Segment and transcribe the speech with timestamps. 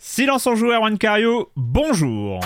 [0.00, 2.38] Silence en joueur, Juan Cario, bonjour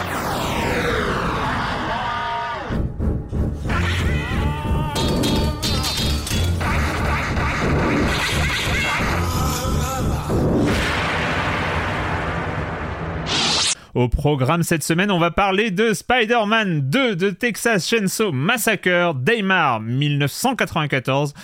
[13.94, 19.80] Au programme cette semaine, on va parler de Spider-Man 2 de Texas Chainsaw Massacre, Daymar
[19.80, 21.34] 1994.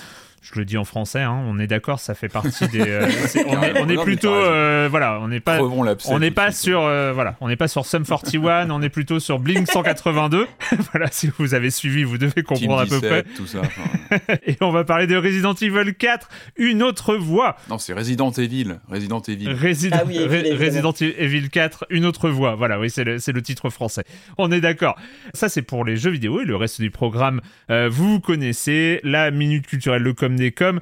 [0.53, 2.81] Je le dis en français, hein, on est d'accord, ça fait partie des.
[2.89, 3.07] euh,
[3.47, 7.37] on est, on plutôt, euh, voilà, on n'est pas, on n'est pas sur, euh, voilà,
[7.41, 10.47] on n'est pas sur Sum 41, on est plutôt sur Blink 182.
[10.93, 13.25] voilà, si vous avez suivi, vous devez Team comprendre à peu 17, près.
[13.37, 13.61] tout ça.
[13.61, 14.17] enfin,
[14.47, 17.57] Et on va parler de Resident Evil 4, une autre voix.
[17.69, 18.79] non, c'est Resident Evil.
[18.89, 19.49] Resident Evil.
[19.53, 20.65] Resident, Ah oui, Evil, Re- évidemment.
[20.91, 22.55] Resident Evil 4, une autre voix.
[22.55, 24.05] Voilà, oui, c'est le, c'est le titre français.
[24.39, 24.97] On est d'accord.
[25.35, 29.01] Ça, c'est pour les jeux vidéo et le reste du programme, euh, vous connaissez.
[29.05, 30.81] La minute culturelle, le com des com.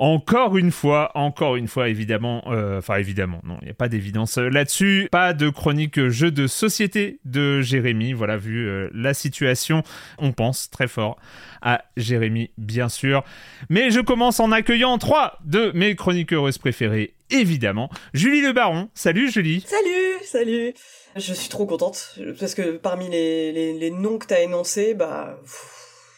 [0.00, 3.88] Encore une fois, encore une fois, évidemment, euh, enfin évidemment, non, il n'y a pas
[3.88, 5.08] d'évidence euh, là-dessus.
[5.10, 8.12] Pas de chronique jeu de société de Jérémy.
[8.12, 9.82] Voilà, vu euh, la situation,
[10.18, 11.18] on pense très fort
[11.62, 13.24] à Jérémy, bien sûr.
[13.70, 17.90] Mais je commence en accueillant trois de mes chroniqueuses préférées, évidemment.
[18.14, 18.90] Julie Le Baron.
[18.94, 19.66] Salut Julie.
[19.66, 20.74] Salut, salut.
[21.16, 25.40] Je suis trop contente parce que parmi les, les, noms que t'as énoncés, bah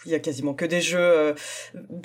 [0.07, 1.35] il y a quasiment que des jeux euh,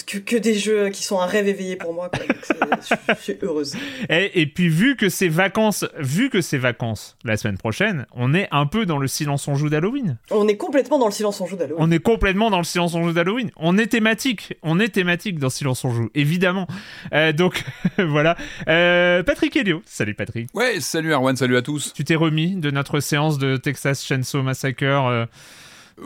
[0.06, 2.09] que, que des jeux qui sont un rêve éveillé pour moi.
[2.09, 2.19] quoi.
[2.25, 3.75] Donc c'est- je, je suis heureuse.
[4.09, 8.33] Et, et puis vu que c'est vacances, vu que c'est vacances la semaine prochaine, on
[8.33, 10.17] est un peu dans le silence on joue d'Halloween.
[10.31, 11.81] On est complètement dans le silence en joue d'Halloween.
[11.81, 13.51] On est complètement dans le silence on joue d'Halloween.
[13.56, 14.53] On est thématique.
[14.62, 16.67] On est thématique dans silence on joue, évidemment.
[17.13, 17.63] Euh, donc
[17.97, 18.35] voilà.
[18.67, 19.81] Euh, Patrick Helio.
[19.85, 20.50] Salut Patrick.
[20.53, 21.94] Ouais, salut Erwan, salut à tous.
[21.94, 25.27] Tu t'es remis de notre séance de Texas Chainsaw Massacre.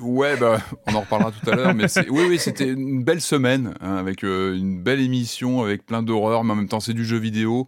[0.02, 3.22] Ouais, bah, on en reparlera tout à l'heure, mais c'est- oui, oui, c'était une belle
[3.22, 6.94] semaine, hein, avec euh, une belle émission, avec plein d'horreurs, mais en même temps, c'est
[6.94, 7.68] du jeu vidéo.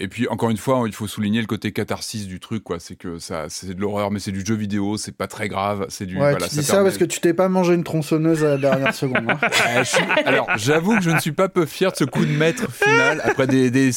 [0.00, 2.78] Et puis, encore une fois, il faut souligner le côté catharsis du truc, quoi.
[2.78, 5.86] C'est que ça, c'est de l'horreur, mais c'est du jeu vidéo, c'est pas très grave,
[5.88, 6.14] c'est du.
[6.14, 8.50] Ouais, voilà, tu dis ça permet- parce que tu t'es pas mangé une tronçonneuse à
[8.50, 9.24] la dernière seconde.
[9.28, 9.38] hein.
[9.76, 12.30] Euh, suis- Alors, j'avoue que je ne suis pas peu fier de ce coup de
[12.30, 13.90] maître final, après des, des,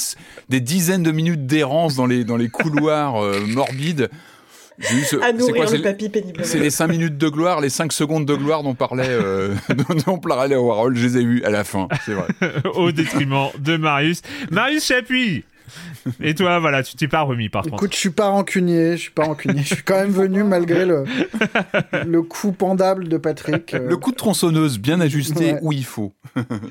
[0.50, 4.10] des dizaines de minutes d'errance dans les, dans les couloirs euh, morbides.
[5.22, 6.46] À nourrir quoi, c'est le papy péniblement.
[6.46, 9.54] c'est les 5 minutes de gloire, les 5 secondes de gloire dont parlait, euh,
[10.06, 12.28] dont, parlait Warhol, je les ai eus à la fin, c'est vrai.
[12.76, 14.22] au détriment de Marius.
[14.50, 15.44] Marius Chapuis.
[16.22, 17.76] Et toi, voilà, tu t'es pas remis par contre.
[17.76, 19.62] Écoute, je suis pas rancunier, je suis pas rancunier.
[19.62, 21.06] Je suis quand même venu malgré le,
[22.06, 25.60] le coup pendable de Patrick euh, Le coup de tronçonneuse bien ajusté Ouais.
[25.62, 26.14] où il faut.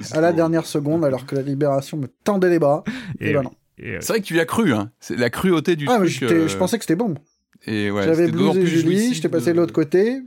[0.03, 2.85] C'est à la dernière seconde alors que la libération me tendait les bras.
[3.21, 3.45] Et, Et bah oui.
[3.47, 3.53] non.
[4.01, 4.91] C'est vrai que tu y as cru, hein.
[5.01, 6.21] C'est la cruauté du Ah, mais truc.
[6.21, 7.15] j'étais- euh, je pensais que c'était bon.
[7.67, 10.21] Et ouais, J'avais blousé Julie, jouissif j'étais passé de l'autre côté.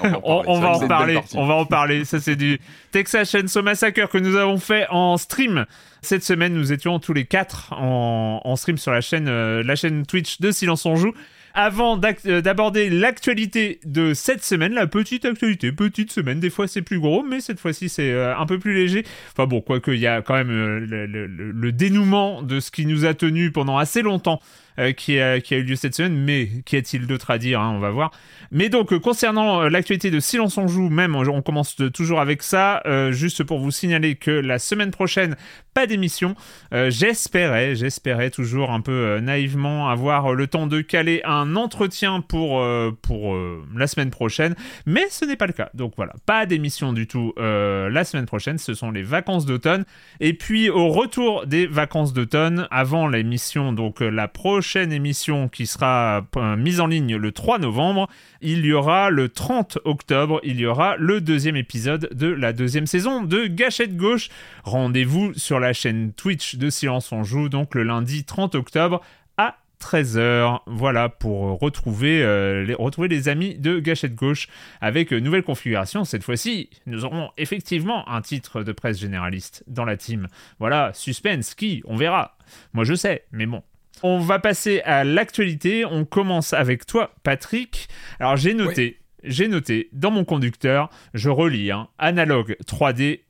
[0.00, 0.10] on,
[0.46, 2.04] on va en parler, on va en parler.
[2.04, 2.60] Ça, c'est du
[2.92, 5.66] Texas Chainsaw Massacre que nous avons fait en stream.
[6.02, 9.74] Cette semaine, nous étions tous les quatre en, en stream sur la chaîne, euh, la
[9.74, 11.12] chaîne Twitch de Silence on Joue.
[11.52, 17.00] avant d'aborder l'actualité de cette semaine, la petite actualité, petite semaine, des fois c'est plus
[17.00, 19.04] gros, mais cette fois-ci c'est un peu plus léger.
[19.32, 23.04] Enfin bon, quoique il y a quand même le, le dénouement de ce qui nous
[23.04, 24.65] a tenu pendant assez longtemps euh,
[24.96, 27.72] qui, a, qui, a, eu lieu cette semaine, mais qu'y a-t-il d'autre à dire hein,
[27.74, 28.10] On va voir.
[28.50, 32.42] Mais donc, euh, concernant euh, l'actualité de Silence on joue, même, on commence toujours avec
[32.42, 35.36] ça, juste pour vous signaler que la semaine prochaine,
[35.74, 36.34] pas d'émission.
[36.72, 42.64] j'espérais, j'espérais toujours un peu naïvement avoir le temps de caler un entretien pour,
[43.02, 43.36] pour
[43.74, 44.54] la semaine prochaine,
[44.86, 45.70] mais ce n'est pas le cas.
[45.74, 49.84] Donc voilà, pas d'émission du tout la semaine prochaine, ce sont les vacances d'automne.
[50.20, 55.64] Et puis au retour des vacances d'automne, avant l'émission, donc la prochaine prochaine émission qui
[55.64, 58.08] sera euh, mise en ligne le 3 novembre,
[58.40, 62.88] il y aura le 30 octobre, il y aura le deuxième épisode de la deuxième
[62.88, 64.28] saison de Gâchette Gauche.
[64.64, 69.02] Rendez-vous sur la chaîne Twitch de Silence on Joue, donc le lundi 30 octobre
[69.36, 70.58] à 13h.
[70.66, 74.48] Voilà pour retrouver, euh, les, retrouver les amis de Gâchette Gauche
[74.80, 76.04] avec une nouvelle configuration.
[76.04, 80.26] Cette fois-ci, nous aurons effectivement un titre de presse généraliste dans la team.
[80.58, 82.36] Voilà, suspense, qui On verra.
[82.72, 83.62] Moi je sais, mais bon,
[84.02, 85.84] on va passer à l'actualité.
[85.84, 87.88] On commence avec toi, Patrick.
[88.20, 93.20] Alors j'ai noté, j'ai noté dans mon conducteur, je relis, hein, analogue 3D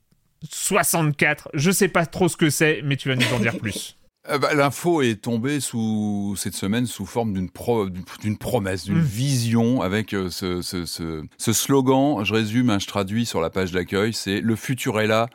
[0.51, 1.51] 64.
[1.55, 3.97] Je sais pas trop ce que c'est, mais tu vas nous en dire plus.
[4.29, 9.05] Euh, bah, l'info est tombée sous cette semaine sous forme d'une promesse, d'une hmm.
[9.05, 12.25] vision avec euh, ce, ce, slogan.
[12.25, 14.13] Je résume, hein, je traduis sur la page d'accueil.
[14.13, 15.29] C'est le futur est là,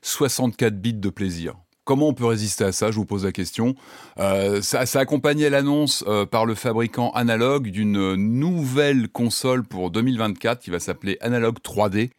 [0.00, 1.56] 64 bits de plaisir.
[1.88, 3.74] Comment on peut résister à ça Je vous pose la question.
[4.18, 10.60] Euh, ça, ça accompagnait l'annonce euh, par le fabricant Analog d'une nouvelle console pour 2024
[10.60, 12.10] qui va s'appeler Analog 3D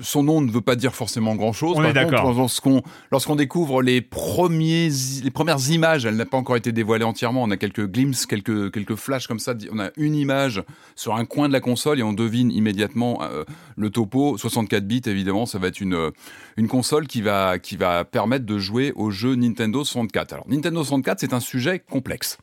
[0.00, 1.76] son nom ne veut pas dire forcément grand-chose.
[1.76, 2.32] On est d'accord.
[2.32, 4.88] Lorsqu'on lorsqu'on découvre les premiers
[5.22, 7.42] les premières images, elle n'a pas encore été dévoilée entièrement.
[7.42, 9.54] On a quelques glimpses, quelques quelques flashs comme ça.
[9.72, 10.62] On a une image
[10.94, 13.44] sur un coin de la console et on devine immédiatement euh,
[13.76, 14.38] le topo.
[14.38, 16.10] 64 bits évidemment, ça va être une
[16.56, 20.32] une console qui va qui va permettre de jouer aux jeux Nintendo 64.
[20.32, 22.38] Alors Nintendo 64, c'est un sujet complexe.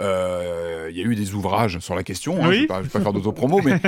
[0.00, 2.36] Euh, il y a eu des ouvrages sur la question.
[2.42, 3.80] Hein, je ne vais, pas faire d'autopromo, mais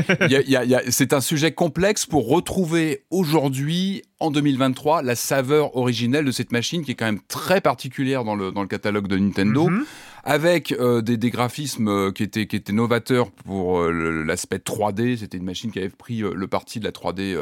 [0.91, 6.85] c'est un sujet complexe pour retrouver aujourd'hui, en 2023, la saveur originelle de cette machine
[6.85, 9.69] qui est quand même très particulière dans le, dans le catalogue de Nintendo.
[9.69, 9.85] Mm-hmm
[10.27, 15.19] avec euh, des, des, graphismes euh, qui étaient, qui étaient novateurs pour euh, l'aspect 3D.
[15.19, 17.39] C'était une machine qui avait pris le parti de la 3D.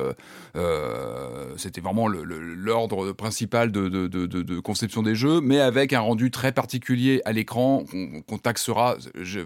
[1.57, 6.31] C'était vraiment l'ordre principal de, de, de, de, conception des jeux, mais avec un rendu
[6.31, 7.85] très particulier à l'écran
[8.29, 8.97] qu'on taxera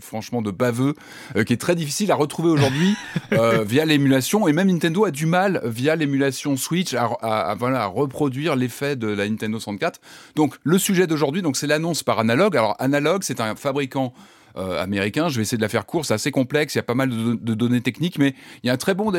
[0.01, 0.95] franchement de baveux,
[1.47, 2.97] qui est très difficile à retrouver aujourd'hui
[3.65, 4.49] via l'émulation.
[4.49, 8.97] Et même Nintendo a du mal via l'émulation Switch à, à, voilà, à reproduire l'effet
[8.97, 10.01] de la Nintendo 64.
[10.35, 12.57] Donc le sujet d'aujourd'hui, donc c'est l'annonce par Analog.
[12.57, 14.13] Alors Analog, c'est un fabricant
[14.57, 15.29] euh, américain.
[15.29, 17.11] Je vais essayer de la faire court, c'est assez complexe, il y a pas mal
[17.11, 19.13] de, données techniques, mais il y a un très bon,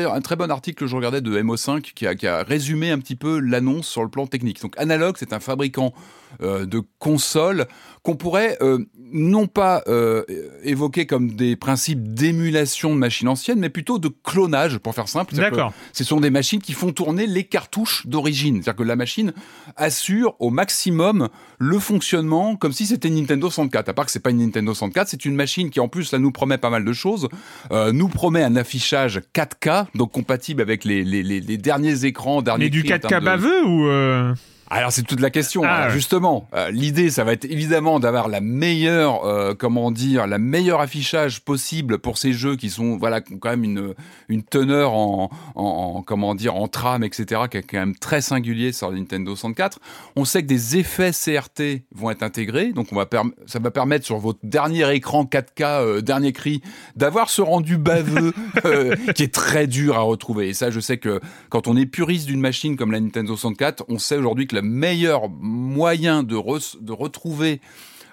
[0.50, 3.86] article que je regardais de MO5 qui a, qui a résumé un petit peu l'annonce
[3.86, 4.60] sur le plan technique.
[4.60, 5.94] Donc Analog, c'est un fabricant
[6.40, 7.66] de consoles
[8.02, 8.78] qu'on pourrait euh,
[9.12, 10.24] non pas euh,
[10.62, 15.34] évoquer comme des principes d'émulation de machines anciennes, mais plutôt de clonage, pour faire simple.
[15.34, 15.72] D'accord.
[15.92, 18.62] Ce sont des machines qui font tourner les cartouches d'origine.
[18.62, 19.32] C'est-à-dire que la machine
[19.76, 21.28] assure au maximum
[21.58, 23.88] le fonctionnement comme si c'était une Nintendo 64.
[23.90, 26.18] À part que c'est pas une Nintendo 64, c'est une machine qui en plus là
[26.18, 27.28] nous promet pas mal de choses.
[27.70, 32.70] nous promet un affichage 4K, donc compatible avec les, les, les, derniers écrans, derniers Mais
[32.70, 34.34] du 4K baveux ou
[34.70, 35.62] alors c'est toute la question.
[35.64, 40.38] Ah, justement, euh, l'idée, ça va être évidemment d'avoir la meilleure, euh, comment dire, la
[40.38, 43.94] meilleure affichage possible pour ces jeux qui sont, voilà, quand même une
[44.28, 48.70] une teneur en, en, comment dire, en trame, etc., qui est quand même très singulier
[48.70, 49.80] sur la Nintendo 64.
[50.14, 53.08] On sait que des effets CRT vont être intégrés, donc on va
[53.46, 56.62] ça va permettre sur votre dernier écran 4K, euh, dernier cri,
[56.94, 58.32] d'avoir ce rendu baveux
[59.16, 60.50] qui est très dur à retrouver.
[60.50, 63.84] Et ça, je sais que quand on est puriste d'une machine comme la Nintendo 64,
[63.88, 67.60] on sait aujourd'hui que le meilleur moyen de, de retrouver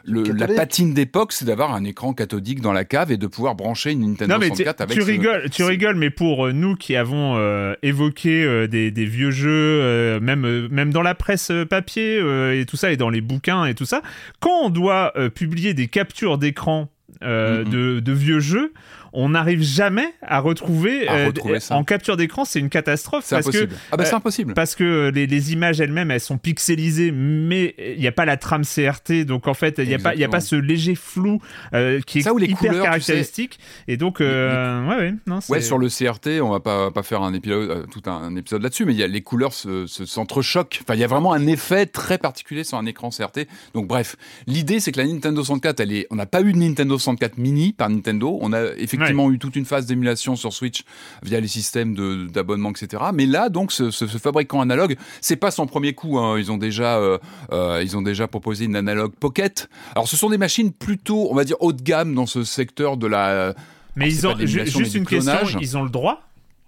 [0.07, 3.91] la patine d'époque, c'est d'avoir un écran cathodique dans la cave et de pouvoir brancher
[3.91, 4.97] une Nintendo 64 avec.
[4.97, 9.31] Tu rigoles, tu rigoles, mais pour euh, nous qui avons euh, évoqué euh, des, vieux
[9.31, 13.73] jeux, même même dans la presse papier et tout ça, et dans les bouquins et
[13.73, 14.01] tout ça,
[14.39, 16.89] quand on doit publier des captures d'écran
[17.21, 17.69] mm-hmm.
[17.69, 18.73] de, de, vieux jeux,
[19.19, 21.75] on n'arrive jamais à retrouver, À euh, retrouver ça.
[21.75, 23.67] en capture d'écran, c'est une catastrophe C'est parce impossible.
[23.73, 24.53] que ah bah c'est euh, impossible.
[24.53, 28.37] parce que les, les images elles-mêmes elles sont pixelisées mais il n'y a pas la
[28.37, 30.95] trame CRT donc en fait il n'y a pas il y a pas ce léger
[30.95, 31.39] flou
[31.73, 32.83] euh, qui est Ça ou les hyper couleurs, tu sais.
[32.83, 37.03] caractéristique et donc euh, ouais ouais non Ouais, sur le CRT, on va pas, pas
[37.03, 39.53] faire un épisode, euh, tout un, un épisode là-dessus, mais il y a les couleurs
[39.53, 40.79] se, se- s'entrechoquent.
[40.83, 43.47] Enfin, il y a vraiment un effet très particulier sur un écran CRT.
[43.73, 46.57] Donc, bref, l'idée, c'est que la Nintendo 64, elle est, on n'a pas eu de
[46.57, 48.37] Nintendo 64 mini par Nintendo.
[48.41, 50.83] On a effectivement eu toute une phase d'émulation sur Switch
[51.23, 53.03] via les systèmes d'abonnement, etc.
[53.13, 56.17] Mais là, donc, ce, ce- ce fabricant analogue, c'est pas son premier coup.
[56.19, 56.37] hein.
[56.39, 57.17] Ils ont déjà, euh,
[57.51, 59.69] euh, ils ont déjà proposé une analogue Pocket.
[59.95, 62.97] Alors, ce sont des machines plutôt, on va dire, haut de gamme dans ce secteur
[62.97, 63.53] de la.
[63.95, 66.21] mais alors, ils ont juste mais une question ils ont le droit?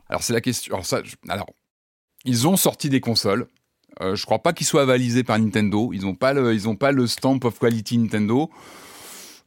[0.09, 0.73] Alors c'est la question.
[0.73, 1.47] Alors ça, je- alors
[2.25, 3.47] ils ont sorti des consoles.
[4.01, 5.91] Euh, je crois pas qu'ils soient avalisés par Nintendo.
[5.93, 8.49] Ils ont pas le, ils ont pas le stamp of quality Nintendo.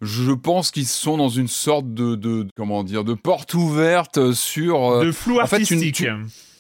[0.03, 4.91] Je pense qu'ils sont dans une sorte de, de comment dire, de porte ouverte sur.
[4.91, 6.05] euh, de flou en fait, artistique tu-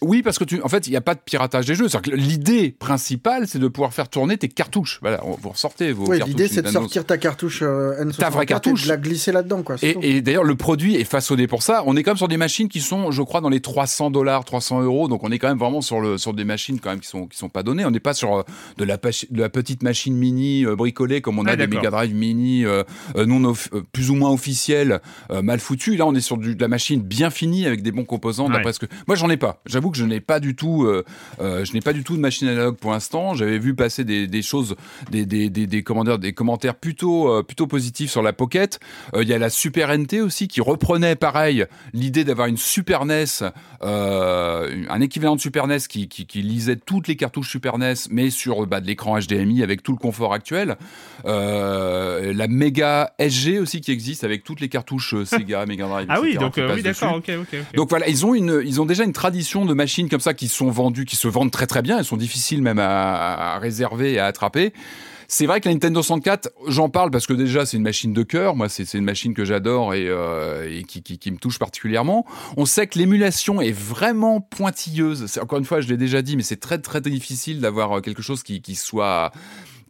[0.03, 1.89] oui, parce que tu, en fait, il n'y a pas de piratage des jeux.
[1.89, 4.99] C'est-à-dire que l'idée principale, c'est de pouvoir faire tourner tes cartouches.
[5.03, 6.29] Voilà, vous ressortez vos Oui, cartouches.
[6.29, 8.83] l'idée c'est de sortir ta cartouche euh, N64 Ta vraie cartouche.
[8.83, 9.77] et de la glisser là-dedans, quoi.
[9.83, 11.83] Et, d'ailleurs, le produit est façonné pour ça.
[11.87, 14.45] On est quand même sur des machines qui sont, je crois, dans les 300 dollars,
[14.45, 15.09] 300 euros.
[15.09, 17.27] Donc, on est quand même vraiment sur le sur des machines quand même qui sont
[17.27, 17.85] qui sont pas données.
[17.85, 18.43] On n'est pas sur euh,
[18.79, 21.67] de la de la petite machine mini euh, bricolée comme on a Ouais, des.
[21.67, 25.97] Mega Drive mini non euh, plus ou moins officielles, euh, mal foutues.
[25.97, 28.47] Là, on est sur du, de la machine bien finie avec des bons composants.
[28.47, 28.55] Ouais.
[28.55, 29.61] D'après ce que moi, j'en ai pas.
[29.67, 30.85] J'avoue que je n'ai pas du tout.
[30.85, 31.05] euh,
[31.41, 33.35] euh, je n'ai pas du tout de machine analogue pour l'instant.
[33.35, 34.75] J'avais vu passer des, des choses,
[35.11, 38.81] des des des, des, commentaires plutôt euh, plutôt positifs sur la Pocket.
[39.15, 43.25] Il y a la Super NT aussi qui reprenait pareil l'idée d'avoir une Super NES,
[43.83, 48.31] un équivalent de Super NES qui, qui, qui lisait toutes les cartouches Super NES, mais
[48.31, 50.77] sur bah, de l'écran HDMI avec tout le confort actuel.
[51.25, 56.07] La Mega SG aussi qui existe avec toutes les cartouches Sega, Mega Drive.
[56.09, 58.87] ah oui donc oui d'accord ok ok ok Donc voilà, ils ont une, ils ont
[58.87, 61.83] déjà une tradition de machines comme ça qui sont vendues, qui se vendent très très
[61.83, 61.99] bien.
[61.99, 64.73] Elles sont difficiles même à, réserver et à attraper.
[65.29, 68.23] C'est vrai que la Nintendo 64, j'en parle parce que déjà c'est une machine de
[68.23, 68.55] cœur.
[68.55, 72.27] Moi, c'est une machine que j'adore et, euh, et qui, qui, qui me touche particulièrement.
[72.57, 75.39] On sait que l'émulation est vraiment pointilleuse.
[75.41, 78.23] Encore une fois, je l'ai déjà dit, mais c'est très très difficile d'avoir euh, quelque
[78.23, 79.33] chose qui, qui soit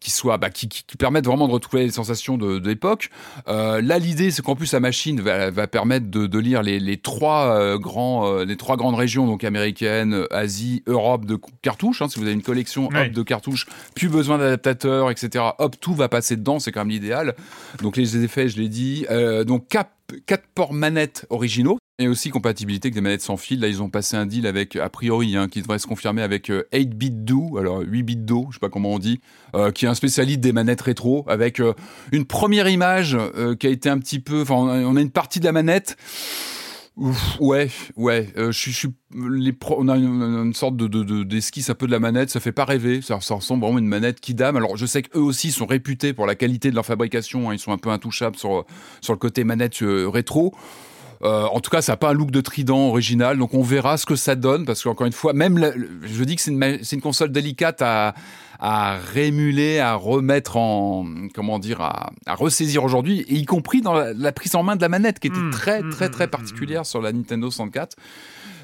[0.03, 3.11] qui soit bah, qui, qui, qui permettent vraiment de retrouver les sensations de, de l'époque.
[3.49, 6.81] Euh, là, l'idée, c'est qu'en plus, la machine va, va permettre de, de lire les,
[6.81, 12.03] les trois euh, grands, euh, les trois grandes régions, donc américaine, Asie, Europe de cartouches.
[12.03, 12.09] hein.
[12.09, 15.45] si vous avez une collection hop de cartouches, plus besoin d'adaptateurs, etc.
[15.59, 16.59] Hop, tout va passer dedans.
[16.59, 17.35] C'est quand même l'idéal.
[17.81, 19.07] Donc les effets, je l'ai dit.
[19.47, 19.91] Donc cap,
[20.27, 21.79] quatre ports manettes originaux.
[21.99, 23.61] Et aussi compatibilité avec des manettes sans fil.
[23.61, 26.51] Là, ils ont passé un deal avec, a priori, hein, qui devrait se confirmer avec
[26.51, 29.21] euh, 8-bit-do, alors 8-bit-do, je sais pas comment on dit,
[29.55, 31.75] euh, qui est un spécialiste des manettes rétro, avec euh,
[32.11, 33.17] une première image
[33.61, 35.97] qui a été un petit peu, enfin, on a une partie de la manette.
[36.97, 38.29] Ouf, ouais, ouais.
[38.37, 41.87] euh, je je les pro- on a une, sorte de, de- de- d'esquisse un peu
[41.87, 42.29] de la manette.
[42.29, 43.01] Ça fait pas rêver.
[43.01, 44.57] Ça, ressemble vraiment à une manette qui dame.
[44.57, 47.49] Alors, je sais qu'eux aussi sont réputés pour la qualité de leur fabrication.
[47.49, 48.67] hein, ils sont un peu intouchables sur
[49.01, 50.55] sur le côté manette euh, rétro.
[51.25, 53.97] Euh, en tout cas, ça n'a pas un look de trident original, donc on verra
[53.97, 55.71] ce que ça donne, parce qu'encore une fois, même, la-
[56.03, 58.13] je dis que c'est une, une console délicate à,
[58.65, 61.05] à rémuler, à remettre en,
[61.35, 64.77] comment dire, à, à ressaisir aujourd'hui, et y compris dans la, la prise en main
[64.77, 67.51] de la manette, qui était Mm, très, mm, très, mm, très particulière sur la Nintendo
[67.51, 67.97] 64.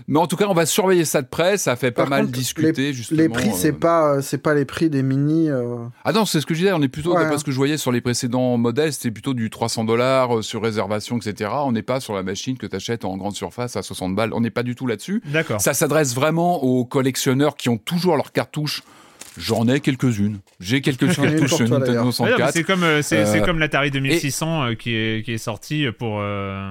[0.06, 1.58] Mais en tout cas, on va surveiller ça de près.
[1.58, 3.20] Ça fait pas Par mal contre, discuter, justement.
[3.20, 3.78] Les prix, c'est euh.
[3.78, 5.50] pas, euh, c'est pas les prix des mini.
[5.50, 6.72] euh, Ah non, c'est ce que je disais.
[6.72, 7.20] On est plutôt, Ouais.
[7.24, 10.62] d'après ce que je voyais sur les précédents modèles, c'était plutôt du 300 dollars sur
[10.62, 11.50] réservation, etc.
[11.64, 14.32] On n'est pas sur la machine que tu achètes en grande surface à 60 balles.
[14.32, 15.20] On n'est pas du tout là-dessus.
[15.26, 18.84] d'accord Ça s'adresse vraiment aux collectionneurs qui ont toujours leurs cartouches.
[19.38, 20.40] J'en ai quelques-unes.
[20.60, 22.06] J'ai quelques cartouches Nintendo d'ailleurs.
[22.20, 25.24] Ouais, non, mais 64 c'est comme euh, c'est Euh, comme l'Atari 2600 euh, qui est
[25.24, 26.70] qui est sorti pour euh,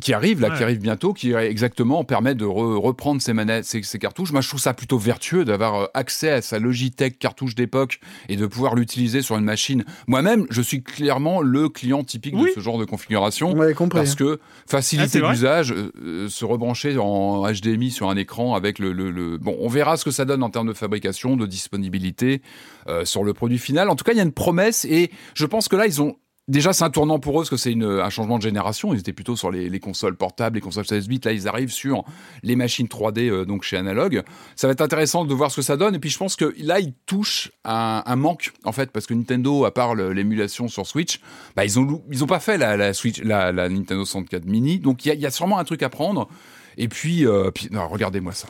[0.00, 0.56] qui arrive là, Ouais.
[0.56, 4.32] qui arrive bientôt, qui exactement permet de re- reprendre ces manettes, ces, ces cartouches.
[4.32, 8.36] Moi, je trouve ça plutôt vertueux d'avoir euh, accès à sa Logitech cartouche d'époque et
[8.36, 9.84] de pouvoir l'utiliser sur une machine.
[10.06, 12.50] Moi-même, je suis clairement le client typique Oui.
[12.50, 13.54] de ce genre de configuration.
[13.76, 13.98] Compris.
[14.00, 18.54] Parce que Ah, facilité vrai d'usage, euh, euh, se rebrancher en HDMI sur un écran
[18.54, 21.36] avec le, le- le- Bon, on verra ce que ça donne en termes de fabrication,
[21.36, 22.42] de disponibilité
[22.88, 23.88] euh, sur le produit final.
[23.88, 26.16] En tout cas, il y a une promesse et je pense que là, ils ont.
[26.46, 28.92] Déjà, c'est un tournant pour eux parce que c'est un changement de génération.
[28.92, 31.20] Ils étaient plutôt sur les, les consoles portables, les consoles 16 bits.
[31.24, 32.04] Là, ils arrivent sur
[32.42, 34.22] les machines 3D, euh, donc chez Analog.
[34.54, 35.94] Ça va être intéressant de voir ce que ça donne.
[35.94, 39.14] Et puis, je pense que là, ils touchent un, un manque, en fait, parce que
[39.14, 41.18] Nintendo, à part l'émulation sur Switch,
[41.56, 44.78] bah, ils ont lou- ils ont pas fait la, Switch, la, Nintendo 64 Mini.
[44.80, 46.28] Donc, il y, a- sûrement un truc à prendre.
[46.76, 48.48] Et puis, euh, puis regardez-moi ça.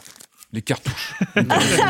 [0.54, 1.14] Les cartouches.
[1.36, 1.42] Ah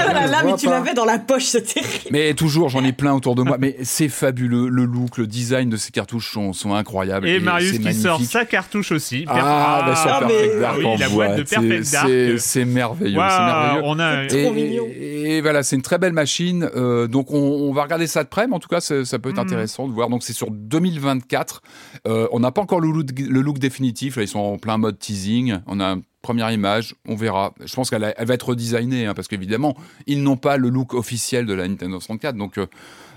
[0.04, 2.08] voilà, là, mais tu l'avais dans la poche, c'est terrible.
[2.10, 3.56] mais toujours, j'en ai plein autour de moi.
[3.60, 4.68] Mais c'est fabuleux.
[4.68, 7.28] Le look, le design de ces cartouches sont, sont incroyables.
[7.28, 8.02] Et, Marius qui magnifique.
[8.02, 9.24] sort sa cartouche aussi.
[9.28, 12.08] Ah, bah, sur Ah, Perfect mais- Dark oui, en la boîte de Perfect Dark.
[12.38, 13.18] c'est- merveilleux.
[13.18, 13.82] Waouh, c'est merveilleux.
[13.84, 14.84] on a Trop Et, mignon.
[14.94, 16.68] et- et voilà, c'est une très belle machine.
[16.74, 19.18] Euh, donc on, on va regarder ça de près, mais en tout cas, c'est- ça
[19.18, 19.42] peut être Mhm.
[19.46, 20.08] intéressant de voir.
[20.08, 21.62] Donc c'est sur 2024.
[22.06, 24.16] Euh, on n'a pas encore le look, le look définitif.
[24.16, 25.58] Là, ils sont en plein mode teasing.
[25.66, 27.54] On a première image, on verra.
[27.64, 29.76] Je pense qu'elle va être redesignée, hein, parce qu'évidemment,
[30.06, 32.34] ils n'ont pas le look officiel de la Nintendo 64.
[32.36, 32.66] Donc euh,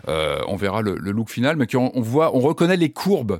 [0.09, 3.39] euh, on verra le, look final, mais qu'on on voit, on reconnaît les courbes.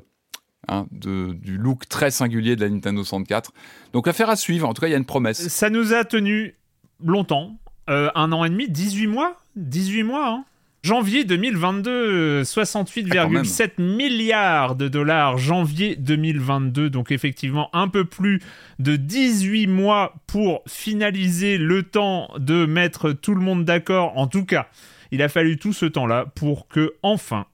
[0.69, 3.51] hein, du look très singulier de la Nintendo 64.
[3.91, 4.67] Donc affaire à suivre.
[4.67, 5.49] En tout cas, il y a une promesse.
[5.49, 6.55] Ça nous a tenu
[7.03, 7.57] longtemps.
[7.89, 9.37] Euh, un an et demi, 18 mois?
[9.57, 10.45] 18 mois, hein?
[10.87, 15.37] Janvier 2022, euh, 68,7 milliards de dollars.
[15.37, 18.41] Janvier 2022, donc effectivement un peu plus
[18.79, 24.17] de 18 mois pour finaliser le temps de mettre tout le monde d'accord.
[24.17, 24.69] En tout cas,
[25.11, 27.47] il a fallu tout ce temps-là pour que, enfin,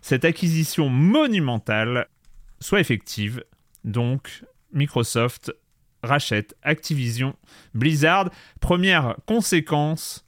[0.00, 2.08] cette acquisition monumentale
[2.58, 3.44] soit effective.
[3.84, 5.52] Donc, Microsoft
[6.02, 7.36] rachète Activision
[7.74, 8.30] Blizzard.
[8.60, 10.26] Première conséquence,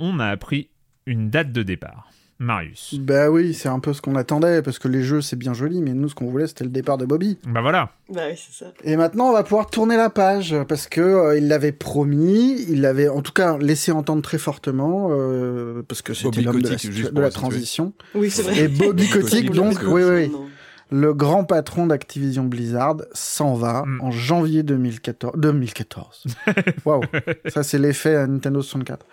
[0.00, 0.68] on a appris
[1.06, 2.10] une date de départ.
[2.38, 2.96] Marius.
[3.00, 5.80] Bah oui, c'est un peu ce qu'on attendait, parce que les jeux, c'est bien joli,
[5.80, 7.38] mais nous, ce qu'on voulait, c'était le départ de Bobby.
[7.46, 7.92] Bah voilà.
[8.12, 8.72] Bah oui, c'est ça.
[8.84, 12.82] Et maintenant, on va pouvoir tourner la page, parce que euh, il l'avait promis, il
[12.82, 17.10] l'avait en tout cas laissé entendre très fortement, euh, parce que c'était l'homme de la,
[17.10, 17.94] de la transition.
[18.14, 18.64] Oui, c'est vrai.
[18.64, 20.28] Et Bobby Kotick, donc, oui, oui, oui.
[20.28, 20.46] Non.
[20.90, 24.00] Le grand patron d'Activision Blizzard s'en va Mm.
[24.02, 25.34] en janvier 2014.
[25.36, 26.24] 2014.
[26.84, 27.02] Waouh,
[27.46, 29.04] ça c'est l'effet à Nintendo 64.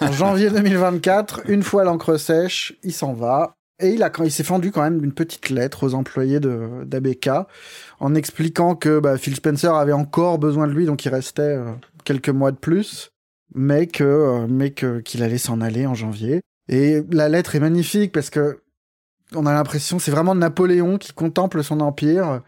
[0.00, 3.54] en janvier 2024, une fois l'encre sèche, il s'en va.
[3.80, 7.28] Et il, a, il s'est fendu quand même d'une petite lettre aux employés de, d'ABK
[7.98, 11.72] en expliquant que bah, Phil Spencer avait encore besoin de lui, donc il restait euh,
[12.04, 13.10] quelques mois de plus,
[13.52, 16.40] mais que, euh, mais que qu'il allait s'en aller en janvier.
[16.68, 18.60] Et la lettre est magnifique parce que
[19.36, 22.40] on a l'impression c'est vraiment Napoléon qui contemple son empire,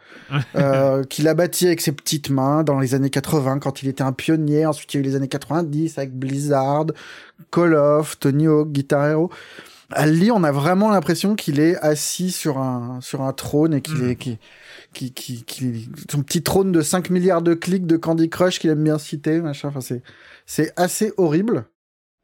[0.57, 4.02] euh, qu'il a bâti avec ses petites mains dans les années 80 quand il était
[4.02, 4.66] un pionnier.
[4.66, 6.87] Ensuite, il y a eu les années 90 avec Blizzard,
[7.50, 9.31] Call of, Tony Hawk, Guitar Hero.
[9.93, 13.73] À le lire, on a vraiment l'impression qu'il est assis sur un sur un trône
[13.73, 14.11] et qu'il Mhm.
[14.11, 14.38] est qui
[14.93, 18.71] qui, qui, qui- son petit trône de 5 milliards de clics de Candy Crush qu'il
[18.71, 19.69] aime bien citer, machin.
[19.69, 20.02] Enfin, c'est
[20.45, 21.66] c'est assez horrible.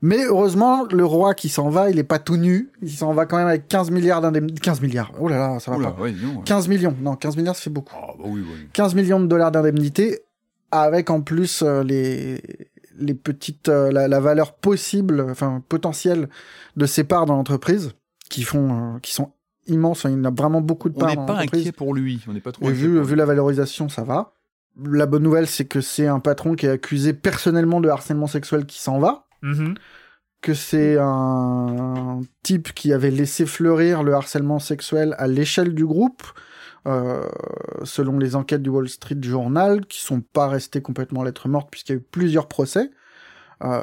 [0.04, 2.71] Mais heureusement, le roi qui s'en va, il est pas tout nu.
[2.82, 4.61] Il s'en va quand même avec 15 milliards d'indemnités.
[4.61, 5.12] 15 milliards.
[5.21, 6.02] Oh là là, ça va Oula, pas.
[6.02, 6.44] ouais, dis donc.
[6.44, 6.97] 15 millions.
[7.00, 7.94] Non, 15 milliards, ça fait beaucoup.
[7.97, 8.68] Ah, bah oui, oui.
[8.73, 10.23] 15 millions de dollars d'indemnités,
[10.73, 12.42] avec en plus euh, les,
[12.99, 16.28] les petites, euh, la, la valeur possible, enfin potentielle
[16.76, 17.92] de ses parts dans l'entreprise,
[18.28, 19.30] qui font, euh, qui sont
[19.68, 20.04] immenses.
[20.11, 22.25] Il a vraiment beaucoup de On parts n'est dans pas inquiet pour lui.
[22.28, 24.32] On n'est pas trop Et vu, vu la valorisation, ça va.
[24.85, 28.66] La bonne nouvelle, c'est que c'est un patron qui est accusé personnellement de harcèlement sexuel
[28.66, 29.75] qui s'en va Mhm.
[30.42, 36.22] que c'est un type qui avait laissé fleurir le harcèlement sexuel à l'échelle du groupe,
[36.88, 37.28] euh,
[37.85, 41.92] selon les enquêtes du Wall Street Journal, qui sont pas restées complètement lettres mortes puisqu'il
[41.92, 42.90] y a eu plusieurs procès.
[43.62, 43.83] Euh,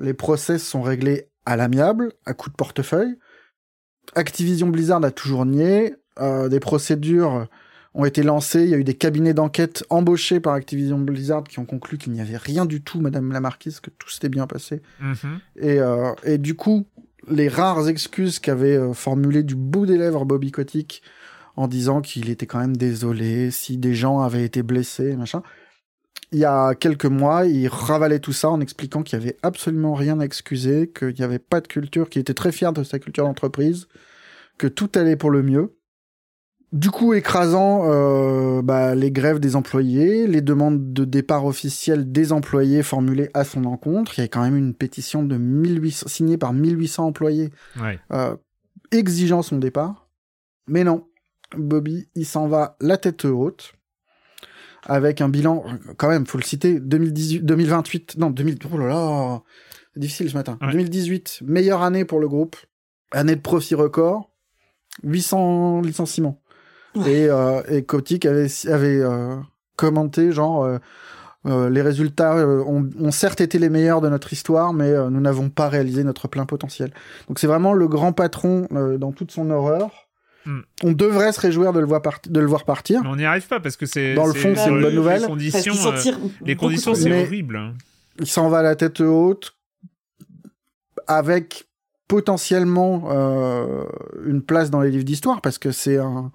[0.00, 3.16] les procès sont réglés à l'amiable, à coup de portefeuille.
[4.14, 5.94] Activision Blizzard a toujours nié.
[6.18, 7.46] Euh, des procédures
[7.96, 8.62] ont été lancées.
[8.62, 12.12] Il y a eu des cabinets d'enquête embauchés par Activision Blizzard qui ont conclu qu'il
[12.12, 14.82] n'y avait rien du tout, Madame la Marquise, que tout s'était bien passé.
[15.00, 15.40] Mhm.
[15.56, 16.86] Et, euh, et du coup,
[17.28, 21.02] les rares excuses qu'avait euh, formulées du bout des lèvres Bobby Kotick
[21.56, 25.42] en disant qu'il était quand même désolé si des gens avaient été blessés, machin.
[26.32, 29.94] Il y a quelques mois, il ravalait tout ça en expliquant qu'il y avait absolument
[29.94, 32.98] rien à excuser, qu'il n'y avait pas de culture, qu'il était très fier de sa
[32.98, 33.86] culture d'entreprise,
[34.58, 35.75] que tout allait pour le mieux.
[36.72, 42.32] Du coup, écrasant euh, bah, les grèves des employés, les demandes de départ officielles des
[42.32, 44.18] employés formulées à son encontre.
[44.18, 47.50] Il y a quand même une pétition de 1800, signée par 1800 employés
[47.80, 47.98] Ouais.
[48.12, 48.36] euh,
[48.90, 50.08] exigeant son départ.
[50.66, 51.06] Mais non,
[51.56, 53.72] Bobby, il s'en va la tête haute,
[54.84, 55.64] avec un bilan,
[55.96, 59.42] quand même, faut le citer, 2018, 2028, non, 2000, oh là là,
[59.94, 60.58] difficile ce matin.
[60.60, 60.72] Ouais.
[60.72, 62.56] 2018, meilleure année pour le groupe,
[63.12, 64.30] année de profit record,
[65.04, 66.40] 800 licenciements.
[67.04, 69.36] Et, euh, et Kotick avait, avait euh,
[69.76, 70.78] commenté, genre, euh,
[71.46, 75.10] euh, les résultats euh, ont, ont certes été les meilleurs de notre histoire, mais euh,
[75.10, 76.92] nous n'avons pas réalisé notre plein potentiel.
[77.28, 79.90] Donc c'est vraiment le grand patron euh, dans toute son horreur.
[80.46, 80.60] Hmm.
[80.84, 83.02] On devrait se réjouir de le voir, parti- de le voir partir.
[83.02, 84.14] Mais on n'y arrive pas parce que c'est.
[84.14, 85.20] Dans le fond, c'est une bonne nouvelle.
[85.22, 86.12] Les conditions, euh,
[86.44, 87.56] les conditions c'est horrible.
[87.56, 87.74] hein.
[88.20, 89.54] Il s'en va à la tête haute,
[91.06, 91.68] avec
[92.08, 93.84] potentiellement euh,
[94.24, 96.30] une place dans les livres d'histoire, parce que c'est un,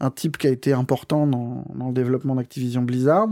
[0.00, 3.28] un type qui a été important dans, dans le développement d'Activision Blizzard.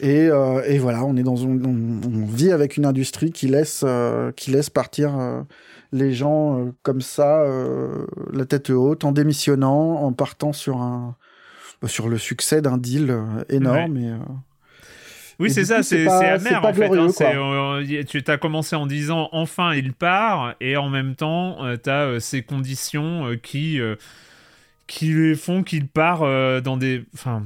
[0.00, 3.48] Et, euh, et voilà, on est dans une, on, on vit avec une industrie qui
[3.48, 5.42] laisse, euh, qui laisse partir euh,
[5.92, 7.42] les gens comme ça,
[8.32, 11.16] la tête haute, en démissionnant, en partant sur un,
[11.80, 13.16] bah, sur le succès d'un deal
[13.48, 13.96] énorme.
[13.96, 14.12] Et,
[15.40, 16.88] Oui, c'est ça, c'est amer en fait.
[16.92, 22.20] hein, tu t'as commencé en disant enfin il part, et en même temps t'as euh,
[22.20, 23.80] ces conditions qui
[24.88, 27.04] qui font qu'il part euh, dans des.
[27.14, 27.42] Enfin,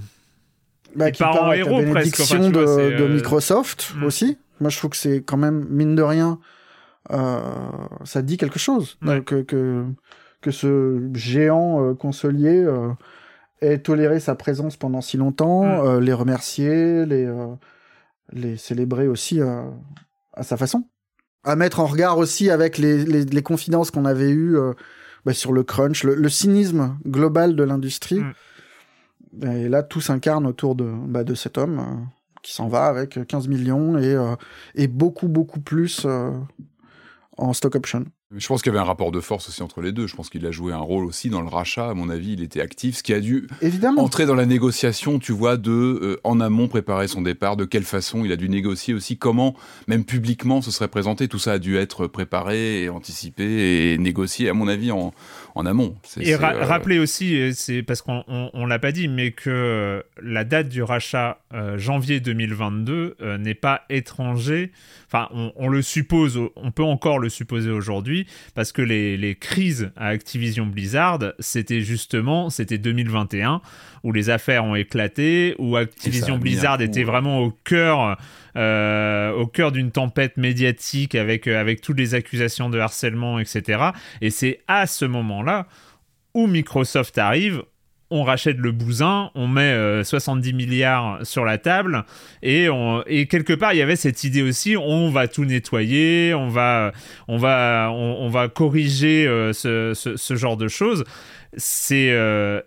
[0.97, 4.05] bah, Il qui part part en héros, presque, enfin, vois, de, de euh, Microsoft mm.
[4.05, 4.39] aussi.
[4.61, 6.39] Moi, je trouve que c'est quand même, mine de rien,
[7.11, 7.41] euh,
[8.05, 8.97] ça dit quelque chose.
[9.03, 9.17] Ouais.
[9.17, 9.85] Donc, que, que,
[10.41, 12.91] que ce géant euh, consolier euh,
[13.61, 15.87] ait toléré sa présence pendant si longtemps, Mm.
[15.87, 17.47] euh, les remercier, les, euh,
[18.33, 19.63] les célébrer aussi euh,
[20.35, 20.85] à sa façon.
[21.45, 24.75] À mettre en regard aussi avec les, les, les confidences qu'on avait eues euh,
[25.25, 28.21] bah, sur le crunch, le, le cynisme global de l'industrie.
[28.21, 28.33] Mm.
[29.45, 32.05] Et là, tout s'incarne autour de, bah, de cet homme euh,
[32.43, 34.35] qui s'en va avec 15 millions et, euh,
[34.75, 36.33] et beaucoup, beaucoup plus euh,
[37.39, 38.05] en stock option.
[38.35, 40.07] Je pense qu'il y avait un rapport de force aussi entre les deux.
[40.07, 41.91] Je pense qu'il a joué un rôle aussi dans le rachat.
[41.91, 44.03] À mon avis, il était actif, ce qui a dû Évidemment.
[44.03, 47.85] entrer dans la négociation, tu vois, de euh, en amont préparer son départ, de quelle
[47.85, 49.55] façon il a dû négocier aussi, comment,
[49.87, 51.29] même publiquement, ce serait présenté.
[51.29, 55.13] Tout ça a dû être préparé et anticipé et négocié, à mon avis, en,
[55.55, 55.97] en amont.
[56.21, 59.51] Et ra- euh, rappelez aussi, c'est parce qu'on on, on l'a pas dit, mais que
[59.51, 64.73] euh, la date du rachat euh, janvier 2022 euh, n'est pas étranger.
[65.07, 69.35] Enfin, on, on le suppose, on peut encore le supposer aujourd'hui, parce que les, les
[69.35, 73.61] crises à Activision Blizzard, c'était justement, c'était 2021,
[74.05, 78.17] où les affaires ont éclaté, où Activision Blizzard coup, était vraiment au cœur,
[78.57, 83.81] euh, au cœur d'une tempête médiatique avec euh, avec toutes les accusations de harcèlement, etc.
[84.21, 85.67] Et c'est à ce moment-là
[86.35, 87.63] où Microsoft arrive,
[88.15, 92.05] on rachète le bousin, on met euh, 70 milliards sur la table,
[92.43, 96.35] et, on- et quelque part, il y avait cette idée aussi, on va tout nettoyer,
[96.35, 96.93] on va,
[97.29, 101.05] on va, on, on va corriger euh, ce, ce- ce genre de choses.
[101.57, 102.11] C'est...
[102.11, 102.61] euh,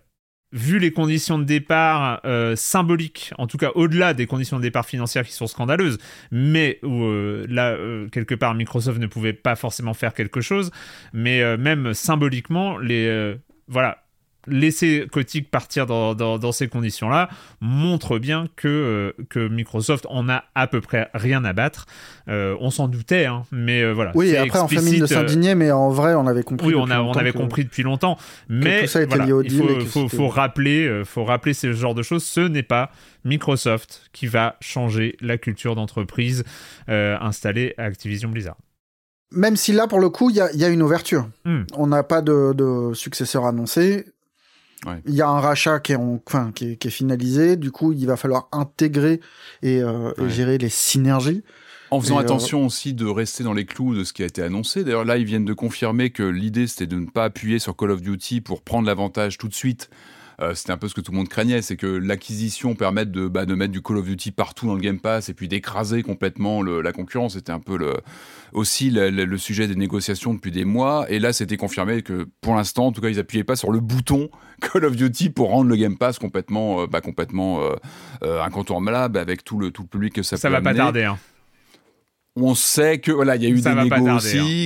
[0.56, 4.86] Vu les conditions de départ euh, symboliques, en tout cas au-delà des conditions de départ
[4.86, 5.98] financières qui sont scandaleuses,
[6.32, 10.72] mais où euh, là, euh, quelque part, Microsoft ne pouvait pas forcément faire quelque chose,
[11.12, 13.36] mais même symboliquement, les,
[13.68, 14.05] voilà,
[14.48, 17.30] laisser Kotick partir dans, dans, dans ces conditions-là
[17.62, 21.86] montre bien que, euh, que Microsoft en a à peu près rien à battre.
[22.28, 24.12] Euh, on s'en doutait, hein, mais euh, voilà.
[24.16, 26.68] Oui, après, en famille de explicite, euh, s'indigner, mais en vrai, on avait compris.
[26.68, 28.18] oui, on, a, on avait que- compris depuis longtemps,
[28.50, 31.54] mais tout ça était voilà, lié au il deal faut, faut, faut rappeler, faut rappeler
[31.54, 32.24] ce genre de choses.
[32.24, 32.92] Ce n'est pas
[33.24, 36.44] Microsoft qui va changer la culture d'entreprise
[36.88, 38.58] installée à Activision Blizzard.
[39.32, 41.28] Même si là, pour le coup, il y a, il y a une ouverture.
[41.46, 41.64] Hmm.
[41.74, 44.06] On n'a pas de, de successeur annoncé.
[44.86, 45.02] Ouais.
[45.08, 47.56] Il y a un rachat qui est, en- enfin, qui, est, qui est finalisé.
[47.56, 49.20] Du coup, il va falloir intégrer
[49.64, 51.44] et, euh, et gérer les synergies.
[51.92, 54.26] En faisant Et, euh, attention aussi de rester dans les clous de ce qui a
[54.26, 54.84] été annoncé.
[54.84, 57.92] D'ailleurs, là, ils viennent de confirmer que l'idée, c'était de ne pas appuyer sur Call
[57.92, 59.90] of Duty pour prendre l'avantage tout de suite.
[60.42, 63.28] Euh, c'était un peu ce que tout le monde craignait, c'est que l'acquisition permette de,
[63.28, 66.04] bah, de mettre du Call of Duty partout dans le Game Pass et puis d'écraser
[66.04, 67.34] complètement le- la concurrence.
[67.34, 67.94] C'était un peu le,
[68.54, 71.06] aussi le, sujet des négociations depuis des mois.
[71.10, 73.80] Et là, c'était confirmé que pour l'instant, en tout cas, ils appuyaient pas sur le
[73.80, 74.30] bouton
[74.62, 77.76] Call of Duty pour rendre le Game Pass complètement, euh, bah, complètement euh,
[78.24, 81.04] euh, incontournable avec tout le, tout le public que ça, Ça peut va pas tarder.
[81.04, 81.18] hein.
[82.38, 84.18] On sait que voilà, il y a eu Ça des tarder, hein.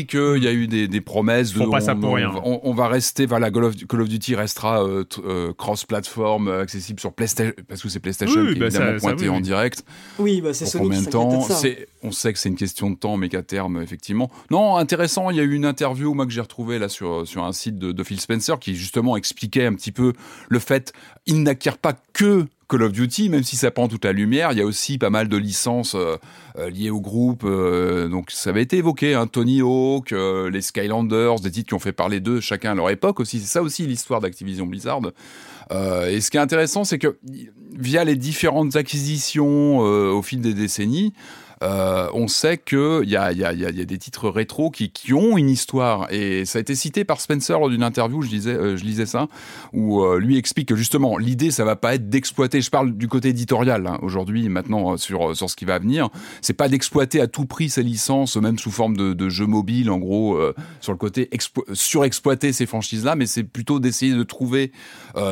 [0.07, 1.53] qu'il y a eu des, des promesses.
[1.53, 2.31] De, pas ça on, pour on- rien.
[2.43, 6.61] On, on va rester, voilà, Call of, Call of Duty restera euh, euh, cross-platform, euh,
[6.61, 9.29] accessible sur PlayStation, parce que c'est PlayStation Oui, qui est bah évidemment ça- ça, pointé
[9.29, 9.83] oui, en direct.
[10.17, 11.41] Oui, bah c'est Pour Sony combien qui de temps.
[11.41, 14.31] C'est- On sait que c'est une question de temps, mais qu'à terme, effectivement.
[14.51, 15.29] Non, intéressant.
[15.29, 17.77] Il y a eu une interview, moi, que j'ai retrouvée là sur sur un site
[17.77, 20.13] de, de Phil Spencer, qui justement expliquait un petit peu
[20.47, 20.93] le fait,
[21.25, 24.59] il n'acquiert pas que Call of Duty, même si ça prend toute la lumière, il
[24.59, 26.17] y a aussi pas mal de licences euh,
[26.57, 27.43] euh, liées au groupe.
[27.43, 31.79] euh, donc ça avait été évoqué, hein, Tony Hawk, les Skylanders, des titres qui ont
[31.79, 33.39] fait parler d'eux chacun à leur époque aussi.
[33.39, 35.01] C'est ça aussi l'histoire d'Activision Blizzard.
[35.71, 37.17] Et ce qui est intéressant, c'est que
[37.77, 41.13] via les différentes acquisitions au fil des décennies,
[41.61, 46.11] euh, on sait qu'il y y, a, des titres rétro qui, ont une histoire.
[46.11, 49.27] Et ça a été cité par Spencer lors d'une interview, je, euh, je lisais ça,
[49.73, 53.07] où euh, lui explique que justement, l'idée, ça va pas être d'exploiter, je parle du
[53.07, 56.09] côté éditorial hein, aujourd'hui, maintenant, sur, ce qui va venir,
[56.41, 59.97] c'est pas d'exploiter à tout prix ces licences, même sous forme de, jeux mobiles, en
[59.97, 60.39] gros,
[60.79, 64.71] sur le côté explo- surexploiter ces franchises-là, mais c'est plutôt d'essayer de trouver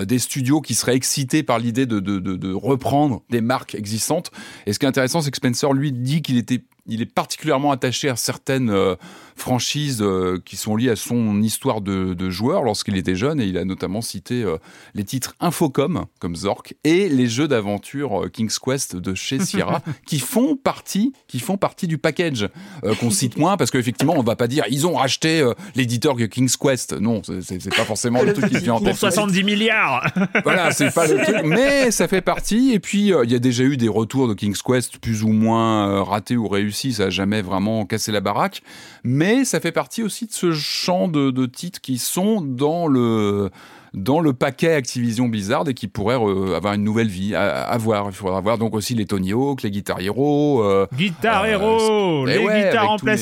[0.05, 4.31] des studios qui seraient excités par l'idée de, de reprendre des marques existantes.
[4.65, 7.71] Et ce qui est intéressant, c'est que Spencer, lui, dit qu'il était il est particulièrement
[7.71, 8.95] attaché à certaines euh,
[9.35, 13.45] franchises euh, qui sont liées à son histoire de, de joueur lorsqu'il était jeune, et
[13.45, 14.57] il a notamment cité euh,
[14.95, 19.81] les titres Infocom, comme Zork, et les jeux d'aventure euh, King's Quest de chez Sierra,
[20.07, 22.49] qui font partie, qui font partie du package
[22.83, 26.15] euh, qu'on cite moins, parce qu'effectivement, on va pas dire ils ont racheté euh, l'éditeur
[26.15, 26.93] que King's Quest.
[26.93, 28.95] Non, c'est- pas forcément le truc qui vient en Pour tête.
[28.95, 30.07] 70 milliards
[30.43, 32.71] Voilà, c'est pas le truc, mais ça fait partie.
[32.73, 35.27] Et puis, euh, il y a déjà eu des retours de King's Quest plus ou
[35.29, 36.76] moins euh, ratés ou réussis.
[36.93, 38.61] Ça a jamais vraiment cassé la baraque.
[39.03, 43.49] Mais ça fait partie aussi de ce champ de, de titres qui sont dans le
[43.93, 47.77] dans le paquet Activision Blizzard et qui pourraient euh, avoir une nouvelle vie à, à
[47.77, 48.07] voir.
[48.09, 50.61] Il faudra voir donc aussi les Tony Hawk, les Guitar Hero.
[50.63, 53.17] euh, Guitare euh, Hero et Les ouais, guitares en tous les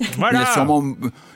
[0.00, 0.82] Il y, a sûrement,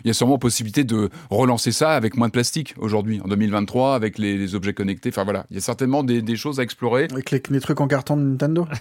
[0.04, 3.94] il y a sûrement possibilité de relancer ça avec moins de plastique aujourd'hui, en 2023,
[3.94, 5.08] avec les, les objets connectés.
[5.10, 7.08] Enfin voilà, il y a certainement des, des choses à explorer.
[7.12, 8.66] Avec les, les trucs en carton de Nintendo.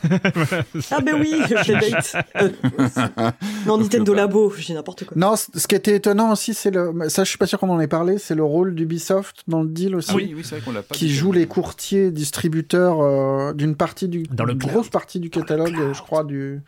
[0.92, 2.20] Ah ben oui, je.
[2.40, 3.32] Euh,
[3.66, 5.16] non, Nintendo Labo, je dis n'importe quoi.
[5.18, 6.92] Non, ce qui était étonnant aussi, c'est le.
[7.10, 9.70] Ça, je suis pas sûr qu'on en ait parlé, c'est le rôle d'Ubisoft dans le
[9.70, 10.10] deal aussi.
[10.12, 11.14] Ah oui, oui, c'est vrai qu'on l'a pas Qui dit.
[11.14, 14.24] joue les courtiers distributeurs euh, d'une partie du.
[14.32, 16.62] Dans le grosse partie du catalogue, je crois, du.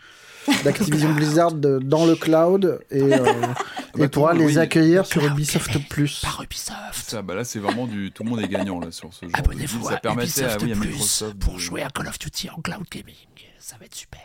[0.63, 3.55] d'Activision Blizzard de- dans le cloud et, euh, bah,
[4.05, 4.57] et pourra les oui.
[4.57, 6.21] accueillir sur Ubisoft Plus.
[6.21, 8.11] Par Ubisoft Ça, bah là, c'est vraiment du.
[8.11, 9.31] Tout le monde est gagnant là sur ce jeu.
[9.33, 12.17] Abonnez-vous ça à permettait à, Ubisoft oui, à Plus pour de- jouer à Call of
[12.19, 13.15] Duty en cloud gaming.
[13.59, 14.19] Ça va être super.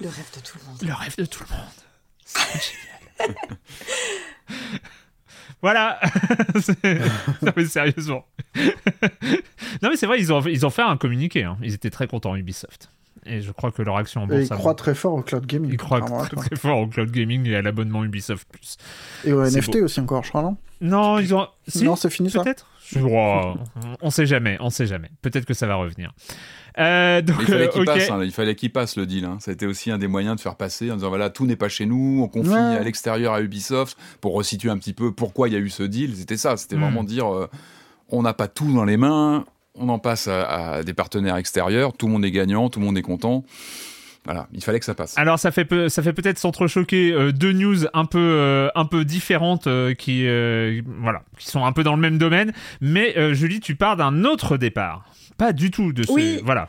[0.00, 0.78] Le rêve de tout le monde.
[0.82, 1.66] Le rêve de tout le monde.
[2.24, 2.64] Ça va être
[3.28, 3.36] génial.
[5.62, 6.00] voilà.
[6.60, 6.84] C'est-
[7.42, 8.24] non mais sérieusement.
[9.82, 11.44] non mais c'est vrai, ils ont, ils ont fait un communiqué.
[11.44, 11.58] hein.
[11.62, 12.90] Ils étaient très contents Ubisoft.
[13.24, 15.46] Et je crois que leur action en Et bourse ils croient très fort au cloud
[15.46, 15.70] gaming.
[15.72, 18.76] ils croient très, fort au cloud gaming et à l'abonnement Ubisoft Plus.
[19.24, 20.56] Et au NFT aussi encore, je crois, non?
[20.80, 21.46] Non, ils ont.
[21.68, 22.42] Si, Non, c'est fini ça?
[22.42, 22.66] peut-être?
[22.94, 23.54] Crois.
[24.02, 25.08] on sait jamais, on sait jamais.
[25.22, 26.12] Peut-être que ça va revenir.
[26.78, 29.24] Euh, donc, Il fallait euh, qu'il passe, hein, il fallait qu'il passe le deal.
[29.24, 29.36] Hein.
[29.40, 31.56] Ça a été aussi un des moyens de faire passer en disant voilà, tout n'est
[31.56, 32.56] pas chez nous, on confie Ouais.
[32.58, 35.82] à l'extérieur à Ubisoft pour resituer un petit peu pourquoi il y a eu ce
[35.84, 36.16] deal.
[36.16, 36.80] C'était ça, c'était Hmm.
[36.80, 37.48] vraiment dire euh,
[38.08, 41.92] on n'a pas tout dans les mains, on en passe à, à des partenaires extérieurs,
[41.92, 43.44] tout le monde est gagnant, tout le monde est content.
[44.24, 45.18] Voilà, il fallait que ça passe.
[45.18, 48.84] Alors ça fait peu- ça fait peut-être s'entrechoquer euh, deux news un peu euh, un
[48.84, 52.52] peu différentes euh, qui euh, voilà qui sont un peu dans le même domaine.
[52.80, 55.04] Mais euh, Julie, tu pars d'un autre départ,
[55.38, 56.40] pas du tout de ce Oui.
[56.44, 56.68] voilà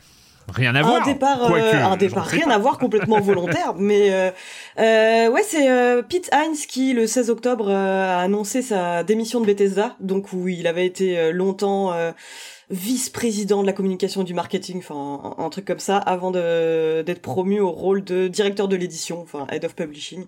[0.51, 1.01] rien à voir.
[1.03, 2.55] Un départ, euh, quoique, un départ, rien pas.
[2.55, 3.75] à voir, complètement volontaire.
[3.77, 4.31] Mais euh,
[4.79, 9.39] euh, ouais, c'est euh, Pete Hines qui, le 16 octobre, euh, a annoncé sa démission
[9.39, 9.95] de Bethesda.
[10.01, 12.11] Donc où il avait été longtemps euh,
[12.69, 17.01] vice-président de la communication et du marketing, enfin un, un truc comme ça, avant de
[17.03, 20.25] d'être promu au rôle de directeur de l'édition, enfin head of publishing.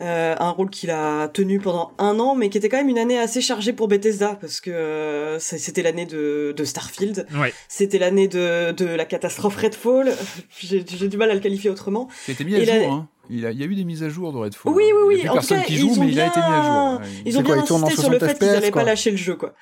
[0.00, 3.00] Euh, un rôle qu'il a tenu pendant un an, mais qui était quand même une
[3.00, 7.26] année assez chargée pour Bethesda parce que euh, c'était l'année de, de Starfield.
[7.36, 7.52] Ouais.
[7.66, 10.12] C'était l'année de, de la catastrophe Redfall.
[10.60, 12.06] J'ai j'ai du mal à le qualifier autrement.
[12.26, 12.74] C'était mis à jour.
[12.74, 13.08] la- Hein.
[13.30, 14.72] Il, a, il y a eu des mises à jour de Redfall.
[14.72, 15.16] Oui, oui, Il y a oui.
[15.22, 16.62] plus En tout personne cas, qui ils joue, ont mais il a été mis à
[16.62, 17.00] jour.
[17.00, 17.00] bien-.
[17.26, 19.34] Ils ont quoi, bien insisté sur le 60 fait qu'ils n'allaient pas lâcher le jeu,
[19.34, 19.52] quoi.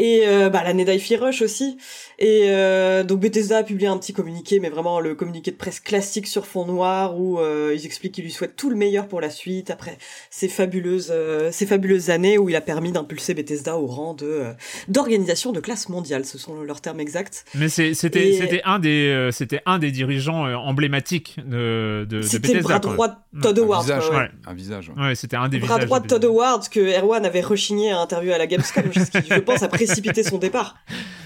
[0.00, 1.76] Et euh, bah, l'année d'Hi-Fi Rush aussi.
[2.18, 5.78] Et euh, donc Bethesda a publié un petit communiqué, mais vraiment le communiqué de presse
[5.78, 9.20] classique sur fond noir, où euh, ils expliquent qu'ils lui souhaitent tout le meilleur pour
[9.20, 9.96] la suite, après
[10.30, 14.26] ces fabuleuses, euh, ces fabuleuses années où il a permis d'impulser Bethesda au rang de
[14.26, 14.52] euh,
[14.88, 17.44] d'organisation de classe mondiale, ce sont leurs termes exacts.
[17.54, 22.16] Mais c'est- c'était c'était un des euh, c'était un des dirigeants euh, emblématiques de de,
[22.16, 22.78] de C'était le Bethesda.
[22.78, 23.82] bras droit de Todd Un Howard.
[23.82, 24.22] visage, quoi, ouais.
[24.24, 24.30] ouais.
[24.46, 24.92] un visage.
[24.96, 26.34] Ouais, c'était un des bras visages droit de Todd Bethesda.
[26.34, 30.38] Howard que Erwan avait rechigné à interviewer à la Gamescom, je pense, a précipité son
[30.38, 30.76] départ.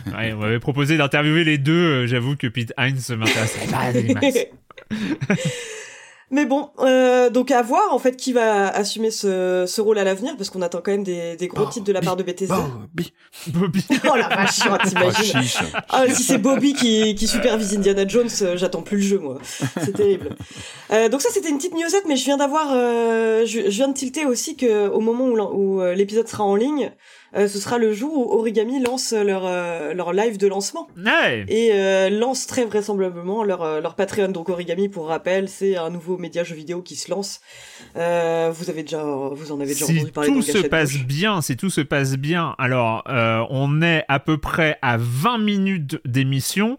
[0.07, 1.73] Ouais, on m'avait proposé d'interviewer les deux.
[1.73, 3.67] euh, J'avoue que Pete Hines m'intéressait
[4.91, 4.97] pas.
[6.31, 10.05] Mais bon, euh, donc à voir en fait qui va assumer ce, ce rôle à
[10.05, 12.23] l'avenir, parce qu'on attend quand même des, des gros Bobby, titres de la part de
[12.23, 12.55] Bethesda.
[12.55, 13.15] Bobby.
[13.47, 13.87] Bobby.
[14.05, 15.57] Oh la vache, oh, t'imagines chiche.
[15.89, 19.39] Ah, si c'est Bobby qui, qui supervise Indiana Jones, euh, j'attends plus le jeu, moi.
[19.81, 20.37] C'est terrible.
[20.91, 23.89] Euh, donc ça, c'était une petite newsette, mais je viens d'avoir, euh, je, je viens
[23.89, 26.93] de tilter aussi que au moment où, l'épisode sera en ligne,
[27.37, 30.89] euh, ce sera le jour où Origami lance leur euh, leur live de lancement
[31.49, 34.29] et euh, lance très vraisemblablement leur leur Patreon.
[34.29, 37.41] Donc Origami, pour rappel, c'est un nouveau média jeu vidéo qui se lance.
[37.95, 40.31] Vous avez déjà, vous en avez déjà si entendu parler.
[40.31, 41.07] tout se passe Gauche.
[41.07, 43.05] bien, si tout se passe bien, alors
[43.51, 46.79] on est à peu près à 20 minutes d'émission.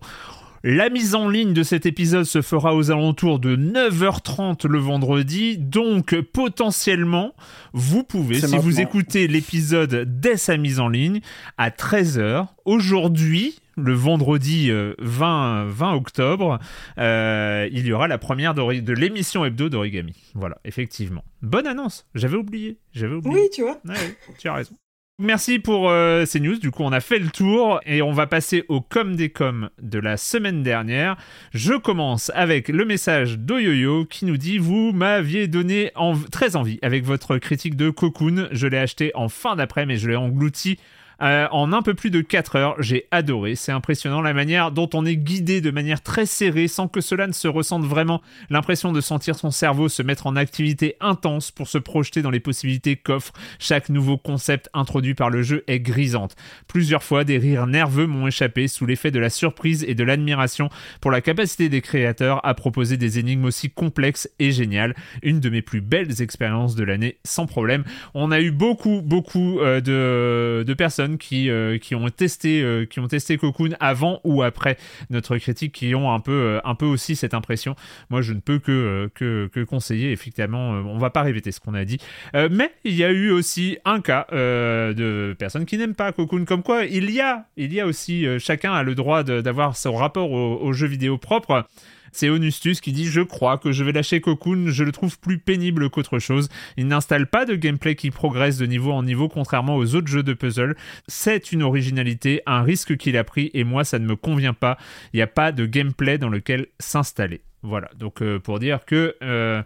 [0.63, 5.57] La mise en ligne de cet épisode se fera aux alentours de 9h30 le vendredi,
[5.57, 7.33] donc potentiellement,
[7.71, 11.21] vous pouvez, si vous écoutez l'épisode dès sa mise en ligne,
[11.57, 16.59] à 13h, aujourd'hui, le vendredi euh, 20, 20 octobre,
[16.97, 20.13] euh, il y aura la première de l'émission hebdo d'Origami.
[20.35, 21.23] Voilà, effectivement.
[21.41, 23.33] Bonne annonce, j'avais oublié, j'avais oublié.
[23.33, 23.79] Oui, tu vois.
[23.85, 24.75] Ouais, tu as raison.
[25.21, 26.58] Merci pour euh, ces news.
[26.60, 29.69] Du coup, on a fait le tour et on va passer au com des com
[29.82, 31.17] de la semaine dernière.
[31.53, 35.91] Je commence avec le message d'Oyoyo qui nous dit Vous m'aviez donné
[36.32, 38.47] très envie avec votre critique de Cocoon.
[38.53, 40.79] Je l'ai acheté en fin d'après, mais je l'ai englouti.
[41.21, 43.55] Euh, en un peu plus de 4 heures, j'ai adoré.
[43.55, 47.27] C'est impressionnant la manière dont on est guidé de manière très serrée sans que cela
[47.27, 48.21] ne se ressente vraiment.
[48.49, 52.39] L'impression de sentir son cerveau se mettre en activité intense pour se projeter dans les
[52.39, 56.36] possibilités qu'offre chaque nouveau concept introduit par le jeu est grisante.
[56.67, 60.69] Plusieurs fois, des rires nerveux m'ont échappé sous l'effet de la surprise et de l'admiration
[61.01, 64.95] pour la capacité des créateurs à proposer des énigmes aussi complexes et géniales.
[65.23, 67.84] Une de mes plus belles expériences de l'année, sans problème.
[68.13, 72.85] On a eu beaucoup, beaucoup euh, de, de personnes qui, euh, qui, ont testé, euh,
[72.85, 74.77] qui ont testé Cocoon avant ou après
[75.09, 77.75] notre critique, qui ont un peu, euh, un peu aussi cette impression.
[78.09, 80.69] Moi, je ne peux que, que, conseiller, effectivement.
[80.69, 81.99] on va pas répéter ce qu'on a dit.
[82.33, 86.45] Mais il y a eu aussi un cas de personnes qui n'aiment pas Cocoon.
[86.45, 89.95] Comme quoi, il y a, il y a aussi, chacun a le droit d'avoir son
[89.95, 91.65] rapport au, au jeu vidéo propre.
[92.11, 95.37] C'est Onustus qui dit Je crois que je vais lâcher Cocoon, je le trouve plus
[95.37, 96.49] pénible qu'autre chose.
[96.77, 100.23] Il n'installe pas de gameplay qui progresse de niveau en niveau, contrairement aux autres jeux
[100.23, 100.75] de puzzle.
[101.07, 104.77] C'est une originalité, un risque qu'il a pris, et moi ça ne me convient pas.
[105.13, 107.41] Il n'y a pas de gameplay dans lequel s'installer.
[107.61, 109.61] Voilà, donc euh, pour dire que euh,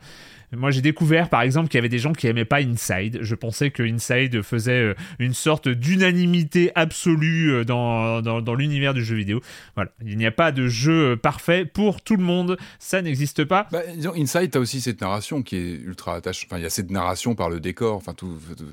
[0.55, 3.19] moi j'ai découvert par exemple qu'il y avait des gens qui aimaient pas Inside.
[3.21, 8.93] Je pensais que Inside faisait euh, une sorte d'unanimité absolue euh, dans, dans, dans l'univers
[8.93, 9.41] du jeu vidéo.
[9.75, 13.43] Voilà, il n'y a pas de jeu euh, parfait pour tout le monde, ça n'existe
[13.45, 13.67] pas.
[13.71, 16.47] Bah, disons, Inside, t'as aussi cette narration qui est ultra attachante.
[16.51, 18.37] Enfin, il y a cette narration par le décor, enfin tout.
[18.57, 18.65] tout-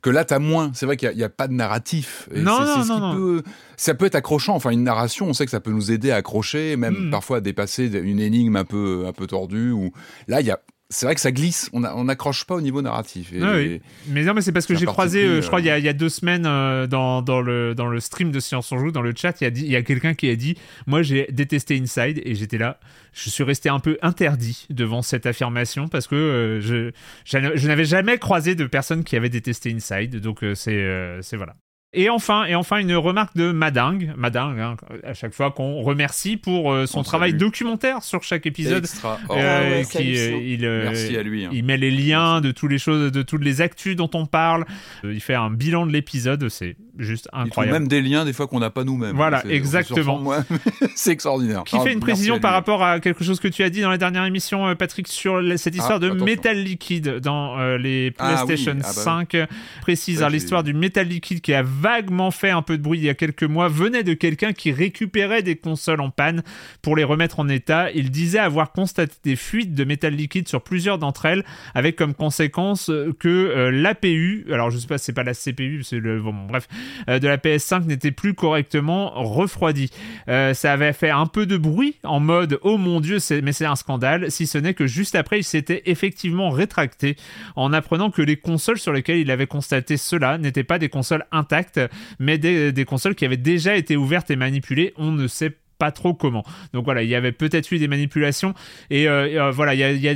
[0.00, 0.70] Que là, t'as moins.
[0.74, 2.28] C'est vrai qu'il n'y a, pas de narratif.
[2.32, 3.14] Et Non, non, ce non, non.
[3.16, 3.42] peut-
[3.76, 4.54] ça peut être accrochant.
[4.54, 7.10] Enfin, une narration, on sait que ça peut nous aider à accrocher, même Mm.
[7.10, 9.72] parfois à dépasser une énigme un peu, un peu tordue.
[9.72, 9.92] Ou
[10.28, 10.60] là, il y a.
[10.90, 11.68] C'est vrai que ça glisse.
[11.74, 13.30] On n'accroche pas au niveau narratif.
[13.34, 13.82] Et- Ah oui.
[14.06, 15.62] Mais non, mais c'est parce que j'ai croisé, euh, je crois, euh.
[15.62, 18.30] il y, a, il y a deux semaines euh, dans, dans, le, dans le stream
[18.30, 20.14] de Science on Joue, dans le chat, il y a, dit- il y a quelqu'un
[20.14, 22.80] qui a dit Moi, j'ai détesté Inside et j'étais là.
[23.12, 26.90] Je suis resté un peu interdit devant cette affirmation parce que euh, je,
[27.26, 30.16] je n'avais jamais croisé de personnes qui avaient détesté Inside.
[30.20, 31.54] Donc, euh, c'est, euh, c'est voilà.
[31.94, 36.36] Et enfin, et enfin, une remarque de Madingue, Madingue, hein, à chaque fois qu'on remercie
[36.36, 37.40] pour euh, son On travail salue.
[37.40, 38.84] documentaire sur chaque épisode.
[38.84, 39.14] Extra.
[39.14, 41.50] Euh, Oh, Ah ouais, qui, euh, il, euh, Merci à lui, hein.
[41.50, 44.66] Il met les liens de toutes les choses, de toutes les actus dont on parle.
[45.04, 47.78] Euh, Il fait un bilan de l'épisode, c'est juste Il incroyable.
[47.78, 49.16] même des liens des fois qu'on n'a pas nous-mêmes.
[49.16, 50.30] Voilà, exactement.
[50.94, 51.64] c'est extraordinaire.
[51.64, 53.80] Qui Ah, fait une merci précision par rapport à quelque chose que tu as dit
[53.80, 56.24] dans la dernière émission, Patrick, sur cette histoire Ah, de attention.
[56.26, 59.26] métal liquide dans euh, les Ah oui, PlayStation ah bah oui.
[59.36, 59.36] 5.
[59.80, 63.04] Précise hein, l'histoire du métal liquide qui a vaguement fait un peu de bruit il
[63.04, 66.42] y a quelques mois venait de quelqu'un qui récupérait des consoles en panne
[66.82, 67.90] pour les remettre en état.
[67.92, 72.14] Il disait avoir constaté des fuites de métal liquide sur plusieurs d'entre elles, avec comme
[72.14, 76.20] conséquence euh, que euh, l'APU, alors je sais pas, c'est pas la CPU, c'est le
[76.20, 76.68] bon, bref,
[77.08, 79.90] euh, de la PS5 n'était plus correctement refroidi.
[80.28, 83.66] Euh, ça avait fait un peu de bruit en mode oh mon dieu, mais c'est
[83.66, 87.16] un scandale, si ce n'est que juste après il s'était effectivement rétracté
[87.56, 91.24] en apprenant que les consoles sur lesquelles il avait constaté cela n'étaient pas des consoles
[91.32, 91.67] intactes,
[92.18, 94.94] mais des, consoles qui avaient déjà été ouvertes et manipulées.
[94.96, 96.44] On ne sait pas trop comment.
[96.72, 98.54] Donc voilà, il y avait peut-être eu des manipulations
[98.90, 100.14] et euh, euh, voilà, il y a,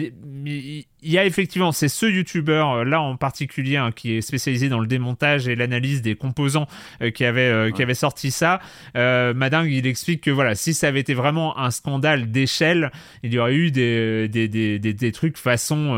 [1.10, 4.78] y a effectivement, c'est ce youtubeur euh, là en particulier hein, qui est spécialisé dans
[4.80, 6.66] le démontage et l'analyse des composants
[7.00, 8.60] euh, qui avait euh, qui avait sorti ça.
[8.96, 12.90] Euh, Madingue, il explique que voilà, si ça avait été vraiment un scandale d'échelle,
[13.22, 15.92] il y aurait eu des des, des, des, des trucs façon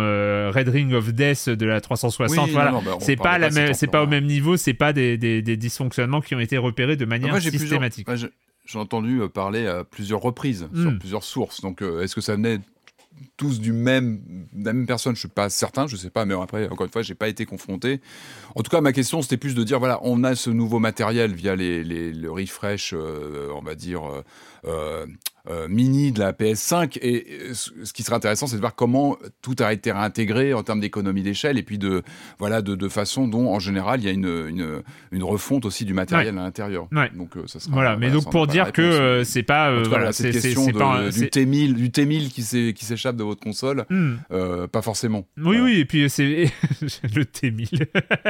[0.55, 2.47] Red Ring of Death de la 360.
[2.47, 4.57] Oui, voilà, bah, c'est pas parlait la de même, cette c'est pas au même niveau,
[4.57, 8.07] c'est pas des, des, des dysfonctionnements qui ont été repérés de manière Moi, systématique.
[8.15, 11.61] j'ai- entendu parler à plusieurs reprises sur plusieurs sources.
[11.61, 12.59] Donc, euh, est-ce que ça venait
[13.37, 16.25] tous du même, la même personne Je suis pas certain, je sais pas.
[16.25, 18.01] Mais après, encore une fois, j'ai pas été confronté.
[18.55, 21.35] En tout cas, ma question, c'était plus de dire voilà, on a ce nouveau matériel
[21.35, 24.03] via les, les- le refresh, euh, on va dire.
[24.67, 25.07] euh,
[25.51, 29.55] euh, mini de la PS5 et ce qui serait intéressant c'est de voir comment tout
[29.61, 32.03] a été réintégré en termes d'économie d'échelle et puis de
[32.39, 35.85] voilà de, de façon dont en général il y a une, une, une refonte aussi
[35.85, 37.11] du matériel à l'intérieur Ouais.
[37.15, 39.85] donc euh, ça sera Voilà, mais donc on pour dire que euh, c'est pas euh,
[39.87, 42.31] voilà, cette question de- pas du c'est- T1000 du T1000
[42.73, 44.15] qui s'échappe de votre console Hmm.
[44.73, 46.51] pas forcément Oui, oui, et puis c'est
[47.15, 47.87] le T1000.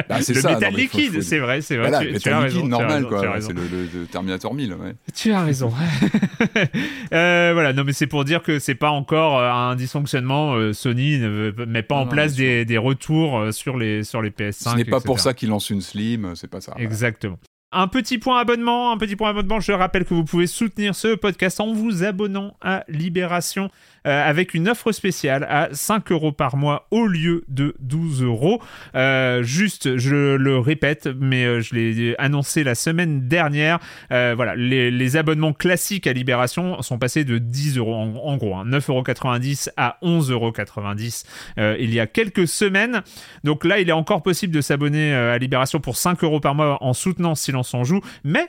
[0.09, 1.89] Bah, c'est le ça, métal non, liquide, c'est vrai, c'est vrai.
[1.91, 4.53] voilà tu, le tu as métal raison, liquide normal quoi c'est le, le- le Terminator
[4.53, 4.95] 1000 ouais.
[5.15, 5.73] Tu as raison.
[7.13, 10.55] Euh, voilà, non, mais c'est pour dire que c'est pas encore euh, un dysfonctionnement.
[10.55, 14.23] euh, Sony ne veut- met pas Non, en place des, des retours sur les, sur
[14.23, 14.71] les PS5.
[14.73, 16.85] ce n'est pas pour ça qu'il lance une Slim c'est pas ça voilà.
[16.87, 17.39] Exactement.
[17.77, 19.59] Un petit point abonnement, un petit point abonnement.
[19.59, 23.69] Je rappelle que vous pouvez soutenir ce podcast en vous abonnant à Libération.
[24.07, 28.63] Euh, avec une offre spéciale à 5 euros par mois au lieu de 12 euros.
[28.95, 33.79] Euh, juste, je le répète, mais euh, je l'ai annoncé la semaine dernière.
[34.11, 38.57] Voilà, les, les abonnements classiques à Libération sont passés de 10 euros en, en gros,
[38.57, 41.25] hein, 9,90€ à 11,90€
[41.59, 43.03] euh, il y a quelques semaines.
[43.43, 46.79] Donc là, il est encore possible de s'abonner à Libération pour 5 euros par mois
[46.83, 48.49] en soutenant Silence on joue, mais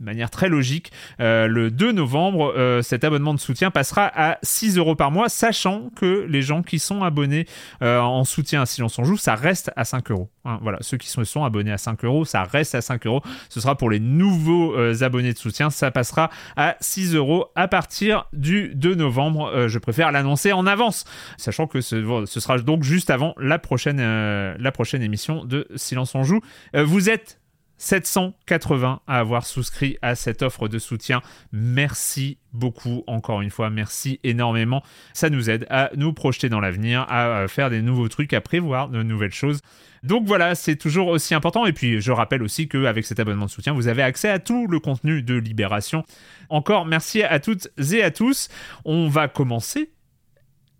[0.00, 4.38] de manière très logique, euh, le 2 novembre, euh, cet abonnement de soutien passera à
[4.42, 7.46] 6 euros par mois, sachant que les gens qui sont abonnés
[7.82, 10.28] euh, en soutien à Silence on joue, ça reste à 5 euros.
[10.44, 13.22] Hein, voilà, ceux qui se sont abonnés à 5 euros, ça reste à 5 euros.
[13.48, 18.26] Ce sera pour les nouveaux abonnés de soutien, ça passera à 6 euros à partir
[18.32, 19.66] du 2 novembre.
[19.68, 21.04] Je préfère l'annoncer en avance,
[21.36, 26.22] sachant que ce, sera donc juste avant la prochaine, la prochaine émission de Silence on
[26.22, 26.40] joue.
[26.74, 27.38] Vous êtes
[27.78, 31.22] 780 à avoir souscrit à cette offre de soutien.
[31.52, 34.82] Merci beaucoup, encore une fois, merci énormément.
[35.14, 38.40] Ça nous aide à nous projeter dans l'avenir, à euh, faire des nouveaux trucs, à
[38.40, 39.60] prévoir de nouvelles choses.
[40.02, 41.66] Donc voilà, c'est toujours aussi important.
[41.66, 44.66] Et puis je rappelle aussi qu'avec cet abonnement de soutien, vous avez accès à tout
[44.66, 46.04] le contenu de Libération.
[46.48, 48.48] Encore merci à toutes et à tous.
[48.84, 49.92] On va commencer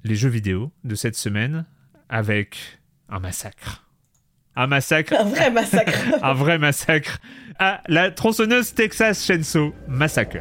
[0.05, 1.65] les jeux vidéo de cette semaine
[2.09, 2.79] avec
[3.09, 3.88] un massacre.
[4.59, 5.99] Un massacre Un vrai massacre.
[6.23, 7.19] un vrai massacre
[7.61, 10.39] à la tronçonneuse Texas Chainsaw Massacre.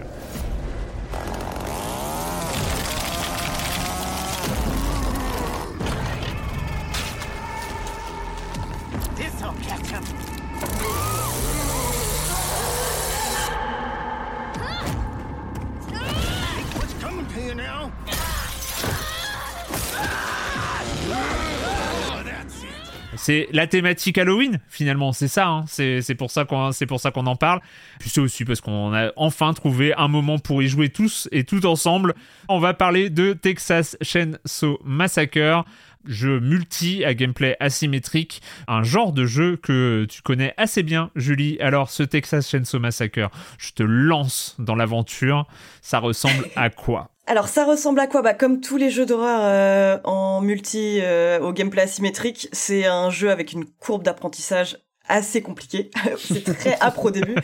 [23.17, 25.47] C'est la thématique Halloween finalement, c'est ça.
[25.47, 25.65] hein.
[25.67, 27.59] C'est c'est pour ça qu'on c'est pour ça qu'on en parle.
[27.99, 31.43] Puis c'est aussi parce qu'on a enfin trouvé un moment pour y jouer tous et
[31.43, 32.13] tout ensemble.
[32.47, 35.65] On va parler de Texas Chainsaw Massacre.
[36.05, 41.57] Jeu multi à gameplay asymétrique, un genre de jeu que tu connais assez bien, Julie.
[41.59, 45.47] Alors, ce Texas Chainsaw Massacre, je te lance dans l'aventure.
[45.81, 47.09] Ça ressemble à quoi?
[47.29, 48.21] Alors ça ressemble à quoi?
[48.21, 53.09] Bah comme tous les jeux d'horreur euh, en multi euh, au gameplay asymétrique, c'est un
[53.09, 54.77] jeu avec une courbe d'apprentissage
[55.09, 55.91] assez compliquée.
[56.17, 57.35] c'est très âpre au début.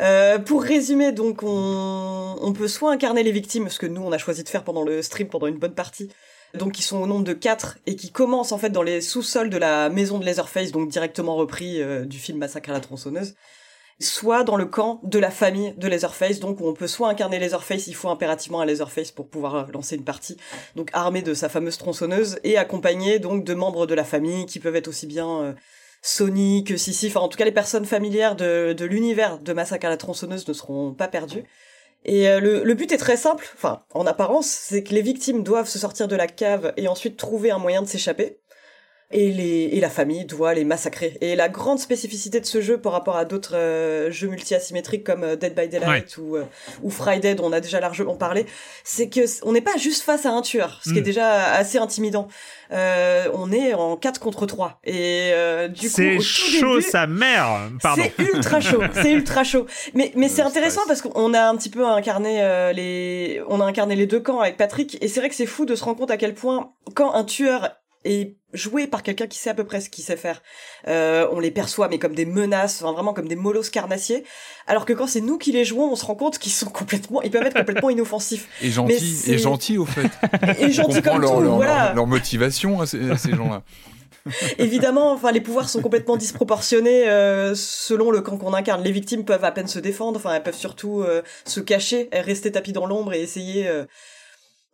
[0.00, 4.10] Euh, pour résumer, donc on, on peut soit incarner les victimes, ce que nous on
[4.10, 6.10] a choisi de faire pendant le stream pendant une bonne partie.
[6.54, 9.50] Donc qui sont au nombre de quatre et qui commencent en fait dans les sous-sols
[9.50, 13.36] de la maison de Leatherface, donc directement repris euh, du film Massacre à la tronçonneuse
[14.00, 17.88] soit dans le camp de la famille de Leatherface, donc on peut soit incarner Leatherface,
[17.88, 20.36] il faut impérativement un Leatherface pour pouvoir euh, lancer une partie,
[20.76, 24.60] donc armé de sa fameuse tronçonneuse, et accompagné donc de membres de la famille qui
[24.60, 25.52] peuvent être aussi bien euh,
[26.00, 29.90] Sony que Sissi, enfin en tout cas les personnes familières de, l'univers de Massacre à
[29.90, 31.44] la tronçonneuse ne seront pas perdues.
[32.04, 35.68] Et euh, le but est très simple, enfin en apparence, c'est que les victimes doivent
[35.68, 38.38] se sortir de la cave et ensuite trouver un moyen de s'échapper
[39.10, 41.16] et, les, et la famille doit les massacrer.
[41.20, 45.24] Et la grande spécificité de ce jeu par rapport à d'autres euh, jeux multi-asymétriques comme
[45.24, 46.44] euh, Dead by Daylight ou, euh,
[46.82, 48.44] ou Friday dont on a déjà largement parlé,
[48.84, 51.04] c'est que on n'est pas juste face à un tueur, ce qui est Mm.
[51.04, 52.28] déjà assez intimidant.
[52.70, 54.78] Euh, on est en 4 contre 3.
[54.84, 58.02] Et euh, du coup, C'est chaud, début, sa mère Pardon.
[58.16, 59.64] c'est ultra chaud, c'est ultra chaud.
[59.94, 61.00] Mais mais c'est intéressant stress.
[61.02, 64.40] parce qu'on a un petit peu incarné euh, les, on a incarné les deux camps
[64.40, 66.72] avec Patrick, et c'est vrai que c'est fou de se rendre compte à quel point
[66.94, 67.70] quand un tueur
[68.10, 70.42] est joué par quelqu'un qui sait à peu près ce qu'il sait faire,
[70.86, 74.24] euh, on les perçoit mais comme des menaces, enfin vraiment comme des molosses carnassiers,
[74.66, 77.20] alors que quand c'est nous qui les jouons, on se rend compte qu'ils sont complètement,
[77.22, 80.08] ils peuvent être complètement inoffensifs Et gentil, c'est- et gentil au fait.
[80.58, 81.40] et gentils comme leur, tout.
[81.42, 81.84] leur, voilà.
[81.86, 83.62] leur- leur motivation à ces, à ces gens-là.
[84.58, 88.82] Évidemment, enfin les pouvoirs sont complètement disproportionnés euh, selon le camp qu'on incarne.
[88.82, 92.20] Les victimes peuvent à peine se défendre, enfin elles peuvent surtout euh, se cacher, et
[92.20, 93.68] rester tapies dans l'ombre et essayer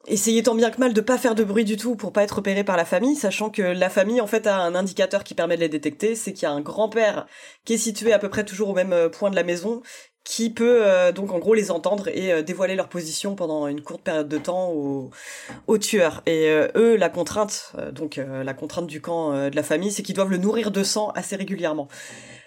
[0.06, 2.36] essayer tant bien que mal de pas faire de bruit du tout pour pas être
[2.36, 5.56] repéré par la famille, sachant que la famille en fait a un indicateur qui permet
[5.56, 7.26] de les détecter, c'est qu'il y a un grand-père
[7.64, 9.82] qui est situé à peu près toujours au même euh, point de la maison
[10.24, 13.82] qui peut euh, donc en gros les entendre et euh, dévoiler leur position pendant une
[13.82, 16.22] courte période de temps aux, tueurs.
[16.24, 20.30] Et eux, la contrainte, donc la contrainte du camp de la famille, c'est qu'ils doivent
[20.30, 21.88] le nourrir de sang assez régulièrement.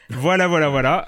[0.09, 1.05] Voilà, voilà, voilà.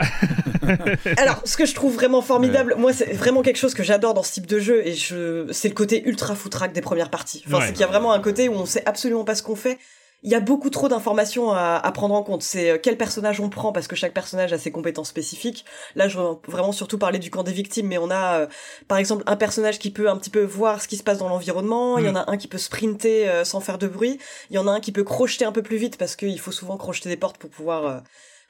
[1.18, 4.24] Alors, ce que je trouve vraiment formidable, moi, c'est vraiment quelque chose que j'adore dans
[4.24, 7.43] ce type de jeu, et je, c'est le côté ultra foutraque des premières parties.
[7.47, 7.66] Enfin, Ouais.
[7.68, 9.78] c'est qu'il y a vraiment un côté où on sait absolument pas ce qu'on fait.
[10.22, 12.43] Il y a beaucoup trop d'informations à, à prendre en compte.
[12.43, 15.64] C'est euh, quel personnage on prend parce que chaque personnage a ses compétences spécifiques.
[15.95, 18.47] Là, je veux vraiment surtout parler du camp des victimes, mais on a, euh,
[18.89, 21.30] par exemple, un personnage qui peut un petit peu voir ce qui se passe dans
[21.30, 21.97] l'environnement.
[22.00, 24.20] Il y en a un qui peut sprinter euh, sans faire de bruit.
[24.50, 26.52] Il y en a un qui peut crocheter un peu plus vite parce qu'il faut
[26.52, 27.97] souvent crocheter des portes pour pouvoir, euh,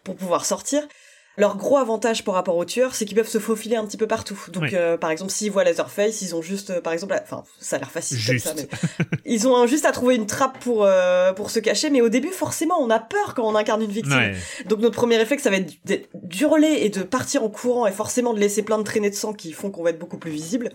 [0.04, 0.88] pour pouvoir sortir.
[1.38, 4.08] leur gros avantage par rapport aux tueurs, c'est qu'ils peuvent se faufiler un petit peu
[4.08, 4.38] partout.
[4.50, 4.72] Donc, Oui.
[4.74, 7.78] euh, par exemple, s'ils voient Leatherface, ils ont juste, euh, par exemple, à- enfin, ça
[7.78, 8.46] a l'air facile Juste.
[8.48, 8.64] comme ça,
[9.00, 11.90] mais ils ont juste à trouver une trappe pour euh, pour se cacher.
[11.92, 14.18] Mais au début, forcément, on a peur quand on incarne une victime.
[14.18, 14.36] Ouais.
[14.66, 15.72] Donc notre premier réflexe, ça va être
[16.14, 19.32] d'hurler et de partir en courant et forcément de laisser plein de traînées de sang
[19.32, 20.72] qui font qu'on va être beaucoup plus visible.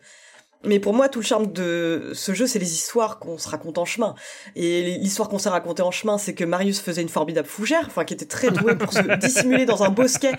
[0.66, 3.78] Mais pour moi, tout le charme de ce jeu, c'est les histoires qu'on se raconte
[3.78, 4.14] en chemin.
[4.56, 8.04] Et l'histoire qu'on s'est racontée en chemin, c'est que Marius faisait une formidable fougère, enfin
[8.04, 10.32] qui était très doué pour se dissimuler dans un bosquet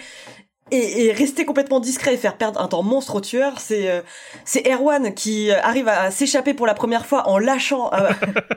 [0.71, 3.59] et, et rester complètement discret et faire perdre un temps monstre au tueur.
[3.59, 4.01] C'est euh,
[4.45, 8.09] c'est Erwan qui euh, arrive à s'échapper pour la première fois en lâchant euh,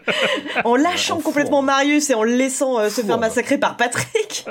[0.64, 1.62] en lâchant En complètement.
[1.62, 4.46] Marius et en le laissant euh, se faire massacrer par Patrick.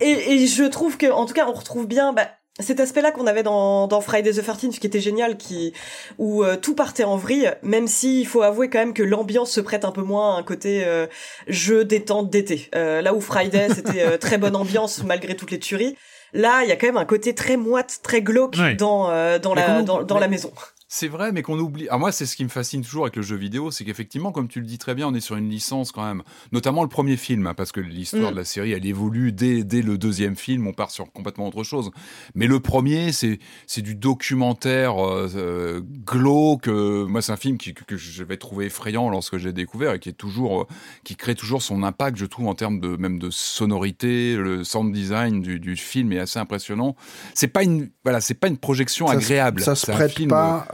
[0.00, 2.28] Et, et je trouve que, en tout cas, on retrouve bien bah,
[2.60, 5.72] cet aspect-là qu'on avait dans, dans Friday the 13th, qui était génial, qui
[6.18, 9.50] où euh, tout partait en vrille, même si il faut avouer quand même que l'ambiance
[9.50, 11.06] se prête un peu moins à un côté euh,
[11.48, 12.68] jeu détente d'été.
[12.74, 15.96] Euh, là où Friday c'était euh, très bonne ambiance malgré toutes les tueries.
[16.34, 18.74] Là, il y a quand même un côté très moite, très glauque Ouais.
[18.74, 20.50] dans euh, dans Mais la dans, dans mais- la maison.
[20.94, 21.88] C'est vrai, mais qu'on oublie.
[21.88, 24.46] Alors moi, c'est ce qui me fascine toujours avec le jeu vidéo, c'est qu'effectivement, comme
[24.46, 26.22] tu le dis très bien, on est sur une licence quand même.
[26.52, 28.34] Notamment le premier film, hein, parce que l'histoire Mm.
[28.34, 30.66] de la série, elle évolue dès, dès le deuxième film.
[30.66, 31.90] On part sur complètement autre chose.
[32.34, 36.68] Mais le premier, c'est c'est du documentaire euh, euh, glauque.
[36.68, 39.94] euh, moi, c'est un film qui, que, que je vais trouver effrayant lorsque j'ai découvert
[39.94, 40.66] et qui est toujours, euh,
[41.04, 44.36] qui crée toujours son impact, je trouve, en termes de même de sonorité.
[44.36, 46.96] Le sound design du, du film est assez impressionnant.
[47.32, 49.62] C'est pas une, voilà, c'est pas une projection Ça se- agréable.
[49.62, 50.66] Ça se prête film, pas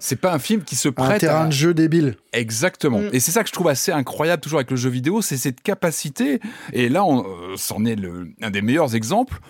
[0.00, 1.46] c'est pas un film qui se à un prête terrain à...
[1.46, 2.16] de jeu débile.
[2.32, 2.98] Exactement.
[2.98, 3.10] Mm.
[3.12, 5.60] Et c'est ça que je trouve assez incroyable toujours avec le jeu vidéo, c'est cette
[5.62, 6.40] capacité.
[6.72, 9.40] Et là, on, euh, c'en est le, un des meilleurs exemples.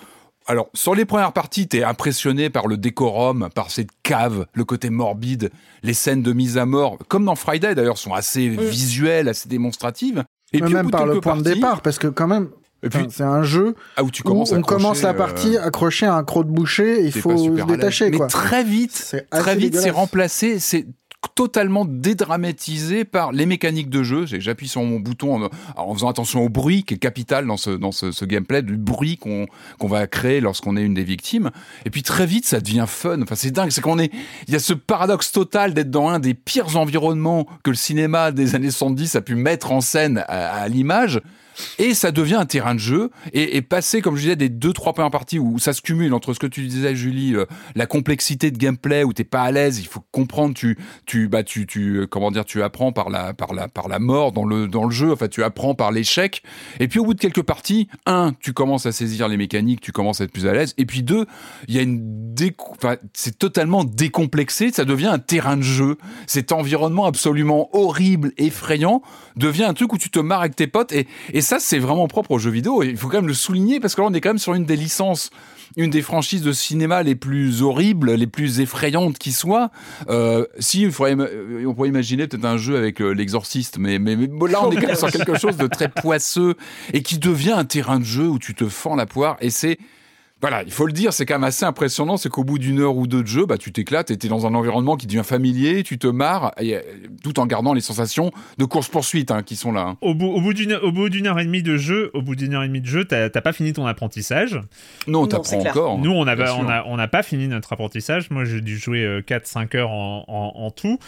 [0.46, 4.90] Alors, sur les premières parties, t'es impressionné par le décorum, par cette cave, le côté
[4.90, 5.50] morbide,
[5.82, 10.24] les scènes de mise à mort, comme dans Friday d'ailleurs, sont assez visuelles, assez démonstratives.
[10.52, 12.50] Et puis, au même par le point de départ, parce que quand même,
[12.86, 16.14] enfin, c'est un jeu ah, où tu commences on commence la partie euh, accroché à
[16.14, 18.26] un croc de boucher, et il faut se détacher, Mais quoi.
[18.26, 20.86] très vite, très vite, c'est remplacé, c'est
[21.34, 24.26] totalement dédramatisé par les mécaniques de jeu.
[24.26, 27.70] J'appuie sur mon bouton en, en faisant attention au bruit qui est capital dans ce,
[27.70, 29.46] dans ce, ce gameplay, du bruit qu'on
[29.78, 31.50] qu'on va créer lorsqu'on est une des victimes.
[31.84, 33.22] Et puis très vite, ça devient fun.
[33.22, 33.70] Enfin, c'est dingue.
[33.70, 34.12] C'est qu'on est,
[34.48, 38.32] il y a ce paradoxe total d'être dans un des pires environnements que le cinéma
[38.32, 41.20] des années 70 a pu mettre en scène à, à l'image.
[41.78, 43.10] Et ça devient un terrain de jeu.
[43.32, 46.34] Et, passer, comme je disais, des deux, trois premières parties où ça se cumule entre
[46.34, 49.78] ce que tu disais, Julie, euh, la complexité de gameplay où t'es pas à l'aise,
[49.78, 53.34] il faut comprendre, tu, tu, bah, tu, tu, euh, comment dire, tu apprends par la,
[53.34, 55.12] par la, par la mort dans le, dans le jeu.
[55.12, 56.42] Enfin, tu apprends par l'échec.
[56.80, 59.92] Et puis, au bout de quelques parties, un, tu commences à saisir les mécaniques, tu
[59.92, 60.74] commences à être plus à l'aise.
[60.78, 61.26] Et puis deux,
[61.68, 62.24] il y a une
[63.12, 64.70] c'est totalement décomplexé.
[64.72, 65.96] Ça devient un terrain de jeu.
[66.26, 69.02] Cet environnement absolument horrible, effrayant,
[69.36, 70.92] devient un truc où tu te marres avec tes potes.
[70.92, 71.06] Et
[71.44, 72.82] ça, c'est vraiment propre aux jeux vidéo.
[72.82, 74.54] Et il faut quand même le souligner parce que là, on est quand même sur
[74.54, 75.30] une des licences
[75.76, 79.70] une des franchises de cinéma les plus horribles, les plus effrayantes qui soient.
[80.08, 84.70] Euh, si, euh, on pourrait imaginer peut-être un jeu avec euh, l'exorciste, mais, là, on
[84.70, 86.54] est quand même sur quelque chose de très poisseux
[86.92, 89.78] et qui devient un terrain de jeu où tu te fends la poire et c'est
[90.40, 92.96] voilà, il faut le dire, c'est quand même assez impressionnant, c'est qu'au bout d'une heure
[92.96, 95.82] ou deux de jeu, bah, tu t'éclates et t'es dans un environnement qui devient familier,
[95.84, 96.80] tu te marres, et, euh,
[97.22, 99.80] tout en gardant les sensations de course-poursuite hein, qui sont là.
[99.82, 99.96] hein.
[100.02, 102.36] Au bout, au bout d'une, au bout d'une heure et demie de jeu, au bout
[102.36, 104.60] d'une heure et demie de jeu, t'as t'as pas fini ton apprentissage.
[105.06, 105.98] Non, t'apprends encore.
[105.98, 108.28] Nous, on n'a on a, on n'a pas fini notre apprentissage.
[108.30, 110.98] Moi, j'ai dû jouer euh, 4-5 heures en, en, en tout,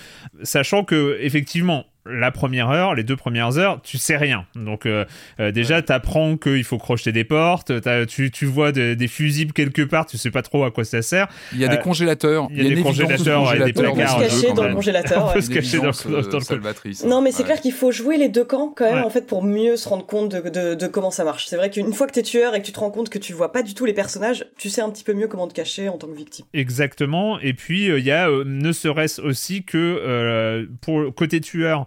[0.44, 1.84] sachant que effectivement.
[2.08, 4.46] La première heure, les deux premières heures, tu sais rien.
[4.54, 5.04] Donc euh,
[5.40, 7.72] euh, déjà, t'apprends qu'il faut crocheter des portes.
[8.08, 11.02] Tu, tu vois des, des fusibles quelque part, tu sais pas trop à quoi ça
[11.02, 11.28] sert.
[11.52, 12.48] Il y a des Euh, congélateurs.
[12.50, 14.52] il y a des une évidence congélateurs et des congélateur On peut placards, se cacher
[14.54, 15.26] dans le congélateur.
[15.28, 17.04] On peut se cacher dans dans euh, dans salvatrice.
[17.04, 17.44] Non, mais c'est Ouais.
[17.46, 19.02] clair qu'il faut jouer les deux camps quand même Ouais.
[19.02, 21.46] en fait pour mieux se rendre compte de, de, de comment ça marche.
[21.46, 23.32] C'est vrai qu'une fois que t'es tueur et que tu te rends compte que tu
[23.32, 25.88] vois pas du tout les personnages, tu sais un petit peu mieux comment te cacher
[25.88, 26.44] en tant que victime.
[26.54, 27.38] Exactement.
[27.40, 31.86] Et puis euh, il y a euh, ne serait-ce aussi que euh, pour côté tueur,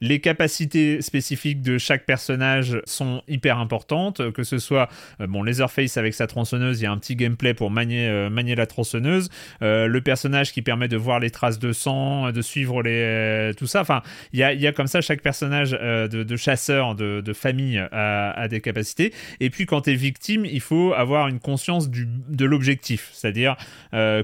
[0.00, 4.32] les capacités spécifiques de chaque personnage sont hyper importantes.
[4.32, 4.88] Que ce soit
[5.20, 8.54] euh, bon Leatherface avec sa tronçonneuse, il y a un petit gameplay pour manier euh,
[8.56, 9.28] la tronçonneuse.
[9.62, 13.66] Euh, le personnage qui permet de voir les traces de sang, de suivre les tout
[13.66, 13.80] ça.
[13.80, 19.12] Enfin, il y a comme ça chaque personnage de, chasseur, de, famille a, des capacités.
[19.40, 23.56] Et puis quand t'es victime, il faut avoir une conscience de l'objectif, c'est-à-dire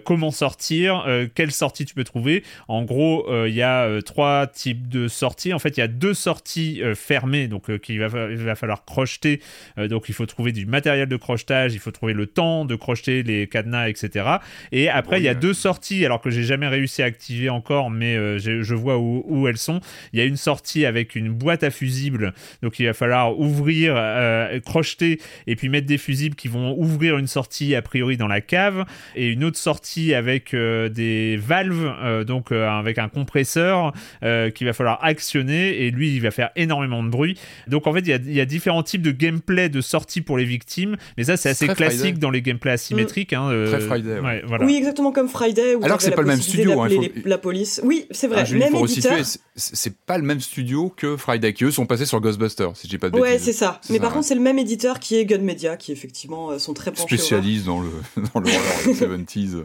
[0.05, 2.43] comment sortir, quelle sortie tu peux trouver.
[2.69, 5.53] En gros, il y a trois types de sorties.
[5.63, 8.37] En fait, il y a deux sorties euh, fermées, donc euh, qu'il va, fa- il
[8.39, 9.41] va falloir crocheter.
[9.79, 12.75] Euh, donc, il faut trouver du matériel de crochetage, il faut trouver le temps de
[12.75, 14.27] crocheter les cadenas, etc.
[14.73, 17.91] Et après, il y a deux sorties, alors que j'ai jamais réussi à activer encore,
[17.93, 19.81] mais euh, je vois où, où elles sont.
[20.13, 23.95] Il y a une sortie avec une boîte à fusibles, donc il va falloir ouvrir,
[24.65, 28.41] crocheter et puis mettre des fusibles qui vont ouvrir une sortie a priori dans la
[28.41, 28.85] cave
[29.15, 35.52] et une autre sortie avec des valves, donc avec un compresseur qu'il va falloir actionner
[35.59, 37.37] et lui il va faire énormément de bruit.
[37.69, 40.21] Donc en fait il y a, il y a différents types de gameplay de sortie
[40.21, 42.19] pour les victimes, mais ça c'est assez Très classique Friday.
[42.19, 43.33] dans les gameplays asymétriques.
[43.33, 44.43] hein, euh, Très Friday, ouais.
[44.47, 44.65] voilà.
[44.65, 45.75] Oui, exactement comme Friday.
[45.75, 47.81] Où Alors que c'est pas le même studio, hein, faut- les- la police.
[47.85, 48.39] Oui, c'est vrai.
[48.41, 48.73] Ah, Julie, même
[49.55, 52.99] c'est- pas le même studio que Friday, qui eux sont passés sur Ghostbusters, si dis
[52.99, 53.81] pas de Ouais, c'est ça.
[53.91, 54.15] Mais ça, par ouais.
[54.17, 57.17] contre, c'est le même éditeur qui est Gun Media, qui effectivement euh, sont très penchés.
[57.17, 57.89] Spécialiste dans le,
[58.35, 59.65] dans le horror 70s.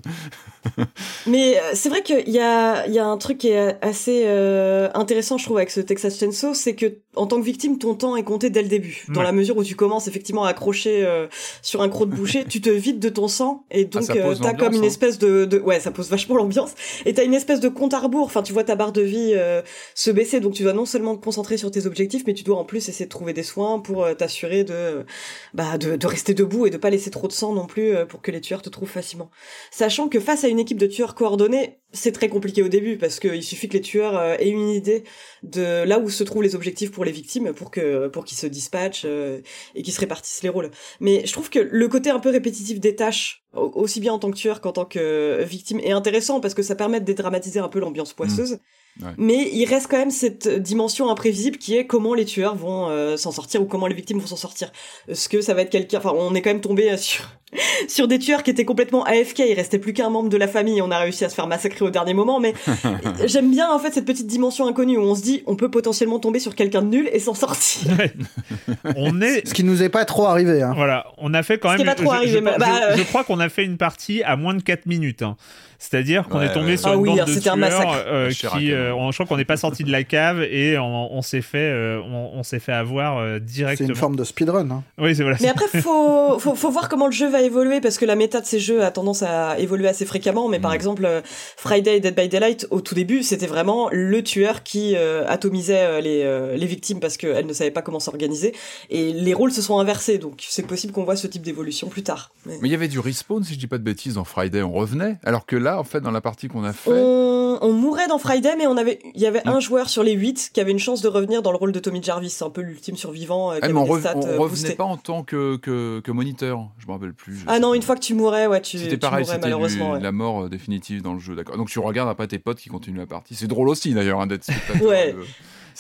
[1.28, 4.24] Mais euh, c'est vrai qu'il y a, il y a un truc qui est assez
[4.26, 7.96] euh, intéressant, je trouve, avec ce Texas Chainsaw, c'est que en tant que victime, ton
[7.96, 9.06] temps est compté dès le début.
[9.10, 9.24] Dans Ouais.
[9.24, 11.28] la mesure où tu commences effectivement à accrocher euh,
[11.62, 14.24] sur un croc de boucher, tu te vides de ton sang et donc ça euh,
[14.24, 14.88] pose t'as comme une hein.
[14.88, 16.72] espèce de, de, ouais, ça pose vachement l'ambiance.
[17.06, 18.26] Et t'as une espèce de compte à rebours.
[18.26, 19.62] Enfin, tu vois ta barre de vie euh,
[19.96, 22.58] se baisser, donc tu dois non seulement te concentrer sur tes objectifs, mais tu dois
[22.58, 25.06] en plus essayer de trouver des soins pour euh, t'assurer de,
[25.54, 28.06] bah, de, de rester debout et de pas laisser trop de sang non plus euh,
[28.06, 29.30] pour que les tueurs te trouvent facilement.
[29.72, 33.20] Sachant que face à une équipe de tueurs coordonnés, c'est très compliqué au début parce
[33.20, 35.04] qu'il suffit que les tueurs euh, aient une idée
[35.44, 38.48] de là où se trouvent les objectifs pour les victimes pour que pour qu'ils se
[38.48, 39.42] dispatchent euh,
[39.76, 40.72] et qu'ils se répartissent les rôles.
[41.00, 44.20] Mais je trouve que le côté un peu répétitif des tâches, au- aussi bien en
[44.20, 47.60] tant que tueur qu'en tant que victime, est intéressant parce que ça permet de dédramatiser
[47.60, 48.60] un peu l'ambiance poisseuse.
[49.02, 49.10] Ouais.
[49.18, 53.16] Mais il reste quand même cette dimension imprévisible qui est comment les tueurs vont euh,
[53.18, 54.72] s'en sortir ou comment les victimes vont s'en sortir.
[55.08, 57.24] Est-ce que ça va être quelqu'un Enfin, on est quand même tombé euh, sur
[57.88, 59.40] sur des tueurs qui étaient complètement AFK.
[59.40, 60.80] Il restait plus qu'un membre de la famille.
[60.80, 62.40] et On a réussi à se faire massacrer au dernier moment.
[62.40, 62.54] Mais
[63.26, 66.20] j'aime bien en fait cette petite dimension inconnue où on se dit on peut potentiellement
[66.20, 67.92] tomber sur quelqu'un de nul et s'en sortir.
[68.96, 70.62] On est Ce qui nous est pas trop arrivé.
[70.62, 70.74] Hein.
[70.76, 71.90] Voilà, on a fait quand Ce qui même.
[71.94, 73.04] est pas trop je, arrivé, je- je- bah, je euh.
[73.06, 75.22] crois qu'on a fait une partie à moins de 4 minutes.
[75.22, 75.38] hein.
[75.80, 76.78] C'est-à-dire qu'on Ouais, est tombé ouais.
[76.78, 78.04] sur Ah une oui, bande alors de c'était un tueurs massacre.
[78.08, 81.22] euh, qui, euh, je crois qu'on n'est pas sorti de la cave et on, on
[81.22, 83.90] s'est fait, euh, on, on s'est fait avoir euh, C'est directement.
[83.90, 84.70] une forme de speedrun.
[84.72, 84.84] Hein.
[84.98, 85.38] Oui, c'est voilà.
[85.42, 88.42] Mais après, faut, faut, faut voir comment le jeu va évoluer parce que la méta
[88.42, 90.48] de ces jeux a tendance à évoluer assez fréquemment.
[90.50, 90.76] Mais par Mm.
[90.76, 91.22] exemple,
[91.58, 96.02] Friday et Dead by Daylight, au tout début, c'était vraiment le tueur qui euh, atomisait
[96.02, 98.54] les, euh, les victimes parce qu'elles ne savaient pas comment s'organiser.
[98.90, 102.04] Et les rôles se sont inversés, donc c'est possible qu'on voit ce type d'évolution plus
[102.04, 102.32] tard.
[102.46, 104.62] Mais- Mais il y avait du respawn, si je dis pas de bêtises, dans Friday,
[104.64, 105.18] on revenait.
[105.24, 108.20] Alors que là, en fait, dans la partie qu'on a fait, On, on mourait dans
[108.20, 109.50] Friday, mais on avait, il y avait Mm.
[109.50, 111.80] un joueur sur les 8 qui avait une chance de revenir dans le rôle de
[111.80, 112.30] Tommy Jarvis.
[112.30, 114.76] C'est un peu l'ultime survivant euh, Ah, mais on, euh, revenait boostées.
[114.76, 116.68] pas en tant que, que, que moniteur.
[116.78, 117.40] Je me rappelle plus.
[117.48, 120.00] Ah non, une fois que tu mourais, ouais, tu, C'était pareil, c'était ouais.
[120.00, 121.58] la mort euh, définitive dans le jeu, d'accord.
[121.58, 123.36] Donc tu regardes après tes potes qui continuent la partie.
[123.36, 124.48] C'est drôle aussi d'ailleurs hein, d'être.
[124.84, 125.14] Ouais.
[125.14, 125.20] de-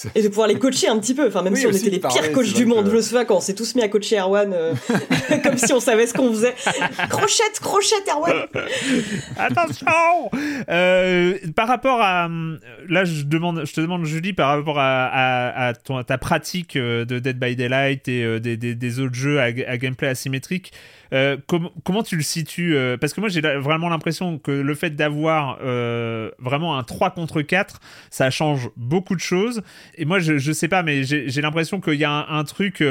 [0.15, 1.89] Et de pouvoir les coacher un petit peu, enfin même Oui, si on aussi, était
[1.91, 3.81] les pareil, pires coachs du monde, que- je me souviens quand on s'est tous mis
[3.81, 4.73] à coacher Erwan, euh,
[5.43, 6.53] comme si on savait ce qu'on faisait.
[7.09, 8.47] Crochette, crochette Erwan
[9.37, 10.29] Attention
[10.69, 12.29] Euh, Par rapport à
[12.89, 16.17] là, je demande, je te demande Julie par rapport à, à, à ton- à ta
[16.17, 19.77] pratique euh, de Dead by Daylight et euh, des, des, des autres jeux à, à
[19.77, 20.71] gameplay asymétrique.
[21.13, 24.75] Euh, com- comment tu le situes euh, Parce que moi j'ai vraiment l'impression que le
[24.75, 27.79] fait d'avoir euh, vraiment un 3 contre 4,
[28.09, 29.61] ça change beaucoup de choses.
[29.95, 32.83] Et moi je, je sais pas, mais j'ai l'impression qu'il y a un, un truc.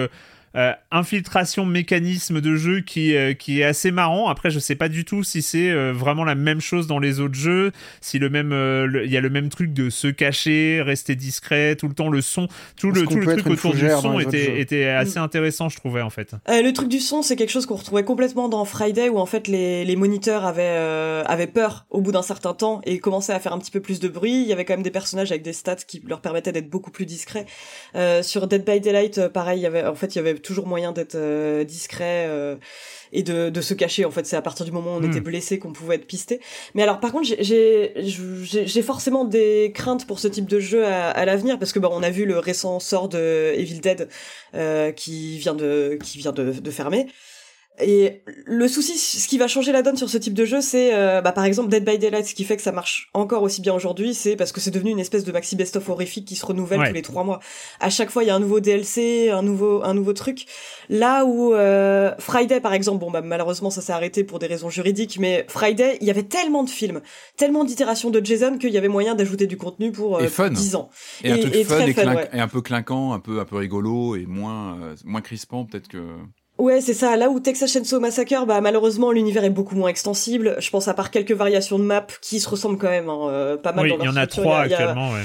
[0.54, 4.28] Euh, infiltration mécanisme de jeu qui, euh, qui est assez marrant.
[4.28, 7.20] Après, je sais pas du tout si c'est euh, vraiment la même chose dans les
[7.20, 10.82] autres jeux, si le même, euh, il y a le même truc de se cacher,
[10.82, 14.18] rester discret, tout le temps le son, tout le, tout le truc autour du son
[14.20, 16.34] était, était assez intéressant, je trouvais en fait.
[16.48, 19.26] Euh, le truc du son, c'est quelque chose qu'on retrouvait complètement dans Friday, où en
[19.26, 23.32] fait les, les moniteurs avaient, euh, avaient peur au bout d'un certain temps et commençaient
[23.32, 24.42] à faire un petit peu plus de bruit.
[24.42, 26.90] Il y avait quand même des personnages avec des stats qui leur permettaient d'être beaucoup
[26.90, 27.46] plus discrets.
[27.94, 30.66] Euh, sur Dead by Daylight, pareil, il y avait, en fait, il y avait toujours
[30.66, 32.56] moyen d'être euh, discret euh,
[33.12, 34.04] et de, de se cacher.
[34.04, 35.10] En fait, c'est à partir du moment où on Hmm.
[35.10, 36.40] était blessé qu'on pouvait être pisté.
[36.74, 41.24] Mais alors, par contre, j'ai- forcément des craintes pour ce type de jeu à, à
[41.24, 44.08] l'avenir parce que bah, on a vu le récent sort de Evil Dead
[44.54, 47.06] euh, qui vient de qui vient de, de fermer.
[47.78, 50.94] Et le souci, ce qui va changer la donne sur ce type de jeu, c'est
[50.94, 53.60] euh, bah, par exemple Dead by Daylight, ce qui fait que ça marche encore aussi
[53.60, 56.46] bien aujourd'hui, c'est parce que c'est devenu une espèce de maxi best-of horrifique qui se
[56.46, 56.88] renouvelle Ouais.
[56.88, 57.40] tous les trois mois.
[57.80, 60.46] À chaque fois, il y a un nouveau DLC, un nouveau un nouveau truc.
[60.88, 64.70] Là où euh, Friday, par exemple, bon bah malheureusement ça s'est arrêté pour des raisons
[64.70, 67.02] juridiques, mais Friday, il y avait tellement de films,
[67.36, 70.48] tellement d'itérations de Jason qu'il y avait moyen d'ajouter du contenu pour euh, Et fun.
[70.50, 70.88] 10 ans.
[71.24, 72.28] Et, un truc et fun très et, fun, clinq- ouais.
[72.32, 75.88] et un peu clinquant, un peu, un peu rigolo et moins, euh, moins crispant peut-être
[75.88, 75.98] que.
[76.58, 77.16] Ouais, c'est ça.
[77.16, 80.56] Là où Texas Chainsaw Massacre, bah malheureusement l'univers est beaucoup moins extensible.
[80.58, 83.56] Je pense à part quelques variations de map qui se ressemblent quand même, hein, euh,
[83.58, 85.10] pas mal Oui, dans il y en a trois a- a- actuellement.
[85.12, 85.20] ouais.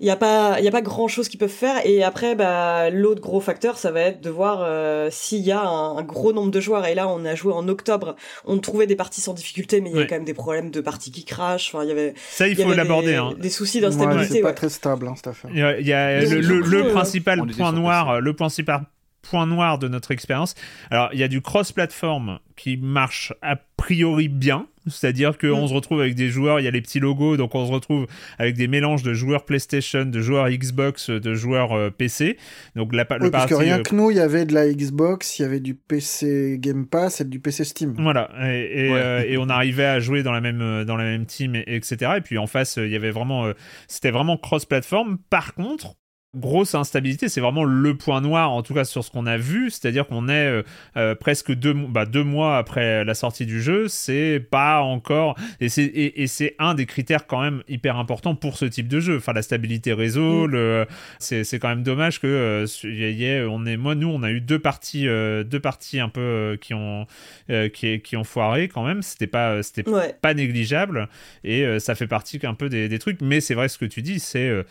[0.00, 2.34] il y a pas il y a pas grand chose qu'ils peuvent faire et après
[2.34, 6.02] bah l'autre gros facteur ça va être de voir euh, s'il y a un, un
[6.02, 9.20] gros nombre de joueurs et là on a joué en octobre on trouvait des parties
[9.20, 10.00] sans difficulté mais il y Ouais.
[10.00, 12.56] avait quand même des problèmes de parties qui crachent enfin il y avait Ça, il
[12.56, 13.08] faut l'aborder.
[13.08, 13.32] des, hein.
[13.38, 14.54] des soucis Ouais, d'instabilité c'est pas ouais.
[14.54, 15.50] très stable, hein, cette affaire.
[15.52, 18.82] Il y a, il y a Donc, le, le- euh, principal point noir, le principal
[19.22, 20.54] point noir de notre expérience.
[20.90, 25.68] Alors, il y a du cross-platform qui marche a priori bien, c'est-à-dire qu'on Mm.
[25.68, 28.06] se retrouve avec des joueurs, il y a les petits logos, donc on se retrouve
[28.38, 32.36] avec des mélanges de joueurs PlayStation, de joueurs Xbox, de joueurs euh, PC.
[32.76, 34.68] Donc la, le parce que parti, rien euh, que nous, il y avait de la
[34.72, 37.94] Xbox, il y avait du PC Game Pass et du PC Steam.
[37.98, 38.98] Voilà, et, et, Ouais.
[39.00, 42.12] euh, et on arrivait à jouer dans la même, dans la même team, et- etc.
[42.18, 43.52] Et puis en face, il y avait vraiment, euh,
[43.88, 45.18] c'était vraiment cross-platform.
[45.30, 45.94] Par contre,
[46.34, 49.68] grosse instabilité, c'est vraiment le point noir, en tout cas sur ce qu'on a vu,
[49.68, 50.62] c'est-à-dire qu'on est euh,
[50.96, 55.68] euh, presque deux, bah, deux mois après la sortie du jeu, c'est pas encore, et
[55.68, 56.26] c'est et,
[56.58, 59.92] un des critères quand même hyper importants pour ce type de jeu, enfin la stabilité
[59.92, 60.50] réseau, Mm.
[60.52, 60.86] le,
[61.18, 64.40] c'est quand même dommage que euh, y ait- on est, moi nous on a eu
[64.40, 67.06] deux parties, euh, deux parties un peu euh, qui ont
[67.50, 69.02] euh, qui, qui ont foiré quand même.
[69.02, 71.08] C'était pas, c'était ouais pas négligeable
[71.44, 73.20] et euh, ça fait partie un peu des, des trucs.
[73.20, 74.62] Mais c'est vrai ce que tu dis, c'est euh,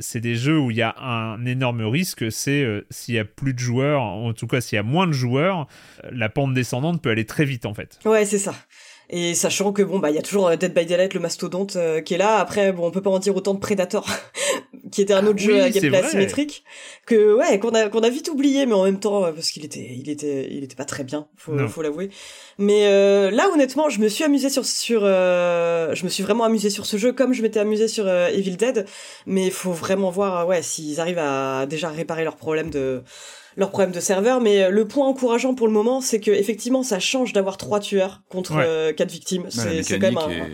[0.00, 2.30] c'est des jeux où il y a un énorme risque.
[2.30, 5.06] C'est euh, s'il y a plus de joueurs, en tout cas s'il y a moins
[5.06, 5.66] de joueurs,
[6.04, 7.98] euh, la pente descendante peut aller très vite en fait.
[8.04, 8.54] Ouais, c'est ça.
[9.14, 11.76] Et sachant que bon bah il y a toujours euh, Dead by Daylight le mastodonte
[11.76, 12.38] euh, qui est là.
[12.38, 14.06] Après bon on peut pas en dire autant de Predator
[14.90, 16.64] qui était un autre Ah jeu oui, à gameplay asymétrique
[17.06, 19.64] que ouais qu'on a qu'on a vite oublié mais en même temps euh, parce qu'il
[19.66, 21.68] était il était il était pas très bien faut Non.
[21.68, 22.08] faut l'avouer.
[22.58, 26.44] Mais euh, là honnêtement je me suis amusé sur sur euh, je me suis vraiment
[26.44, 28.86] amusé sur ce jeu comme je m'étais amusé sur euh, Evil Dead.
[29.26, 33.02] Mais il faut vraiment voir ouais s'ils arrivent à déjà réparer leurs problèmes de
[33.56, 36.82] leurs problèmes de serveur, mais euh, le point encourageant pour le moment, c'est que effectivement,
[36.82, 38.64] ça change d'avoir trois tueurs contre Ouais.
[38.66, 39.44] euh, quatre victimes.
[39.48, 40.50] C'est quand même mécanique un- est-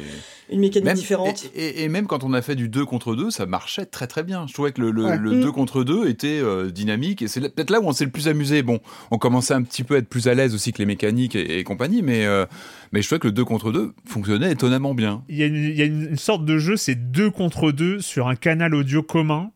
[0.51, 1.45] une mécanique Même- différente.
[1.55, 4.07] Et, et- et même quand on a fait du 2 contre 2, ça marchait très
[4.07, 4.47] très bien.
[4.49, 5.19] Je trouvais que le, le, Ouais.
[5.19, 5.41] le Mm.
[5.43, 8.29] 2 contre 2 était euh, dynamique et c'est peut-être là où on s'est le plus
[8.29, 8.63] amusé.
[8.63, 8.81] Bon,
[9.11, 11.59] on commençait un petit peu à être plus à l'aise aussi que les mécaniques et,
[11.59, 12.47] et compagnie, mais, euh,
[12.93, 15.23] mais je trouvais que le 2 contre 2 fonctionnait étonnamment bien.
[15.29, 17.71] Il y a une, il y a une, une sorte de jeu, c'est deux contre
[17.71, 19.51] deux sur un canal audio commun.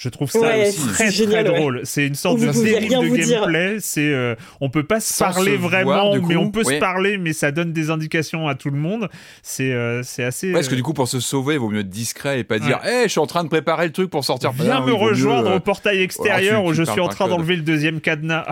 [0.00, 1.58] Je trouve ça Ouais, aussi très génial, très ouais.
[1.58, 1.80] drôle.
[1.82, 3.78] C'est une sorte vous de rien de gameplay.
[3.80, 6.40] C'est euh, on peut pas se Sans parler se vraiment, voir, du mais coup.
[6.40, 6.78] on peut se Ouais.
[6.78, 9.08] parler, mais ça donne des indications à tout le monde.
[9.42, 10.46] C'est euh, c'est assez.
[10.48, 12.44] Ouais, parce que euh, du coup, pour se sauver, il vaut mieux être discret et
[12.44, 14.52] pas dire Hé, je suis en train de préparer le truc pour sortir.
[14.52, 17.08] Viens Non, me mieux, rejoindre euh, au portail extérieur tu- où tu je suis en
[17.08, 18.46] train d'enlever le deuxième cadenas.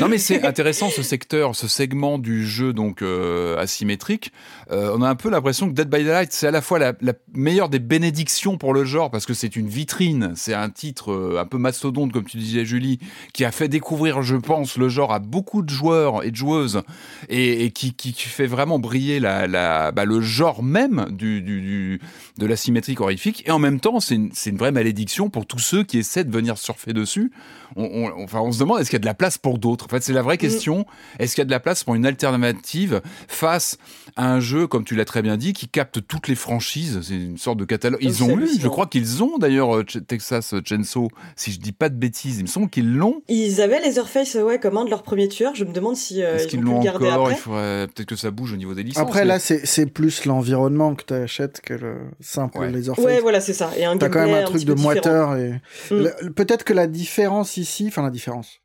[0.00, 4.32] Non mais c'est intéressant ce secteur, ce segment du jeu donc euh, asymétrique.
[4.70, 6.94] Euh, on a un peu l'impression que Dead by Daylight c'est à la fois la,
[7.00, 11.12] la meilleure des bénédictions pour le genre parce que c'est une vitrine, c'est un titre
[11.12, 12.98] euh, un peu mastodonte comme tu disais Julie,
[13.32, 16.82] qui a fait découvrir je pense le genre à beaucoup de joueurs et de joueuses
[17.28, 21.42] et, et qui, qui, qui fait vraiment briller la, la, bah, le genre même du,
[21.42, 22.00] du, du-
[22.38, 25.58] de la symétrique horrifique et en même temps c'est une, une vraie malédiction pour tous
[25.58, 27.32] ceux qui essaient de venir surfer dessus.
[27.76, 29.84] On, on- enfin, on se demande est-ce qu'il y a de la place pour d'autres?
[29.84, 30.86] En fait, c'est la vraie question.
[31.20, 33.78] Est-ce qu'il y a de la place pour une alternative face
[34.16, 37.00] à un jeu, comme tu l'as très bien dit, qui capte toutes les franchises?
[37.02, 38.00] C'est une sorte de catalogue.
[38.02, 39.84] Ils ont eu, je crois qu'ils ont d'ailleurs euh,
[40.20, 42.38] Texas Chainsaw, si je dis pas de bêtises.
[42.38, 43.22] Il me semble qu'ils l'ont.
[43.28, 45.54] Ils avaient Leatherface ouais, comme un de leurs premiers tueurs.
[45.54, 47.12] Je me demande si euh, Est-ce ils qu'ils l'ont encore?
[47.22, 47.32] Après.
[47.32, 49.02] Il faudrait peut-être que ça bouge au niveau des licences.
[49.02, 52.70] Après, mais- là, c'est c'est plus l'environnement que tu achètes que le simple Ouais.
[52.70, 53.04] Laserface.
[53.04, 53.70] Ouais, voilà, c'est ça.
[53.78, 55.60] Et un T'as quand même un truc de moiteur et
[55.90, 56.32] Mm.
[56.36, 58.60] Peut-être que la différence ici, enfin la différence,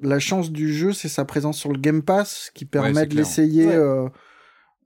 [0.00, 3.66] la chance du jeu, c'est sa présence sur le Game Pass qui permet de l'essayer
[3.66, 3.74] Ouais.
[3.74, 4.08] euh,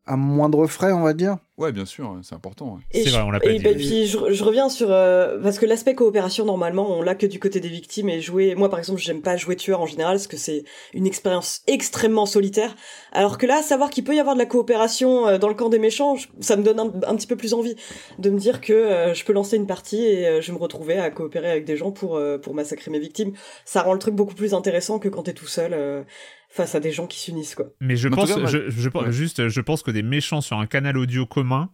[0.09, 1.37] à moindre frais, on va dire.
[1.59, 2.79] Ouais, bien sûr, c'est important.
[2.93, 3.65] C'est vrai, on l'a pas et dit.
[3.65, 7.27] bah, puis je, je reviens sur euh, parce que l'aspect coopération normalement on l'a que
[7.27, 10.15] du côté des victimes et jouer moi par exemple j'aime pas jouer tueur en général
[10.15, 10.63] parce que c'est
[10.95, 12.77] une expérience extrêmement solitaire
[13.11, 15.69] alors que là savoir qu'il peut y avoir de la coopération euh, dans le camp
[15.69, 17.75] des méchants je- ça me donne un, un petit peu plus envie
[18.21, 20.63] de me dire que euh, je peux lancer une partie et euh, je vais me
[20.63, 23.33] retrouver à coopérer avec des gens pour euh, pour massacrer mes victimes
[23.65, 26.05] ça rend le truc beaucoup plus intéressant que quand t'es tout seul euh,
[26.49, 28.89] face à des gens qui s'unissent quoi Mais je En pense, cas, moi- je, je
[28.89, 29.13] pense- Ouais.
[29.13, 31.71] juste, je pense que des méchants sur un canal audio commun,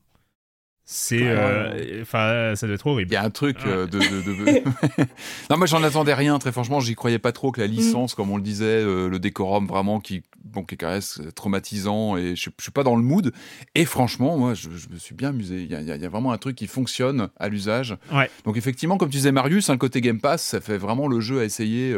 [0.86, 3.12] c'est, euh, enfin, ça doit être Il horrible.
[3.14, 3.98] y a un truc euh, de.
[3.98, 4.62] de, de-
[5.50, 8.30] non, moi j'en attendais rien, très franchement, j'y croyais pas trop que la licence, comme
[8.30, 12.62] on le disait, euh, le décorum vraiment qui, bon, qui est traumatisant et je, je
[12.62, 13.32] suis pas dans le mood.
[13.74, 15.62] Et franchement, moi je, je me suis bien amusé.
[15.62, 17.48] Il y a, il y a- il y a vraiment un truc qui fonctionne à
[17.48, 17.96] l'usage.
[18.12, 18.28] Ouais.
[18.44, 21.20] Donc effectivement, comme tu disais Marius, hein, le côté Game Pass, ça fait vraiment le
[21.20, 21.94] jeu à essayer.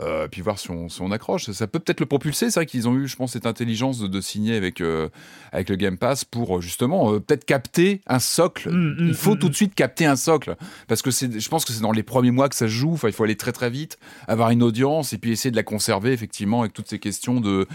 [0.00, 1.50] Euh, puis voir si on, si on accroche.
[1.50, 2.50] Ça peut peut-être le propulser.
[2.50, 5.08] C'est vrai qu'ils ont eu, je pense, cette intelligence de, de signer avec, euh,
[5.52, 8.70] avec le Game Pass pour euh, justement euh, peut-être capter un socle.
[8.70, 10.56] Mm, mm, il faut mm, tout de suite capter un socle.
[10.86, 12.92] Parce que je pense que c'est dans les premiers mois que ça se joue.
[12.92, 15.62] Enfin, il faut aller très très vite, avoir une audience et puis essayer de la
[15.62, 17.66] conserver effectivement avec toutes ces questions de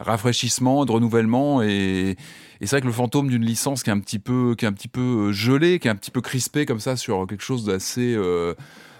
[0.00, 1.62] rafraîchissement, de renouvellement.
[1.62, 2.16] Et,
[2.60, 4.68] et c'est vrai que le fantôme d'une licence qui est un petit peu, qui est
[4.68, 7.44] un petit peu euh, gelé, qui est un petit peu crispé comme ça sur quelque
[7.44, 8.16] chose d'assez.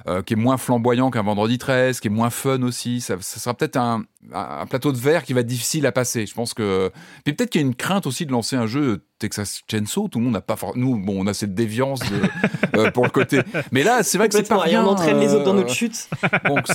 [0.07, 3.01] Euh, qui est moins flamboyant qu'un vendredi 13, qui est moins fun aussi.
[3.01, 6.27] Ça sera peut-être un, un plateau de verre qui va être difficile à passer.
[6.27, 6.91] Je pense que.
[7.25, 10.09] Puis peut-être qu'il y a une crainte aussi de lancer un jeu Texas Chainsaw.
[10.09, 10.57] Tout le monde n'a pas.
[10.57, 13.41] for- Nous, bon, on a cette déviance de- euh, pour le côté.
[13.73, 14.85] Mais là, c'est vrai que c'est pas rien.
[14.85, 16.09] on entraîne les autres dans euh, notre chute.
[16.47, 16.66] donc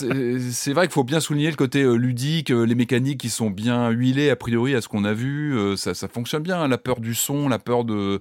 [0.51, 3.89] c'est vrai qu'il faut bien souligner le côté euh, ludique, les mécaniques qui sont bien
[3.89, 6.99] huilées a priori à ce qu'on a vu, ça, ça fonctionne bien, hein, la peur
[6.99, 8.19] du son, la peur de...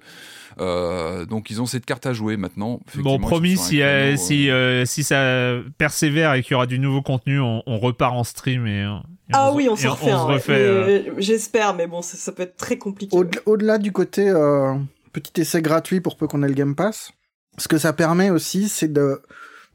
[0.61, 2.81] euh, donc ils ont cette carte à jouer maintenant.
[2.97, 7.03] Bon, promis, si, euh, créneau, si, si ça persévère et qu'il y aura du nouveau
[7.03, 8.85] contenu, on, on repart en stream et,
[9.29, 10.53] et Ah oui, on s'en refait.
[10.53, 13.16] euh, J'espère, mais bon, ça, ça peut être très compliqué.
[13.16, 14.75] Au- Au-delà du côté euh,
[15.12, 17.11] petit essai gratuit pour peu qu'on ait le Game Pass,
[17.59, 19.20] ce que ça permet aussi, c'est de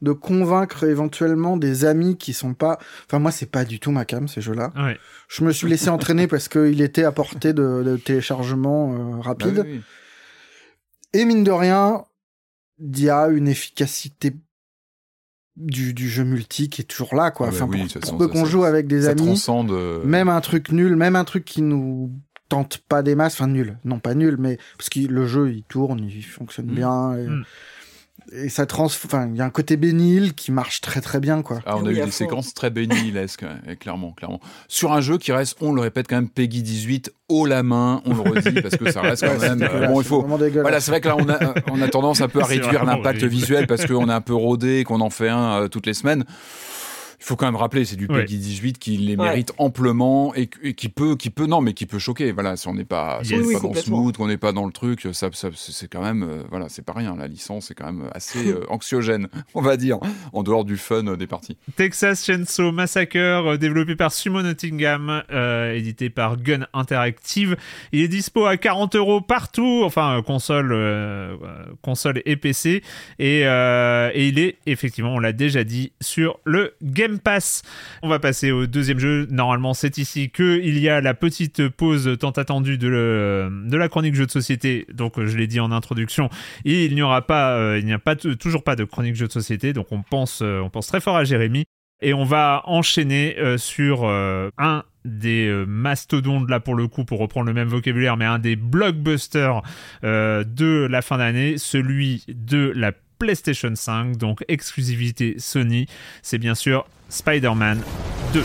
[0.02, 2.78] de convaincre éventuellement des amis qui sont pas.
[3.06, 4.72] Enfin moi c'est pas du tout ma cam ces jeux-là.
[4.76, 4.98] ouais.
[5.28, 9.22] Je me suis laissé entraîner parce qu'il était à portée de, de téléchargement euh, bah
[9.22, 9.62] rapide.
[9.66, 9.80] oui, oui.
[11.12, 12.04] Et mine de rien,
[12.78, 14.32] il y a une efficacité
[15.60, 17.46] du, du jeu multi qui est toujours là quoi.
[17.48, 19.70] Ah bah enfin, oui, pour, peu qu'on joue avec des Ça amis, transcende.
[19.70, 22.10] euh, même un truc nul, même un truc qui nous
[22.48, 25.62] tente pas des masses, enfin nul, non pas nul, mais parce que le jeu il
[25.64, 26.74] tourne, il fonctionne Mm.
[26.74, 27.44] bien et, Mm.
[28.32, 31.42] Et ça trans, enfin il y a un côté bénil qui marche très très bien
[31.42, 31.60] quoi.
[31.66, 32.10] Ah, on a Oui, eu des fond.
[32.10, 34.40] séquences très bénilesques, ouais, clairement, clairement.
[34.68, 38.02] Sur un jeu qui reste, on le répète quand même, Peggy 18 haut la main,
[38.04, 39.62] on le redit parce que ça reste quand Ouais, même.
[39.62, 40.22] euh, bon, il faut.
[40.22, 43.22] Voilà, c'est vrai que là, on a, on a tendance un peu à réduire l'impact
[43.24, 45.94] visuel parce qu'on est un peu rodé et qu'on en fait un euh, toutes les
[45.94, 46.24] semaines.
[47.20, 48.22] Il faut quand même rappeler, c'est du Ouais.
[48.22, 49.24] Peggy 18 qui les Ouais.
[49.24, 52.32] mérite amplement et, et qui peut, qui peut, non, mais qui peut choquer.
[52.32, 53.46] Voilà, si on n'est pas, si on Yes.
[53.46, 56.02] n'est Oui, pas dans smooth, qu'on n'est pas dans le truc, ça, ça c'est quand
[56.02, 57.14] même, euh, voilà, c'est pas rien.
[57.16, 59.98] La licence est quand même assez euh, anxiogène, on va dire,
[60.32, 61.58] en dehors du fun euh, des parties.
[61.76, 67.56] Texas Chainsaw Massacre, développé par Sumo Nottingham, euh, édité par Gun Interactive.
[67.92, 70.72] Il est dispo à 40 euros partout, enfin console,
[71.82, 72.82] console et PC,
[73.18, 77.62] et, euh, et il est effectivement, on l'a déjà dit, sur le Game Pass.
[78.02, 79.26] On va passer au deuxième jeu.
[79.30, 84.14] Normalement, c'est ici que il y a la petite pause tant attendue de, la chronique
[84.14, 84.86] jeu de société.
[84.92, 86.30] Donc, je l'ai dit en introduction,
[86.64, 89.26] et il n'y aura pas, euh, il n'y a pas toujours pas de chronique jeu
[89.26, 89.72] de société.
[89.72, 91.64] Donc, on pense, euh, on pense très fort à Jérémy.
[92.02, 97.18] Et on va enchaîner euh, sur un des euh, mastodontes, là pour le coup, pour
[97.18, 99.62] reprendre le même vocabulaire, mais un des blockbusters
[100.02, 105.86] de la fin d'année, celui de la PlayStation 5, donc exclusivité Sony.
[106.22, 107.82] C'est bien sûr Spider-Man
[108.32, 108.40] 2.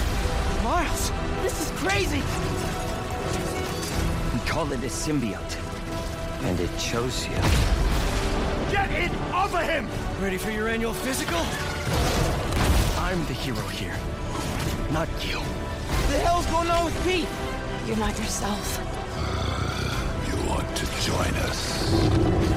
[0.63, 1.11] Miles,
[1.41, 2.21] this is crazy.
[4.33, 5.57] We call it a symbiote.
[6.43, 7.41] And it chose you.
[8.69, 9.87] Get it off of him!
[10.21, 11.39] Ready for your annual physical?
[12.99, 13.95] I'm the hero here,
[14.91, 15.39] not you.
[16.09, 17.27] The hell's going on with Pete?
[17.87, 18.79] You're not yourself.
[20.27, 22.54] You want to join us?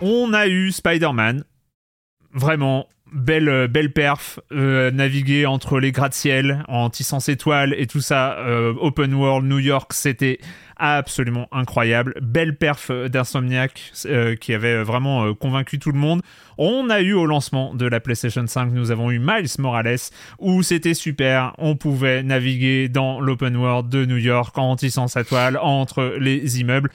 [0.00, 1.44] On a eu Spider-Man.
[2.32, 4.38] Vraiment, belle, euh, belle perf.
[4.52, 8.38] euh, naviguer entre les gratte-ciel, en tissant ses toiles et tout ça.
[8.38, 10.38] euh, open World, New York, c'était
[10.76, 12.14] absolument incroyable.
[12.22, 13.92] Belle perf d'Insomniac
[14.40, 16.22] qui avait vraiment convaincu tout le monde.
[16.56, 19.98] On a eu au lancement de la PlayStation 5, nous avons eu Miles Morales
[20.38, 21.52] où c'était super.
[21.58, 26.60] On pouvait naviguer dans l'open world de New York en tissant sa toile entre les
[26.60, 26.90] immeubles.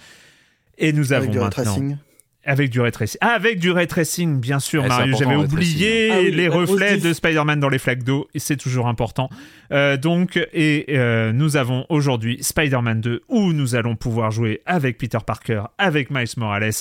[0.78, 1.98] Et nous Avec avons du ray maintenant tracing.
[2.46, 3.18] avec du ray tracing.
[3.22, 5.16] Ah, avec du ray tracing, bien sûr, Ouais, Marius.
[5.16, 6.12] important, J'avais oublié tracing.
[6.12, 8.28] Ah oui, les reflets de Spider-Man dans les flaques d'eau.
[8.36, 9.30] C'est toujours important.
[9.72, 14.98] Euh, donc, et euh, nous avons aujourd'hui Spider-Man 2 où nous allons pouvoir jouer avec
[14.98, 16.72] Peter Parker, avec Miles Morales.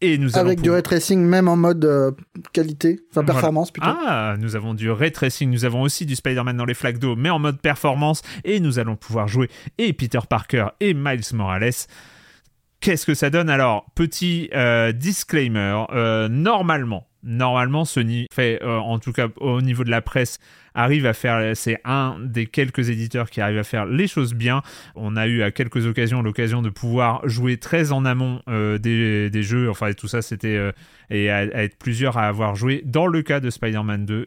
[0.00, 2.10] Et nous allons Avec du pouvoir- ray tracing même en mode euh,
[2.54, 3.32] qualité, enfin Voilà.
[3.34, 3.88] performance plutôt.
[3.90, 7.16] Ah, nous avons du ray tracing, nous avons aussi du Spider-Man dans les flaques d'eau,
[7.16, 11.70] mais en mode performance, et nous allons pouvoir jouer et Peter Parker et Miles Morales.
[12.82, 18.98] Qu'est-ce que ça donne Alors, petit euh, disclaimer, euh, normalement, normalement Sony fait, euh, en
[18.98, 20.40] tout cas au niveau de la presse,
[20.74, 24.62] arrive à faire, c'est un des quelques éditeurs qui arrive à faire les choses bien.
[24.96, 29.70] On a eu à quelques occasions l'occasion de pouvoir jouer très en amont des, jeux,
[29.70, 30.72] enfin tout ça c'était,
[31.08, 32.82] et à être plusieurs à avoir joué.
[32.84, 34.26] Dans le cas de Spider-Man 2,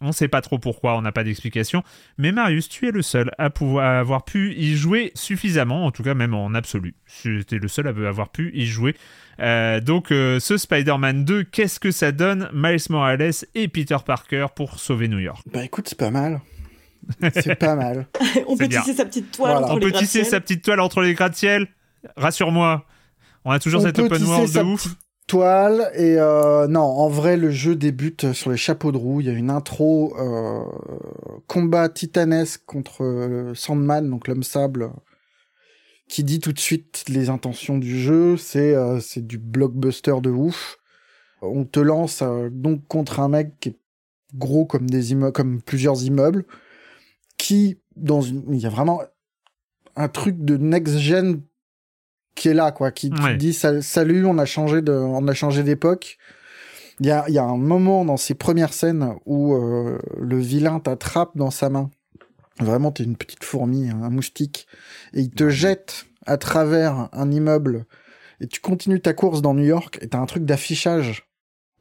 [0.00, 1.82] On sait pas trop pourquoi, on n'a pas d'explication.
[2.18, 6.04] Mais Marius, tu es le seul à pouvoir avoir pu y jouer suffisamment, en tout
[6.04, 6.94] cas même en absolu.
[7.22, 8.94] Tu étais le seul à avoir pu y jouer.
[9.40, 12.48] Euh, donc euh, ce Spider-Man 2, qu'est-ce que ça donne?
[12.52, 16.40] Miles Morales et Peter Parker pour sauver New York Bah écoute, c'est pas mal.
[17.32, 18.06] C'est pas mal.
[18.48, 19.66] On peut tisser sa petite toile Voilà.
[19.66, 20.26] entre On les peut tisser gratte-ciel.
[20.26, 21.66] sa petite toile entre les gratte-ciel
[22.16, 22.84] Rassure-moi.
[23.44, 24.88] On a toujours On cette open world de ouf.
[25.28, 29.20] Toile et euh, non, en vrai, le jeu débute sur les chapeaux de roue.
[29.20, 30.64] Il y a une intro euh,
[31.46, 34.90] combat titanesque contre euh, Sandman, donc l'homme sable,
[36.08, 38.36] qui dit tout de suite les intentions du jeu.
[38.36, 40.78] C'est euh, du blockbuster de ouf.
[41.42, 43.78] On te lance donc contre un mec qui est
[44.34, 46.44] gros comme des comme plusieurs immeubles,
[47.36, 49.02] qui dans une, il y a vraiment
[49.94, 51.42] un truc de next gen
[52.38, 53.36] qui est là quoi, qui, qui Ouais.
[53.36, 56.18] dit Sal- salut, on a changé de, on a changé d'époque.
[57.00, 60.38] Il y a, il y a un moment dans ces premières scènes où euh, le
[60.38, 61.90] vilain t'attrape dans sa main.
[62.60, 64.66] Vraiment, t'es une petite fourmi, un moustique,
[65.14, 67.86] et il te jette à travers un immeuble.
[68.40, 71.28] Et tu continues ta course dans New York, et t'as un truc d'affichage,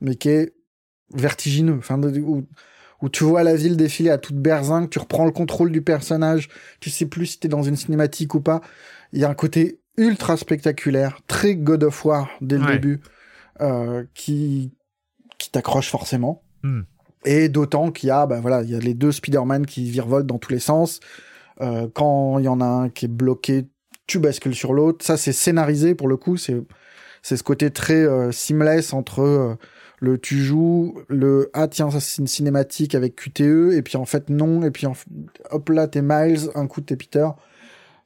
[0.01, 0.53] mais qui est
[1.15, 1.77] vertigineux.
[1.79, 2.43] Enfin, où,
[3.01, 6.49] où tu vois la ville défiler à toute berzingue, tu reprends le contrôle du personnage,
[6.79, 8.61] tu sais plus si t'es dans une cinématique ou pas.
[9.13, 12.73] Il y a un côté ultra spectaculaire, très God of War dès le Ouais.
[12.73, 13.01] début,
[13.61, 14.71] euh, qui,
[15.37, 16.43] qui t'accroche forcément.
[16.63, 16.81] Hmm.
[17.25, 20.27] Et d'autant qu'il y a, bah voilà, il y a les deux Spider-Man qui virevoltent
[20.27, 20.99] dans tous les sens.
[21.61, 23.65] Euh, quand il y en a un qui est bloqué,
[24.05, 25.03] tu bascules sur l'autre.
[25.03, 26.37] Ça, c'est scénarisé pour le coup.
[26.37, 26.55] C'est,
[27.23, 29.55] c'est ce côté très euh, seamless entre euh,
[29.99, 34.05] le tu joues, le ah tiens, ça c'est une cinématique avec QTE, et puis en
[34.05, 34.93] fait non, et puis en
[35.49, 37.27] hop là, t'es Miles, un coup t'es Peter.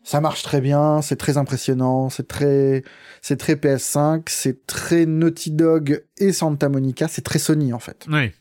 [0.04, 2.84] Ça marche très bien, c'est très impressionnant, c'est très,
[3.22, 8.08] c'est très PS5, c'est très Naughty Dog et Santa Monica, c'est très Sony en fait.
[8.12, 8.32] Oui.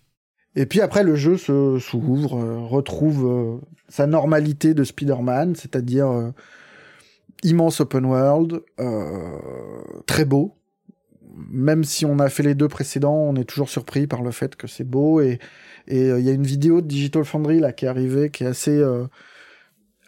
[0.57, 6.09] Et puis après, le jeu se s'ouvre, euh, retrouve euh, sa normalité de Spider-Man, c'est-à-dire
[6.09, 6.31] euh,
[7.43, 9.39] immense open world, euh,
[10.07, 10.57] très beau.
[11.51, 14.57] Même si on a fait les deux précédents, on est toujours surpris par le fait
[14.57, 15.21] que c'est beau.
[15.21, 15.39] Et
[15.87, 18.49] et, il y a une vidéo de Digital Foundry là qui est arrivée, qui est
[18.49, 19.07] assez euh,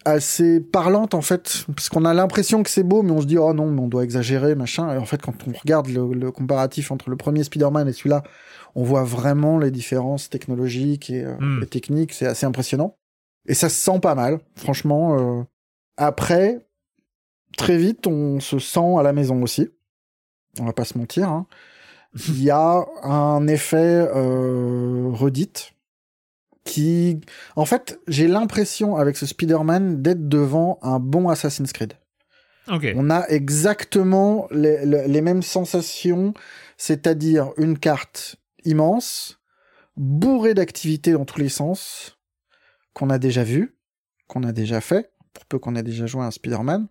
[0.05, 3.39] assez parlante en fait, parce qu'on a l'impression que c'est beau, mais on se dit
[3.39, 4.93] oh non, mais on doit exagérer machin.
[4.95, 8.23] Et en fait, quand on regarde le, le comparatif entre le premier Spider-Man et celui-là,
[8.75, 11.63] on voit vraiment les différences technologiques et, euh, Mm.
[11.63, 12.13] et techniques.
[12.13, 12.97] C'est assez impressionnant.
[13.47, 15.19] Et ça se sent pas mal, franchement.
[15.19, 15.43] euh.
[15.97, 16.67] Après,
[17.57, 19.69] très vite, on se sent à la maison aussi.
[20.61, 21.29] On va pas se mentir.
[21.29, 21.47] hein.
[22.29, 25.73] Il y a un effet euh, redite
[26.65, 27.21] qui...
[27.57, 31.95] En fait, j'ai l'impression, avec ce Spider-Man, d'être devant un bon Assassin's Creed.
[32.69, 32.87] Ok.
[32.97, 36.33] On a exactement les, les- les mêmes sensations,
[36.77, 39.41] c'est-à-dire une carte immense,
[39.97, 42.19] bourrée d'activités dans tous les sens,
[42.93, 43.77] qu'on a déjà vu,
[44.29, 46.87] qu'on a déjà fait, pour peu qu'on ait déjà joué à un Spider-Man.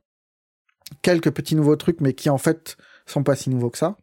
[1.02, 3.96] Quelques petits nouveaux trucs, mais qui en fait sont pas si nouveaux que ça.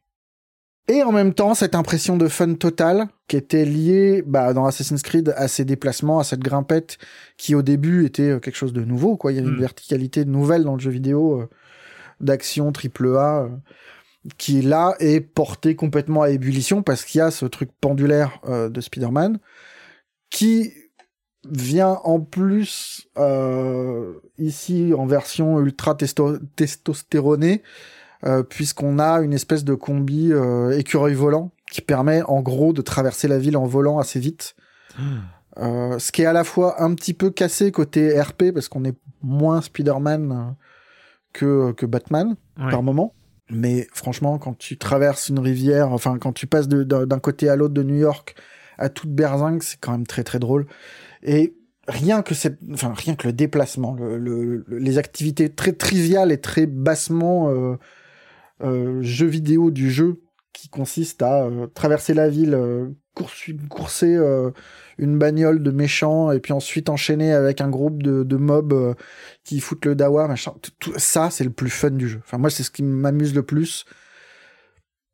[0.91, 5.03] Et en même temps, cette impression de fun total qui était liée bah, dans Assassin's
[5.03, 6.97] Creed à ces déplacements, à cette grimpette
[7.37, 9.17] qui au début était euh, quelque chose de nouveau.
[9.19, 9.33] Quoi.
[9.33, 9.61] Il y avait une Mm.
[9.61, 11.49] verticalité nouvelle dans le jeu vidéo euh,
[12.21, 13.49] d'action triple A euh,
[14.39, 18.69] qui là est portée complètement à ébullition parce qu'il y a ce truc pendulaire euh,
[18.71, 19.39] de Spider-Man
[20.31, 20.73] qui
[21.49, 27.63] vient en plus euh, ici en version ultra testo- testostéronée
[28.25, 32.83] euh, puisqu'on a une espèce de combi euh, écureuil volant qui permet en gros de
[32.83, 34.55] traverser la ville en volant assez vite.
[35.59, 38.85] Euh, ce qui est à la fois un petit peu cassé côté RP parce qu'on
[38.85, 40.51] est moins Spider-Man euh,
[41.33, 42.71] que, que Batman Ouais.
[42.71, 43.15] par moment.
[43.51, 47.73] Mais franchement, quand tu traverses une rivière, enfin quand tu passes d'un côté à l'autre
[47.75, 48.35] de New York
[48.79, 50.67] à toute berzingue, c'est quand même très très drôle.
[51.23, 51.55] Et
[51.87, 52.35] rien que
[52.75, 57.77] enfin rien que le déplacement, le- le- les activités très triviales et très bassement euh,
[58.63, 60.21] euh, jeux vidéo du jeu
[60.53, 64.19] qui consiste à euh, traverser la ville, euh, course- courser
[64.99, 68.95] une bagnole de méchants et puis ensuite enchaîner avec un groupe de, de mobs
[69.45, 70.53] qui foutent le dawa, machin.
[70.81, 72.21] Tout- ça, c'est le plus fun du jeu.
[72.25, 73.85] Enfin, moi, c'est ce qui m'amuse le plus.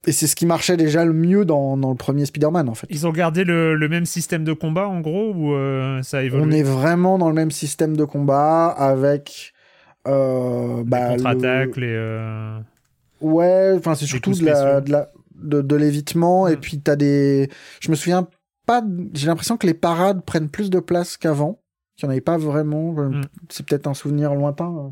[0.07, 2.87] Et c'est ce qui marchait déjà le mieux dans, dans le premier Spider-Man, en fait.
[2.91, 6.23] Ils ont gardé le, le même système de combat en gros ou euh, ça a
[6.23, 6.45] évolué?
[6.47, 9.53] On est vraiment dans le même système de combat avec.
[10.07, 11.89] Euh, Les bah, le- contre-attaques, les.
[11.89, 12.59] euh,
[13.21, 14.81] Ouais, enfin c'est surtout de la, spéciaux.
[14.81, 16.61] de la de, de l'évitement et Mm.
[16.61, 17.49] puis t'as des.
[17.81, 18.29] Je me souviens
[18.67, 18.83] pas.
[19.15, 21.61] J'ai l'impression que les parades prennent plus de place qu'avant.
[21.97, 22.95] Qu'il n'y en avait pas vraiment.
[22.99, 23.23] Euh, Mm.
[23.51, 24.89] C'est peut-être un souvenir lointain euh,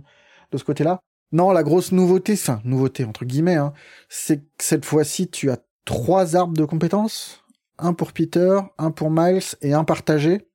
[0.53, 1.01] de ce côté-là.
[1.33, 3.73] Non, la grosse nouveauté, enfin nouveauté entre guillemets, hein,
[4.11, 5.57] c'est que cette fois-ci tu as
[5.87, 7.43] trois arbres de compétences,
[7.79, 10.47] un pour Peter, un pour Miles et un partagé.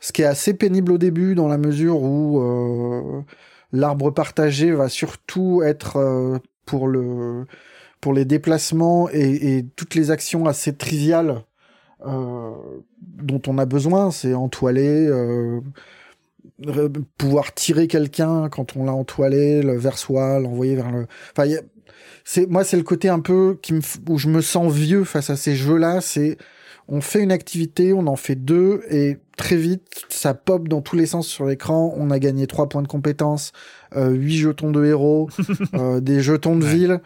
[0.00, 3.22] ce qui est assez pénible au début dans la mesure où euh,
[3.72, 7.46] l'arbre partagé va surtout être euh, pour le
[8.00, 11.42] pour les déplacements et, toutes les actions assez triviales
[12.04, 12.50] euh,
[13.00, 15.60] dont on a besoin, c'est entoiler, euh,
[17.16, 21.06] pouvoir tirer quelqu'un quand on l'a entoilé le, vers soi, l'envoyer vers le.
[21.36, 21.48] Enfin,
[22.24, 25.30] c'est moi c'est le côté un peu qui me où je me sens vieux face
[25.30, 26.00] à ces jeux-là.
[26.00, 26.38] C'est
[26.88, 30.96] on fait une activité, on en fait deux et très vite ça pop dans tous
[30.96, 31.94] les sens sur l'écran.
[31.96, 33.52] On a gagné trois points de compétence,
[33.96, 35.28] euh, huit jetons de héros,
[35.74, 36.74] euh, des jetons de Ouais.
[36.74, 37.00] ville.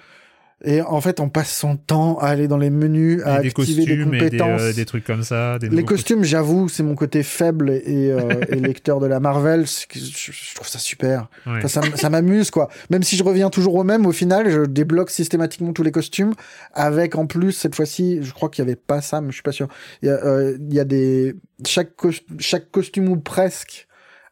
[0.65, 3.49] Et en fait, on passe son temps à aller dans les menus, à Et des
[3.49, 4.61] activer des des, compétences.
[4.63, 5.59] euh, des trucs comme ça.
[5.59, 9.67] Des Les costumes, j'avoue, c'est mon côté faible et, euh, et lecteur de la Marvel.
[9.67, 11.29] Je, je trouve ça super.
[11.45, 11.53] costumes.
[11.53, 11.65] Ouais.
[11.65, 12.71] Enfin, ça, m'amuse, quoi.
[12.89, 16.33] Même si je reviens toujours au même, au final, je débloque systématiquement tous les costumes.
[16.73, 19.43] Avec, en plus, cette fois-ci, je crois qu'il y avait pas ça, mais je suis
[19.43, 19.69] pas sûr.
[20.01, 21.37] Il y a, euh, il y a des...
[21.67, 21.91] Chaque,
[22.39, 23.87] chaque costume ou presque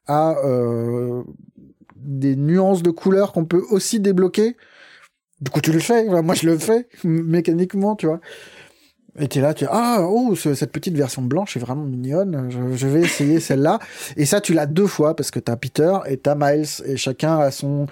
[0.06, 1.22] a euh,
[1.96, 4.56] des nuances de couleurs qu'on peut aussi débloquer.
[5.40, 6.04] Du coup, tu le fais.
[6.22, 8.20] Moi, je le fais mécaniquement, tu vois.
[9.18, 12.48] Et t'es là, tu ah, oh, ce- cette petite version blanche est vraiment mignonne.
[12.50, 13.78] Je, je vais essayer celle-là.
[14.16, 17.38] Et ça, tu l'as deux fois parce que t'as Peter et t'as Miles et chacun
[17.38, 17.86] a son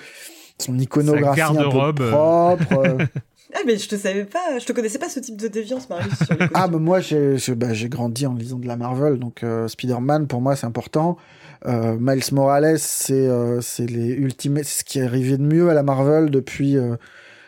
[0.58, 2.10] son iconographie un peu euh.
[2.10, 2.96] propre.
[3.54, 6.14] Ah, mais je te savais pas, je te connaissais pas ce type de déviance, Marius.
[6.24, 9.18] Sur les ah, mais moi, j'ai j'ai- bah, j'ai grandi en lisant de la Marvel,
[9.18, 11.18] donc euh, Spider-Man pour moi c'est important.
[11.66, 15.68] Euh, Miles Morales, c'est euh, c'est les Ultimates, c'est ce qui est arrivé de mieux
[15.68, 16.96] à la Marvel depuis euh,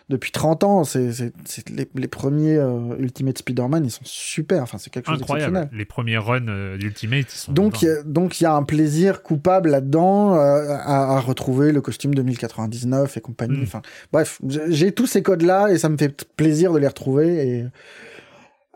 [0.08, 0.84] depuis 30 ans.
[0.84, 4.62] C'est c'est- c'est les, les premiers euh, Ultimate Spider-Man, ils sont super.
[4.62, 5.68] Enfin, c'est quelque chose Incroyable.
[5.72, 7.52] Les premiers runs euh, d'Ultimate, ils sont.
[7.52, 11.20] Donc, il y a- donc il y a un plaisir coupable là-dedans euh, à, à
[11.20, 13.58] retrouver le costume 2099 et compagnie.
[13.58, 13.62] Mm.
[13.62, 13.82] Enfin,
[14.12, 17.48] bref, j'ai tous ces codes-là et ça me fait plaisir de les retrouver.
[17.48, 17.64] Et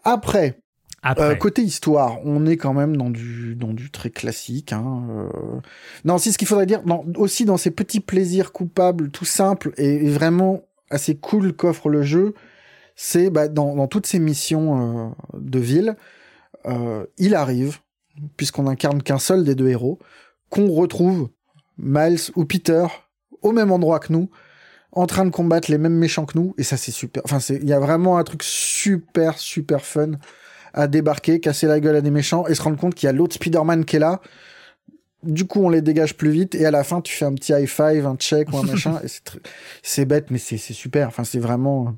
[0.05, 0.59] après,
[1.23, 4.73] euh, côté histoire, on est quand même dans du dans du très classique.
[4.73, 5.61] Hein, euh.
[6.05, 9.73] Non, si ce qu'il faudrait dire, dans- aussi dans ces petits plaisirs coupables, tout simples
[9.77, 12.35] et, et vraiment assez cool qu'offre le jeu,
[12.97, 15.97] c'est bah, dans, toutes ces missions euh, de ville,
[16.67, 17.79] euh, il arrive,
[18.37, 19.99] puisqu'on incarne qu'un seul des deux héros,
[20.51, 21.29] qu'on retrouve
[21.79, 22.87] Miles ou Peter
[23.43, 24.31] au même endroit que nous,
[24.93, 27.23] en train de combattre les mêmes méchants que nous, et ça c'est super.
[27.25, 30.13] Enfin, il y a vraiment un truc super super fun
[30.75, 33.13] à débarquer, casser la gueule à des méchants et se rendre compte qu'il y a
[33.13, 34.21] l'autre Spider-Man qui est là.
[35.25, 37.53] Du coup, on les dégage plus vite et à la fin, tu fais un petit
[37.53, 39.01] high five, un check ou un machin.
[39.05, 39.41] et c'est tr-
[39.83, 41.09] c'est bête, mais c'est c'est super.
[41.09, 41.95] Enfin, c'est vraiment.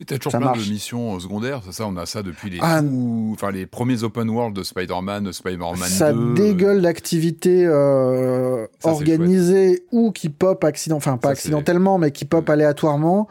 [0.00, 0.66] Et t'as toujours Ça plein marche.
[0.66, 2.80] de missions euh, secondaires, c'est ça, on a ça depuis les, Ah.
[2.82, 5.84] tout- enfin, les premiers open world de Spider-Man, de Spider-Man 2.
[5.84, 11.40] ça dégueule d'activités euh, Ça, c'est organisées ou qui pop accident, enfin pas Ça, c'est-
[11.42, 13.28] accidentellement, mais qui pop aléatoirement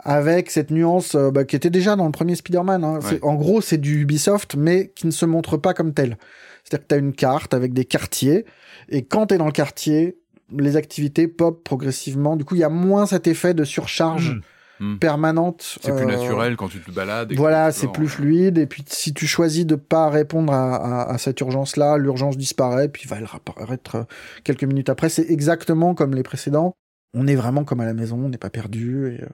[0.00, 2.82] avec cette nuance euh, bah, qui était déjà dans le premier Spider-Man.
[2.82, 2.98] hein.
[3.02, 3.18] C'est- Ouais.
[3.24, 6.16] En gros, c'est du Ubisoft, mais qui ne se montre pas comme tel.
[6.64, 8.46] C'est-à-dire que tu as une carte avec des quartiers,
[8.90, 10.18] et quand tu es dans le quartier,
[10.56, 12.36] les activités pop progressivement.
[12.36, 14.40] Du coup, il y a moins cet effet de surcharge Hmm.
[14.82, 14.98] Hmm.
[14.98, 15.76] permanente.
[15.82, 17.30] C'est plus euh, naturel quand tu te balades.
[17.32, 18.56] et voilà, c'est plus fluide.
[18.56, 22.88] Et puis, si tu choisis de pas répondre à, à- à cette urgence-là, l'urgence disparaît,
[22.88, 24.02] puis va elle réapparaître euh,
[24.42, 25.10] quelques minutes après.
[25.10, 26.72] C'est exactement comme les précédents.
[27.12, 29.08] On est vraiment comme à la maison, on n'est pas perdu.
[29.18, 29.28] Et, euh,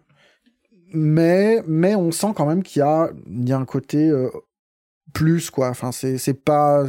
[0.92, 4.28] mais, mais on sent quand même qu'il y a, il y a un côté euh,
[5.12, 5.68] plus, quoi.
[5.68, 6.84] Enfin, c'est pas,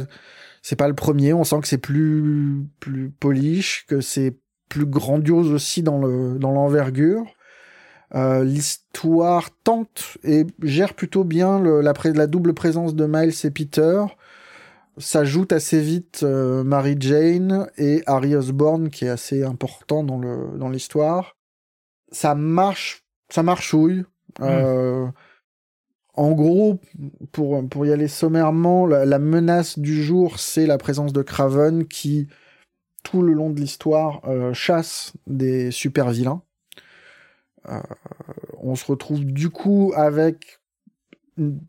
[0.68, 1.32] c'est pas le premier.
[1.32, 4.36] On sent que c'est plus, plus polish, que c'est
[4.68, 7.24] plus grandiose aussi dans le, dans l'envergure.
[8.14, 13.50] Euh, L'histoire tente et gère plutôt bien le- la, la double présence de Miles et
[13.50, 14.02] Peter.
[14.98, 20.58] S'ajoute assez vite euh, Mary Jane et Harry Osborn qui est assez important dans le
[20.58, 21.38] dans l'histoire.
[22.12, 24.04] Ça marche, ça marchouille.
[24.42, 25.06] Euh,
[26.18, 26.80] en gros,
[27.30, 32.26] pour y aller sommairement, la, menace du jour, c'est la présence de Craven qui
[33.04, 36.42] tout le long de l'histoire euh, chasse des super vilains.
[37.68, 37.78] Euh,
[38.60, 40.58] on se retrouve du coup avec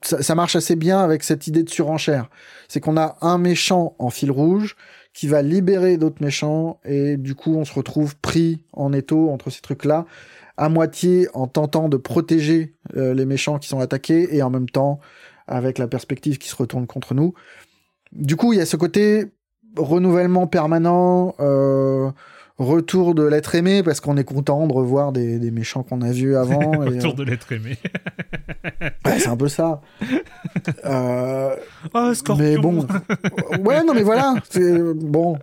[0.02, 2.32] ça marche assez bien avec cette idée de surenchère.
[2.68, 4.76] C'est qu'on a un méchant en fil rouge
[5.14, 9.52] qui va libérer d'autres méchants et du coup on se retrouve pris en étau entre
[9.52, 10.08] ces trucs-là,
[10.60, 14.70] à moitié en tentant de protéger euh, les méchants qui sont attaqués et en même
[14.70, 15.00] temps
[15.48, 17.34] avec la perspective qui se retourne contre nous.
[18.12, 19.26] Du coup il y a ce côté
[19.78, 22.12] renouvellement permanent, euh,
[22.58, 26.12] retour de l'être aimé parce qu'on est content de revoir des, des méchants qu'on a
[26.12, 26.74] vus avant.
[26.84, 27.78] et, euh, de l'être aimé.
[29.06, 29.80] ouais, c'est un peu ça.
[30.84, 31.56] Euh,
[31.94, 32.86] Oh, Scorpion mais bon,
[33.66, 35.40] ouais, non, mais voilà, c'est bon.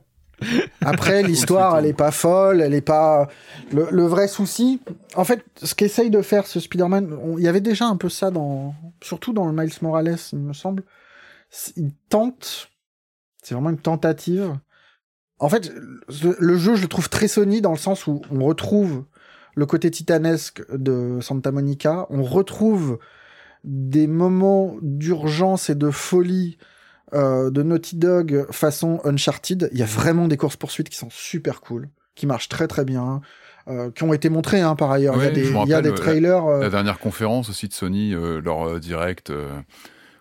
[0.82, 3.28] Après, l'histoire, elle est pas folle, elle est pas.
[3.72, 4.80] Le, le vrai souci,
[5.14, 8.08] en fait, ce qu'essaye de faire ce Spider-Man, on- il y avait déjà un peu
[8.08, 10.84] ça dans, surtout dans le Miles Morales, il me semble.
[11.76, 12.68] Il tente,
[13.42, 14.52] c'est vraiment une tentative
[15.38, 15.72] En fait,
[16.40, 19.04] le jeu, je le trouve très Sony dans le sens où on retrouve
[19.54, 22.98] le côté titanesque de Santa Monica, on retrouve
[23.64, 26.58] des moments d'urgence et de folie
[27.14, 29.68] euh, de Naughty Dog façon Uncharted.
[29.72, 32.84] Il y a vraiment des courses poursuites qui sont super cool, qui marchent très très
[32.84, 33.20] bien.
[33.68, 35.16] Euh, qui ont été montrés hein, par ailleurs.
[35.16, 36.44] il y a des, il y a des trailers.
[36.44, 39.32] La, euh, la, dernière conférence aussi de Sony, euh, leur euh, direct,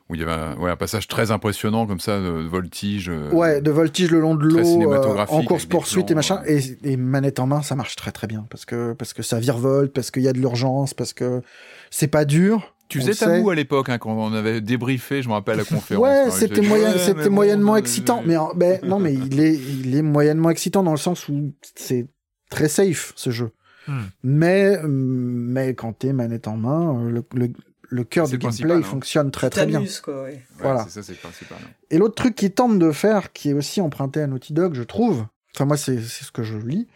[0.09, 3.11] où il y avait un, ouais, un, passage très impressionnant comme ça de, de voltige.
[3.31, 4.91] ouais, de voltige le long de l'eau,
[5.29, 6.41] en course poursuite et machin.
[6.47, 9.39] Et, et, manette en main, ça marche très très bien parce que parce que ça
[9.39, 11.43] virevolte, parce qu'il y a de l'urgence, parce que
[11.91, 12.74] c'est pas dur.
[12.87, 16.03] Tu faisais tabou à l'époque hein, quand on avait débriefé, je me rappelle la conférence.
[16.03, 18.21] Ouais, c'était moyen, ouais, c'était moyennement bon, excitant.
[18.25, 22.07] Mais ben, non, mais il est il est moyennement excitant dans le sens où c'est
[22.49, 23.51] très safe ce jeu.
[23.87, 24.01] Hmm.
[24.23, 27.49] Mais mais quand t'es manette en main, le, le,
[27.81, 28.81] le cœur du gameplay hein.
[28.83, 29.83] fonctionne très très bien.
[30.03, 30.43] Quoi, ouais.
[30.59, 30.83] Voilà.
[30.83, 31.57] Ouais, ça, c'est principal.
[31.89, 34.83] Et l'autre truc qu'ils tentent de faire, qui est aussi emprunté à Naughty Dog, je
[34.83, 35.25] trouve,
[35.55, 36.87] enfin moi c'est ce que je lis,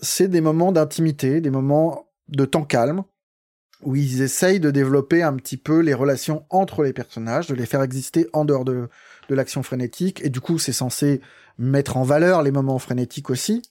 [0.00, 3.04] c'est des moments d'intimité, des moments de temps calme,
[3.82, 7.66] où ils essayent de développer un petit peu les relations entre les personnages, de les
[7.66, 8.88] faire exister en dehors de,
[9.28, 11.20] de l'action frénétique, et du coup c'est censé
[11.58, 13.62] mettre en valeur les moments frénétiques aussi.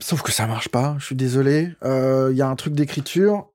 [0.00, 1.70] Sauf que ça marche pas, je suis désolé.
[1.82, 3.50] Il euh, y a un truc d'écriture.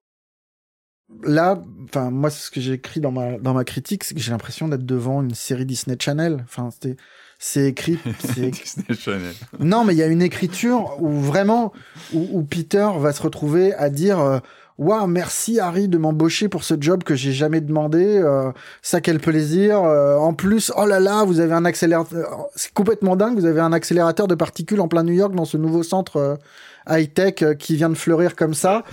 [1.23, 4.31] Là, enfin moi, ce que j'ai écrit dans ma dans ma critique, c'est que j'ai
[4.31, 6.43] l'impression d'être devant une série Disney Channel.
[6.43, 6.97] Enfin, c'était
[7.39, 7.97] c'est écrit.
[8.23, 9.34] Disney Channel.
[9.59, 11.71] Non, mais il y a une écriture où vraiment
[12.13, 14.19] où, où, Peter va se retrouver à dire.
[14.19, 14.39] Euh,
[14.79, 18.17] Waouh, merci Harry de m'embaucher pour ce job que j'ai jamais demandé.
[18.17, 18.51] Euh,
[18.81, 19.83] ça quel plaisir.
[19.83, 22.47] Euh, en plus, oh là là, vous avez un accélérateur.
[22.55, 23.37] C'est complètement dingue.
[23.37, 26.35] Vous avez un accélérateur de particules en plein New York dans ce nouveau centre euh,
[26.89, 28.84] high-tech qui vient de fleurir comme ça.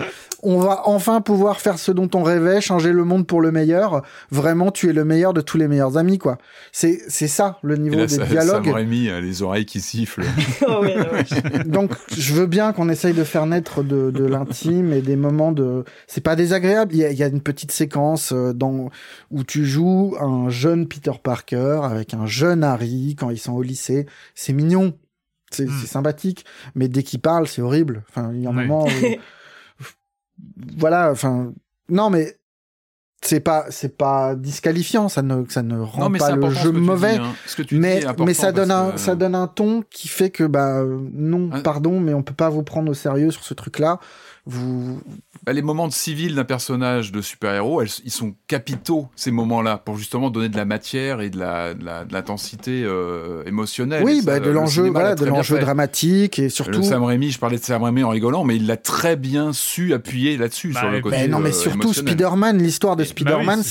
[0.43, 4.03] On va enfin pouvoir faire ce dont on rêvait, changer le monde pour le meilleur.
[4.31, 6.39] Vraiment, tu es le meilleur de tous les meilleurs amis, quoi.
[6.73, 8.65] C'est c'est ça le niveau là, des ça, dialogues.
[8.65, 10.25] Sam Raimi, les oreilles qui sifflent.
[10.67, 11.65] oh ouais, ouais.
[11.67, 15.53] Donc, je veux bien qu'on essaye de faire naître de, de l'intime et des moments
[15.53, 15.85] de.
[16.07, 16.95] C'est pas désagréable.
[16.95, 18.89] Il y, a, il y a une petite séquence dans
[19.31, 23.62] où tu joues un jeune Peter Parker avec un jeune Harry quand ils sont au
[23.62, 24.07] lycée.
[24.35, 24.95] C'est mignon.
[25.51, 25.73] C'est Hmm.
[25.83, 25.87] mm.
[25.87, 26.45] sympathique,
[26.75, 28.05] mais dès qu'il parle, c'est horrible.
[28.09, 28.91] Enfin, il y a un moment où...
[30.79, 31.53] voilà, enfin
[31.89, 32.37] non mais
[33.23, 36.51] c'est pas c'est pas disqualifiant, ça ne ça ne rend non, mais pas c'est le
[36.51, 37.13] jeu ce que tu mauvais.
[37.19, 37.33] dis, hein.
[37.47, 40.31] Ce que tu mais mais ça donne un que- ça donne un ton qui fait
[40.31, 40.83] que bah
[41.13, 41.61] non, Ah.
[41.61, 43.99] pardon, mais on peut pas vous prendre au sérieux sur ce truc-là.
[44.47, 45.01] Vous
[45.45, 49.79] Bah, les moments de civil d'un personnage de super-héros, elles- ils sont capitaux, ces moments-là,
[49.79, 54.03] pour justement donner de la matière et de la- de la- de l'intensité euh, émotionnelle.
[54.05, 57.31] oui, ça, bah de le l'enjeu voilà, de l'enjeu dramatique et surtout Le Sam Raimi,
[57.31, 60.73] je parlais de Sam Raimi en rigolant, mais il l'a très bien su appuyer là-dessus,
[60.73, 61.93] Bah, sur le mais côté Mais non, mais euh, surtout.
[61.93, 63.62] Spider-Man, l'histoire de Bah oui, Spider-Man,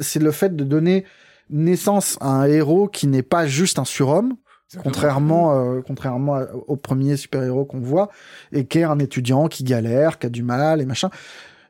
[0.00, 1.04] c'est le fait de donner
[1.50, 4.34] naissance à un héros qui n'est pas juste un surhomme,
[4.82, 8.10] contrairement euh, contrairement au premier super-héros qu'on voit
[8.52, 11.10] et qui est un étudiant qui galère, qui a du mal et machin.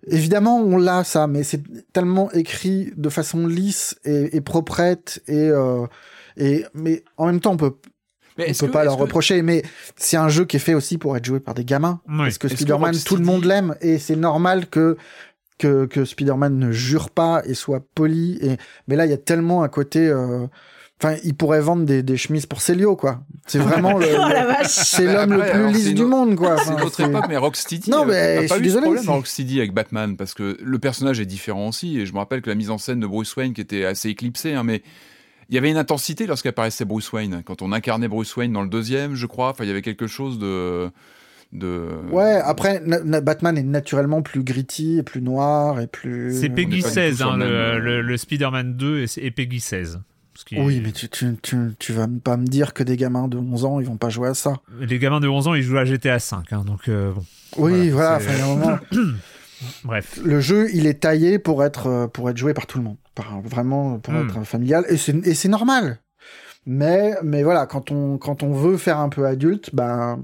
[0.07, 1.63] Évidemment, on l'a ça, mais c'est
[1.93, 5.87] tellement écrit de façon lisse et, et proprette et euh,
[6.37, 7.77] et mais en même temps on peut
[8.37, 9.63] Mais on peut que- pas leur que- reprocher, mais
[9.97, 12.01] c'est un jeu qui est fait aussi pour être joué par des gamins.
[12.09, 12.17] Oui.
[12.19, 14.97] Parce que Spider-Man, tout le monde l'aime, et c'est normal que,
[15.59, 18.39] que, que Spider-Man ne jure pas et soit poli.
[18.43, 18.57] Et...
[18.89, 20.07] Mais là, il y a tellement un côté...
[20.07, 20.47] euh,
[21.03, 23.25] Enfin, il pourrait vendre des, des chemises pour Célio, quoi.
[23.47, 24.07] C'est vraiment le...
[24.17, 26.57] Oh C'est l'homme le plus lisse du monde, quoi.
[26.59, 29.59] C'est notre époque, mais Rocksteady Non, euh, mais je pas suis eu désolé, problème Rocksteady
[29.59, 32.55] avec Batman, parce que le personnage est différent aussi, et je me rappelle que la
[32.55, 34.83] mise en scène de Bruce Wayne qui était assez éclipsée, hein, mais
[35.51, 37.43] il y avait une intensité lorsqu'apparaissait Bruce Wayne.
[37.45, 40.07] Quand on incarnait Bruce Wayne dans le deuxième, je crois, enfin, il y avait quelque
[40.07, 40.89] chose de...
[41.53, 41.89] de...
[42.13, 46.33] Ouais, après, na- na- Batman est naturellement plus gritty et plus noir et plus...
[46.41, 49.01] C'est Peggy pas du tout 16, sur hein, le le, même, le, le Spider-Man 2
[49.03, 50.01] est, est Peggy 16.
[50.43, 53.37] Qui Oui, mais tu, tu, tu, tu vas pas me dire que des gamins de
[53.39, 54.55] 11 ans, ils vont pas jouer à ça.
[54.81, 57.25] Les gamins de 11 ans, ils jouent à GTA 5, hein, donc euh, bon.
[57.59, 58.19] Oui, voilà.
[59.85, 60.19] Bref.
[60.23, 62.97] le jeu, il est taillé pour être euh, pour être joué par tout le monde,
[63.15, 64.29] par vraiment pour Hmm.
[64.29, 66.01] être familial et c'est normal.
[66.67, 70.23] Mais mais voilà, quand on quand on veut faire un peu adulte, ben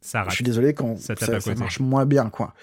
[0.00, 1.14] Ça je suis désolé quand Ça
[1.54, 2.54] marche moins bien quoi.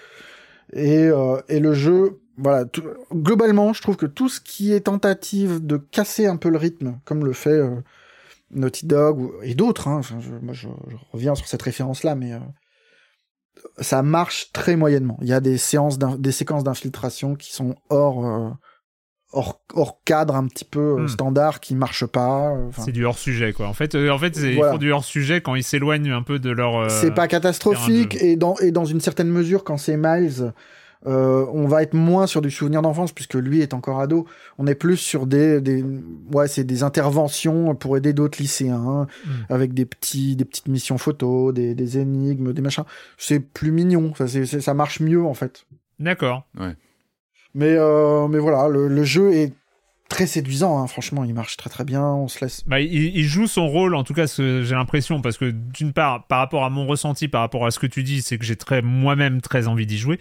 [0.72, 4.80] Et euh, et le jeu, voilà, tout- globalement, je trouve que tout ce qui est
[4.80, 7.76] tentative de casser un peu le rythme, comme le fait euh,
[8.50, 12.14] Naughty Dog ou- et d'autres, hein, je, moi je, je reviens sur cette référence là,
[12.14, 12.38] mais euh,
[13.80, 15.18] ça marche très moyennement.
[15.20, 18.50] Il y a des séances, des séquences d'infiltration qui sont hors, euh,
[19.32, 21.08] hors, hors cadre un petit peu Hmm.
[21.08, 22.54] standard, qui marchent pas.
[22.78, 23.66] C'est du hors sujet, quoi.
[23.66, 24.70] En fait, en fait, c'est- Voilà.
[24.70, 26.90] ils font du hors sujet quand ils s'éloignent un peu de leur.
[26.90, 30.52] c'est pas catastrophique et dans, et dans une certaine mesure, quand c'est Miles,
[31.06, 34.26] Euh, on va être moins sur du souvenir d'enfance puisque lui est encore ado.
[34.58, 35.84] On est plus sur des, des
[36.32, 39.30] ouais, c'est des interventions pour aider d'autres lycéens Mm.
[39.48, 42.84] avec des petits, des petites missions photos, des, des énigmes, des machins.
[43.16, 44.12] C'est plus mignon.
[44.16, 45.64] Ça, c'est- ça marche mieux en fait.
[46.00, 46.46] D'accord.
[47.54, 49.52] Mais, euh, mais voilà, le, le jeu est
[50.08, 50.78] très séduisant.
[50.82, 50.86] hein.
[50.86, 52.02] Franchement, il marche très très bien.
[52.02, 52.62] On se laisse.
[52.66, 56.26] Bah, il, il joue son rôle, en tout cas, j'ai l'impression, parce que d'une part,
[56.26, 58.56] par rapport à mon ressenti, par rapport à ce que tu dis, c'est que j'ai
[58.56, 60.18] très moi-même très envie d'y jouer,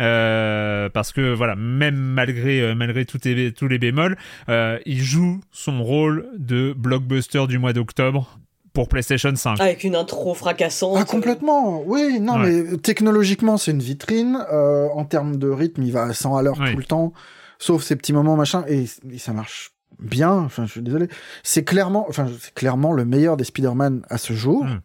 [0.00, 4.16] Euh, parce que voilà, même malgré euh, malgré tous les, tous les bémols,
[4.48, 8.38] euh, il joue son rôle de blockbuster du mois d'octobre
[8.72, 9.60] pour PlayStation 5.
[9.60, 10.96] Avec une intro fracassante.
[11.00, 11.82] Ah, complètement.
[11.84, 12.62] Oui, non, Ouais.
[12.70, 14.38] mais technologiquement, c'est une vitrine.
[14.52, 16.70] Euh, en termes de rythme, il va à 100 à l'heure Oui.
[16.72, 17.12] tout le temps,
[17.60, 19.70] sauf ces petits moments machin, et, et ça marche
[20.00, 20.32] bien.
[20.32, 21.08] Enfin, je suis désolé.
[21.44, 24.64] C'est clairement, enfin, c'est clairement le meilleur des Spider-Man à ce jour.
[24.64, 24.80] Mm.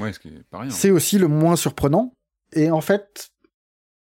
[0.00, 0.70] Ouais, ce qui est pas rien.
[0.70, 2.12] C'est aussi le moins surprenant.
[2.52, 3.28] Et en fait,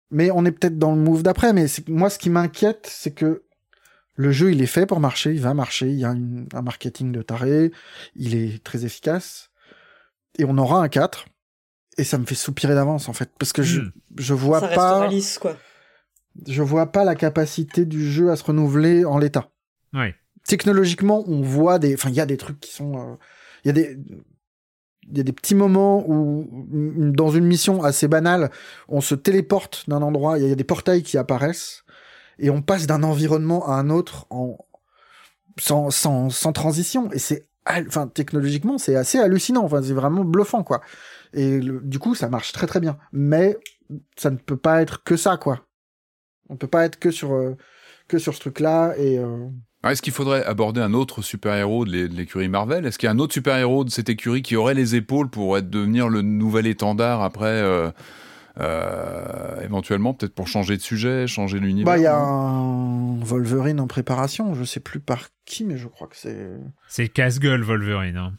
[0.09, 1.53] mais on est peut-être dans le move d'après.
[1.53, 3.43] Mais c'est- moi, ce qui m'inquiète, c'est que
[4.15, 5.87] le jeu, il est fait pour marcher, il va marcher.
[5.89, 7.71] Il y a une- un marketing de taré,
[8.15, 9.49] il est très efficace.
[10.37, 11.25] Et on aura un 4.
[11.97, 13.29] Et ça me fait soupirer d'avance, en fait.
[13.37, 13.91] Parce que je, Mm.
[14.17, 15.57] je vois Ça restera pas, lisse, quoi.
[16.47, 19.49] Je vois pas la capacité du jeu à se renouveler en l'état.
[19.93, 20.15] Ouais.
[20.47, 23.15] Technologiquement, on voit des, enfin, il y a des trucs qui sont, euh,
[23.63, 23.97] il y a des,
[25.09, 26.47] il y a des petits moments où,
[27.13, 28.49] dans une mission assez banale,
[28.87, 31.83] on se téléporte d'un endroit, il y a des portails qui apparaissent,
[32.39, 34.57] et on passe d'un environnement à un autre en,
[35.59, 37.11] sans, sans, sans transition.
[37.11, 39.63] Et c'est, enfin, technologiquement, c'est assez hallucinant.
[39.63, 40.81] Enfin, c'est vraiment bluffant, quoi.
[41.33, 42.97] Et le- du coup, ça marche très très bien.
[43.11, 43.57] Mais
[44.17, 45.67] ça ne peut pas être que ça, quoi.
[46.51, 47.55] On peut pas être que sur, euh,
[48.07, 48.93] que sur ce truc-là.
[48.97, 49.47] Et euh,
[49.83, 52.85] Ah, Est-ce qu'il faudrait aborder un autre super-héros de l'é- de l'écurie Marvel?
[52.85, 55.57] Est-ce qu'il y a un autre super-héros de cette écurie qui aurait les épaules pour
[55.57, 57.89] être, devenir le nouvel étendard après euh,
[58.59, 61.93] euh, éventuellement peut-être pour changer de sujet, changer l'univers?
[61.93, 64.53] Bah, il y a un Wolverine en préparation.
[64.53, 66.49] Je sais plus par qui, mais je crois que c'est.
[66.87, 68.17] C'est casse-gueule Wolverine.
[68.17, 68.33] hein.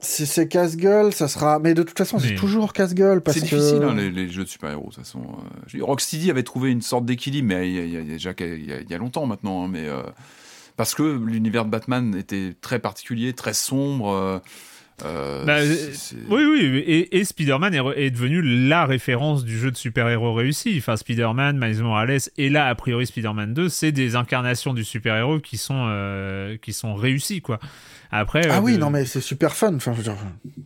[0.00, 1.58] C'est c'est casse-gueule, ça sera.
[1.58, 3.56] Mais de toute façon, c'est toujours casse-gueule parce C'est que.
[3.56, 5.22] difficile hein, les, les jeux de super-héros de toute façon.
[5.74, 8.64] euh, Rocksteady avait trouvé une sorte d'équilibre, mais y a- il y a déjà il
[8.64, 9.64] y a, il y a longtemps maintenant.
[9.64, 10.02] hein, mais euh,
[10.76, 14.10] parce que l'univers de Batman était très particulier, très sombre.
[14.12, 14.38] euh,
[15.04, 19.76] euh, Bah, c'est- Oui, oui, et, et Spider-Man est, devenu la référence du jeu de
[19.76, 20.74] super-héros réussi.
[20.78, 25.40] Enfin, Spider-Man, Miles Morales, et là, a priori, Spider-Man 2, c'est des incarnations du super-héros
[25.40, 27.58] qui sont, euh, qui sont réussies, quoi.
[28.10, 29.74] Après, Ah euh, oui, non, mais c'est super fun.
[29.74, 30.10] Enfin, je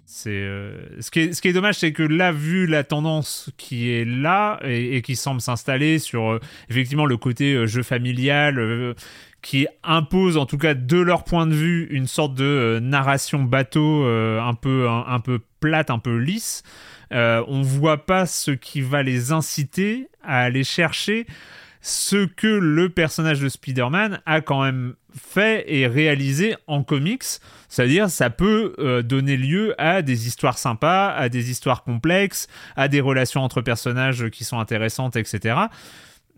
[0.07, 3.51] c'est euh, ce qui est ce qui est dommage, c'est que là, vu la tendance
[3.57, 6.41] qui est là et, et qui semble s'installer sur euh,
[6.71, 8.95] effectivement le côté euh, jeu familial.
[9.43, 13.43] Qui impose en tout cas de leur point de vue une sorte de euh, narration
[13.43, 16.63] bateau euh, un peu un peu plate, un peu lisse.
[17.13, 21.27] Euh, on voit pas ce qui va les inciter à aller chercher
[21.83, 27.25] ce que le personnage de Spider-Man a quand même fait et réalisé en comics.
[27.69, 32.47] C'est-à-dire, ça peut euh, donner lieu à des histoires sympas, à des histoires complexes,
[32.77, 35.57] à des relations entre personnages qui sont intéressantes, etc.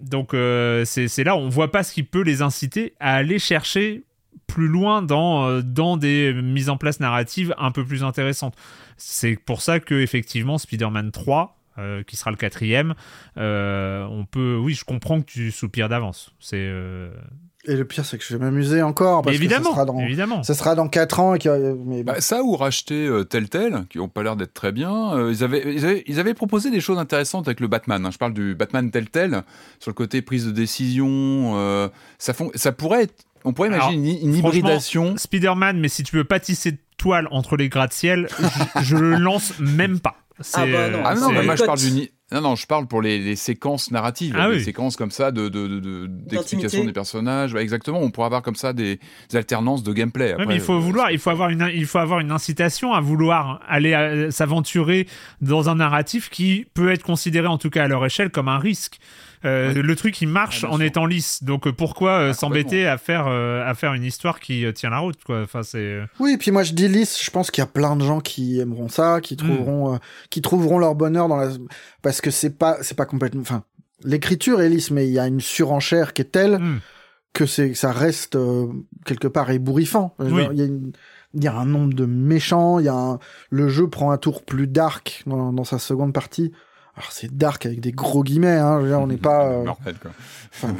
[0.00, 4.04] Donc, euh, c'est là, on voit pas ce qui peut les inciter à aller chercher
[4.46, 8.54] plus loin dans, euh, dans des mises en place narratives un peu plus intéressantes.
[8.96, 12.94] C'est pour ça que, effectivement, Spider-Man 3, euh, qui sera le quatrième,
[13.36, 14.56] on peut.
[14.56, 16.32] Oui, je comprends que tu soupires d'avance.
[16.38, 16.70] C'est.
[17.69, 19.85] Euh, Et le pire, c'est que je vais m'amuser encore parce évidemment, que ça sera
[19.85, 20.43] dans, évidemment.
[20.43, 22.12] ça sera dans 4 ans et que, mais bon.
[22.12, 25.15] Bah, ça ou racheter euh, Telltale, qui ont pas l'air d'être très bien.
[25.15, 28.05] Euh, ils, avaient, ils, avaient, ils avaient proposé des choses intéressantes avec le Batman.
[28.05, 28.11] hein.
[28.12, 29.43] Je parle du Batman Telltale,
[29.81, 31.55] sur le côté prise de décision.
[31.57, 31.89] euh,
[32.19, 33.15] ça, ça pourrait être.
[33.47, 35.16] On pourrait imaginer une, hybridation.
[35.19, 38.27] Spider-Man, mais si tu veux pas tisser de toile entre les gratte-ciel,
[38.78, 40.16] je, je le lance même pas.
[40.55, 41.03] Ah bah non.
[41.05, 43.36] Ah non, mais moi je parle du ni- non non, je parle pour les, les
[43.36, 44.64] séquences narratives, Ah des oui.
[44.64, 47.52] séquences comme ça de de- de- de- d'explication des personnages.
[47.52, 48.98] Ouais, exactement, on pourrait avoir comme ça des,
[49.30, 50.26] des alternances de gameplay.
[50.28, 52.30] Ouais, Après, mais il faut euh, vouloir, il faut avoir une, il faut avoir une
[52.32, 55.06] incitation à vouloir aller euh, s'aventurer
[55.42, 58.59] dans un narratif qui peut être considéré, en tout cas à leur échelle, comme un
[58.59, 58.98] risque.
[59.44, 60.82] Euh, Le truc il marche Ah, en sûr.
[60.86, 64.40] étant lisse, donc euh, pourquoi euh, Ah, s'embêter à faire euh, à faire une histoire
[64.40, 65.42] qui tient la route quoi?
[65.42, 67.96] Enfin c'est Oui, et puis moi je dis lisse, je pense qu'il y a plein
[67.96, 69.20] de gens qui aimeront ça, Hmm.
[69.20, 69.98] qui trouveront, euh,
[70.30, 71.50] qui trouveront leur bonheur dans la,
[72.02, 73.64] parce que c'est pas, c'est pas complètement, enfin,
[74.02, 76.80] l'écriture est lisse, mais il y a une surenchère qui est telle hmm.
[77.32, 78.66] que c'est, ça reste euh,
[79.04, 80.14] quelque part ébouriffant.
[80.18, 80.44] Oui.
[80.52, 80.92] Il y a une-
[81.36, 83.18] il y a un nombre de méchants, il y a un,
[83.50, 86.52] le jeu prend un tour plus dark dans, dans sa seconde partie.
[86.96, 90.10] Alors c'est dark avec des gros guillemets, hein, dire, on n'est pas, euh, quoi.
[90.52, 90.74] enfin,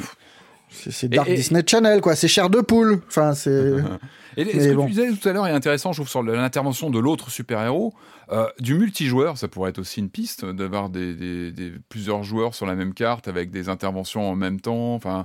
[0.69, 2.15] C'est c'est Dark Et- et- Disney Channel, quoi.
[2.15, 3.01] C'est cher de poule.
[3.07, 3.73] Enfin, c'est.
[4.37, 4.83] Et ce Mais que bon.
[4.85, 7.93] tu disais tout à l'heure est intéressant, je trouve, sur l'intervention de l'autre super-héros.
[8.33, 12.53] Euh, du multijoueur, ça pourrait être aussi une piste, d'avoir des, des- des- plusieurs joueurs
[12.53, 14.93] sur la même carte avec des interventions en même temps.
[14.95, 15.23] Enfin,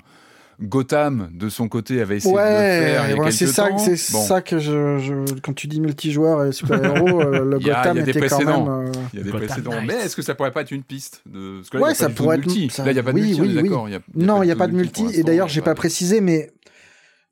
[0.63, 3.55] Gotham, de son côté, avait essayé de le faire il y a voilà, c'est quelques
[3.55, 3.79] ça, temps.
[3.79, 7.67] c'est Bon, ça que je, je- quand tu dis multijoueur et super-héros, euh, le Il
[7.67, 8.65] y a- Gotham il y a des était quand précédents.
[8.67, 8.89] même.
[8.89, 9.71] euh, Il y a des Gotham précédents.
[9.73, 9.85] Knights.
[9.87, 11.57] Mais est-ce que ça pourrait pas être une piste de...
[11.59, 12.71] Parce que là, Ouais, il y a ça pourrait de être- multi.
[12.71, 13.63] ça- Là, il n'y a pas de oui, multi, oui, oui.
[13.63, 13.89] d'accord.
[13.89, 15.07] il y a- il y Non, il pas n'y a pas de multi.
[15.15, 16.51] Et d'ailleurs, j'ai pas précisé, mais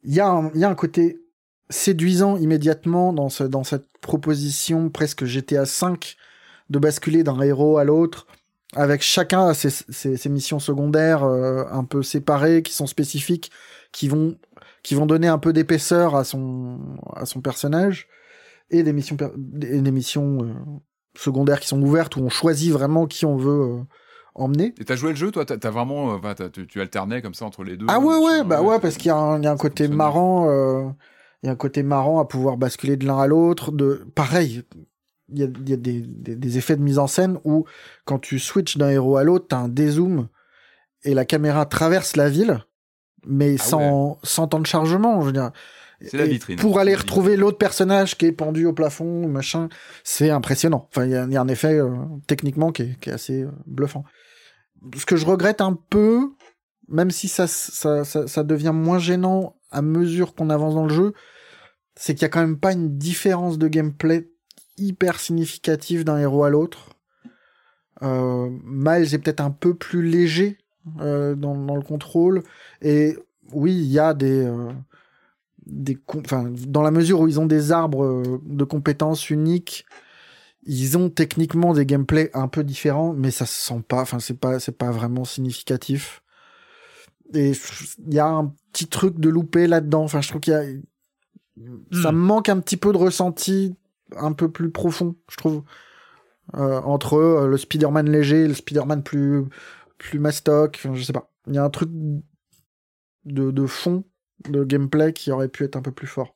[0.04, 1.18] il y, a un- côté
[1.70, 6.16] séduisant immédiatement dans, ce, dans cette proposition presque GTA 5
[6.70, 8.26] de basculer d'un héros à l'autre,
[8.74, 13.50] avec chacun ses, ses, ses missions secondaires euh, un peu séparées, qui sont spécifiques,
[13.92, 14.36] qui vont,
[14.82, 16.78] qui vont donner un peu d'épaisseur à son,
[17.14, 18.08] à son personnage,
[18.70, 19.16] et des missions,
[19.62, 20.52] et des missions euh,
[21.16, 23.82] secondaires qui sont ouvertes, où on choisit vraiment qui on veut euh,
[24.34, 24.74] emmener.
[24.78, 25.46] Et t'as joué le jeu, toi?
[25.46, 26.12] T'as vraiment...
[26.12, 27.86] euh, enfin, t'as- tu, tu alternais comme ça entre les deux?
[27.88, 30.48] Ah ouais, ouais, bah ouais, parce qu'il y a un, y a un côté marrant,
[30.50, 30.84] euh,
[31.42, 33.72] il y a un côté marrant à pouvoir basculer de l'un à l'autre.
[33.72, 34.62] De pareil,
[35.30, 37.64] il y a, il y a des, des, des effets de mise en scène où
[38.04, 40.28] quand tu switches d'un héros à l'autre, t'as un dézoom
[41.04, 42.64] et la caméra traverse la ville,
[43.26, 45.20] mais Ah sans, sans temps de chargement.
[45.20, 45.50] Je veux dire.
[46.00, 46.56] C'est la vitrine.
[46.58, 49.68] Pour aller retrouver l'autre personnage qui est pendu au plafond, machin,
[50.04, 50.88] c'est impressionnant.
[50.90, 51.90] Enfin, il y, a- il y a un effet euh,
[52.28, 54.04] techniquement qui est, qui est assez euh, bluffant.
[54.96, 56.20] Ce que je regrette un peu,
[56.86, 60.94] même si ça, ça, ça, ça devient moins gênant à mesure qu'on avance dans le
[60.94, 61.14] jeu,
[61.96, 64.30] c'est qu'il y a quand même pas une différence de gameplay
[64.78, 66.90] hyper significative d'un héros à l'autre.
[68.02, 70.58] Euh, Miles est peut-être un peu plus léger
[71.00, 72.42] euh, dans, dans le contrôle.
[72.82, 73.16] Et
[73.52, 74.72] oui, il y a des, euh,
[75.66, 79.84] des enfin, dans la mesure où ils ont des arbres euh, de compétences uniques,
[80.64, 84.02] ils ont techniquement des gameplays un peu différents, mais ça se sent pas.
[84.02, 86.22] Enfin, c'est pas, c'est pas vraiment significatif.
[87.34, 87.52] Et
[88.06, 90.04] il y a un petit truc de loupé là-dedans.
[90.04, 90.62] Enfin, je trouve qu'il y a,
[91.92, 92.16] ça Hmm.
[92.16, 93.74] me manque un petit peu de ressenti
[94.16, 95.62] un peu plus profond, je trouve,
[96.54, 99.44] euh, entre euh, le Spider-Man léger et le Spider-Man plus,
[99.98, 100.86] plus mastoc.
[100.94, 101.30] Je sais pas.
[101.46, 101.90] Il y a un truc
[103.24, 104.04] de, de fond,
[104.48, 106.34] de gameplay qui aurait pu être un peu plus fort.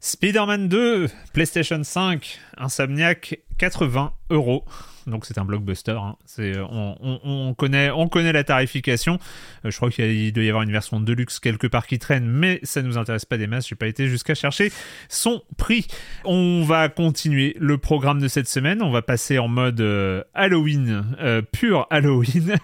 [0.00, 4.64] Spider-Man 2, PlayStation 5, Insomniac, 80 euros.
[5.06, 5.92] Donc c'est un blockbuster.
[5.92, 6.16] hein.
[6.24, 9.20] C'est, on, on- on connaît, on connaît la tarification.
[9.64, 12.26] Euh, je crois qu'il doit y avoir une version de luxe quelque part qui traîne,
[12.26, 13.68] mais ça nous intéresse pas des masses.
[13.68, 14.72] J'ai pas été jusqu'à chercher
[15.08, 15.86] son prix.
[16.24, 18.82] On va continuer le programme de cette semaine.
[18.82, 22.56] On va passer en mode euh, Halloween, euh, pur Halloween,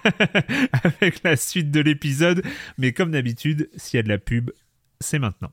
[0.83, 2.43] avec la suite de l'épisode.
[2.77, 4.51] Mais comme d'habitude, s'il y a de la pub,
[5.01, 5.53] c'est maintenant.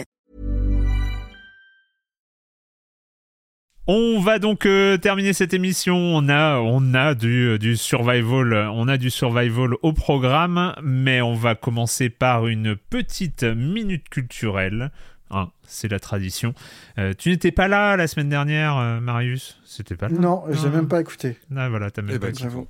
[3.87, 5.95] On va donc euh, terminer cette émission.
[5.97, 11.33] On a, on a du, du survival, on a du survival au programme, mais on
[11.33, 14.91] va commencer par une petite minute culturelle.
[15.31, 16.53] Hein, c'est la tradition.
[16.99, 19.59] Euh, tu n'étais pas là la semaine dernière, euh, Marius?
[19.65, 20.17] C'était pas là?
[20.19, 20.69] Non, j'ai Ah.
[20.69, 21.37] même pas écouté.
[21.55, 22.67] Ah voilà, t'as même Eh pas ben, écouté.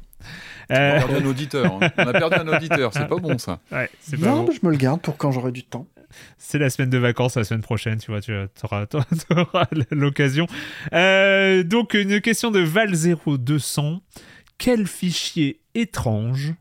[0.69, 1.65] On a Euh, perdu un auditeur.
[1.81, 1.89] hein.
[1.97, 3.59] On a perdu un auditeur, c'est pas bon ça.
[3.71, 4.51] ouais, c'est pas Non, bon.
[4.51, 5.87] je me le garde pour quand j'aurai du temps.
[6.37, 8.33] C'est la semaine de vacances, la semaine prochaine, tu vois, tu
[8.63, 8.85] auras,
[9.91, 10.45] l'occasion.
[10.93, 13.99] Euh, donc, une question de Val0200.
[14.57, 16.53] Quel fichier étrange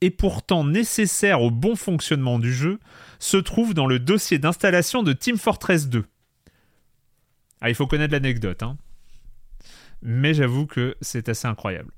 [0.00, 2.78] et pourtant nécessaire au bon fonctionnement du jeu
[3.18, 6.04] se trouve dans le dossier d'installation de Team Fortress 2
[7.62, 8.76] Ah, il faut connaître l'anecdote, hein.
[10.02, 11.90] Mais j'avoue que c'est assez incroyable.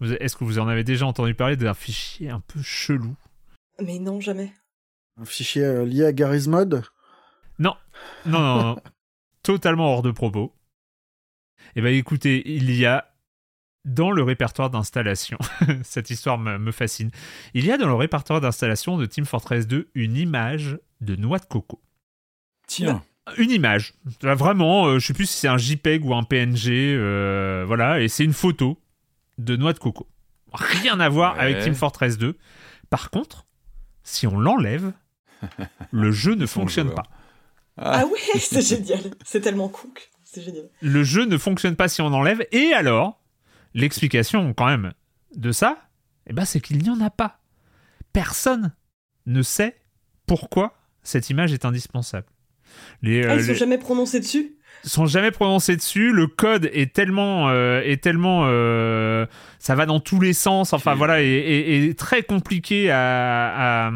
[0.00, 3.16] Est-ce que vous en avez déjà entendu parler d'un fichier un peu chelou?
[3.82, 4.52] Mais non, jamais.
[5.20, 6.84] Un fichier euh, lié à Garry's Mod?
[7.58, 7.74] Non,
[8.26, 8.76] non, non, non.
[9.42, 10.54] totalement hors de propos.
[11.74, 13.12] Eh bien, écoutez, il y a
[13.84, 15.38] dans le répertoire d'installation,
[15.82, 17.10] cette histoire me, me fascine,
[17.54, 21.38] il y a dans le répertoire d'installation de Team Fortress 2 une image de noix
[21.38, 21.80] de coco.
[22.66, 23.02] Tiens.
[23.36, 23.94] Une image.
[24.22, 28.00] Là, Vraiment, euh, je sais plus si c'est un JPEG ou un PNG, euh, voilà,
[28.00, 28.78] et c'est une photo
[29.38, 30.08] de noix de coco.
[30.52, 31.40] Rien à voir Ouais.
[31.40, 32.36] avec Team Fortress 2.
[32.90, 33.46] Par contre,
[34.02, 34.92] si on l'enlève,
[35.92, 37.04] le jeu ne fonctionne pas.
[37.76, 39.14] Ah ouais, c'est génial.
[39.24, 39.90] C'est tellement cool.
[40.24, 40.68] C'est génial.
[40.80, 42.46] le jeu ne fonctionne pas si on enlève.
[42.52, 43.20] Et alors,
[43.74, 44.92] l'explication quand même
[45.36, 45.78] de ça,
[46.26, 47.40] Eh ben, c'est qu'il n'y en a pas.
[48.12, 48.74] Personne
[49.26, 49.80] ne sait
[50.26, 52.26] pourquoi cette image est indispensable.
[53.00, 54.57] Les, ah, ils sont jamais prononcés dessus?
[54.84, 56.12] Sont jamais prononcés dessus.
[56.12, 59.26] Le code est tellement, euh, est tellement, euh,
[59.58, 60.72] ça va dans tous les sens.
[60.72, 63.90] Enfin voilà, et, très compliqué à, à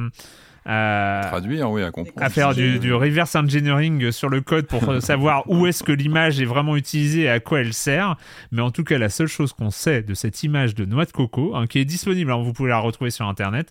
[0.64, 2.24] traduire, oui, à comprendre.
[2.24, 6.44] À faire du, reverse engineering sur le code pour savoir où est-ce que l'image est
[6.44, 8.16] vraiment utilisée et à quoi elle sert.
[8.50, 11.12] Mais en tout cas, la seule chose qu'on sait de cette image de noix de
[11.12, 13.70] coco, hein, qui est disponible, hein, vous pouvez la retrouver sur Internet,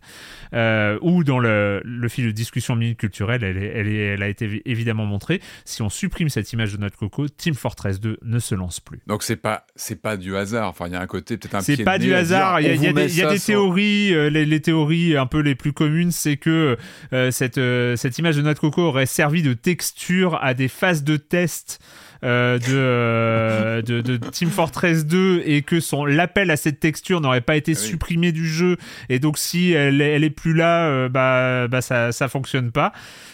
[0.54, 4.24] euh, ou dans le, le, fil de discussion minute culturelle, elle, est, elle, est, elle,
[4.24, 5.42] a été évidemment montrée.
[5.66, 8.80] Si on supprime cette image de noix de coco, Team Fortress 2 ne se lance
[8.80, 9.00] plus.
[9.08, 10.70] Donc c'est pas, c'est pas du hasard.
[10.70, 12.60] Enfin, il y a un côté peut-être un C'est pas du hasard.
[12.62, 15.26] Il y a, y a des, y a des théories, euh, les, les, théories un
[15.26, 16.76] peu les plus communes, c'est que euh,
[17.12, 21.04] cette, euh, cette image de noix de coco aurait servi de texture à des phases
[21.04, 21.80] de test
[22.24, 27.72] de, de, Team Fortress 2 et que son l'appel à cette texture n'aurait pas été
[27.72, 28.78] ah supprimé du jeu.
[29.10, 32.92] Et donc si elle, elle est plus là bah, bah ça ça fonctionne pas.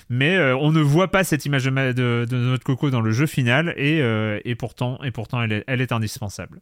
[0.10, 3.12] Mais on ne voit pas cette image de, de, de noix de coco dans le
[3.12, 4.00] jeu final et,
[4.46, 6.62] et pourtant et pourtant elle est, elle est indispensable.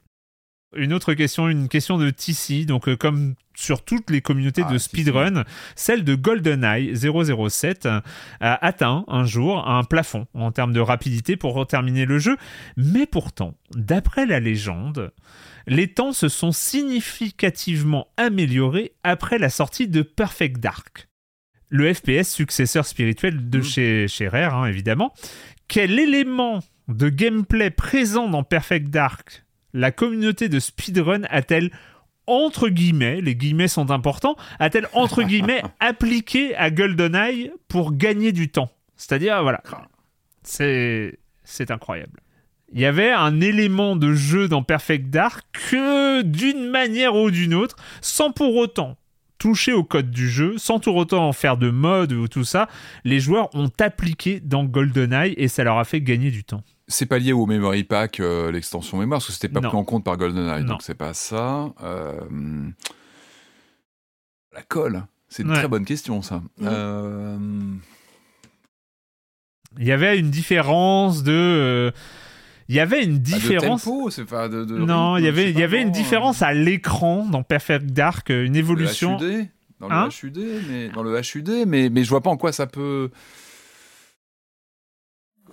[0.75, 4.75] Une autre question, une question de TC, donc euh, comme sur toutes les communautés de
[4.75, 5.43] ah, speedrun,
[5.75, 11.65] celle de GoldenEye 007 a atteint un jour un plafond en termes de rapidité pour
[11.67, 12.37] terminer le jeu,
[12.77, 15.11] mais pourtant, d'après la légende,
[15.67, 21.07] les temps se sont significativement améliorés après la sortie de Perfect Dark.
[21.69, 23.63] Le FPS successeur spirituel de mmh.
[23.63, 25.13] chez, chez Rare, hein, évidemment.
[25.67, 29.45] Quel élément de gameplay présent dans Perfect Dark
[29.75, 31.69] la communauté de speedrun a-t-elle
[32.27, 38.49] entre guillemets, les guillemets sont importants, a-t-elle entre guillemets appliqué à GoldenEye pour gagner du
[38.49, 38.69] temps?
[38.95, 39.61] C'est-à-dire, voilà,
[40.43, 42.19] c'est c'est incroyable.
[42.73, 47.53] Il y avait un élément de jeu dans Perfect Dark que d'une manière ou d'une
[47.53, 48.97] autre, sans pour autant
[49.37, 52.67] toucher au code du jeu, sans pour autant en faire de mode ou tout ça,
[53.03, 56.63] les joueurs ont appliqué dans GoldenEye et ça leur a fait gagner du temps.
[56.87, 59.83] C'est pas lié au memory pack, euh, l'extension mémoire, parce que c'était pas pris en
[59.83, 61.73] compte par GoldenEye, donc c'est pas ça.
[61.81, 62.13] Euh,
[64.53, 66.41] la colle, c'est une très bonne question, ça.
[66.61, 67.37] Euh,
[69.79, 71.91] il y avait une différence de.
[72.67, 73.85] Il y avait une différence.
[73.85, 78.29] de non, il y avait, il y avait une différence à l'écran dans Perfect Dark,
[78.29, 79.17] une évolution.
[79.79, 82.51] dans le HUD, hein mais dans le HUD, mais mais je vois pas en quoi
[82.51, 83.09] ça peut.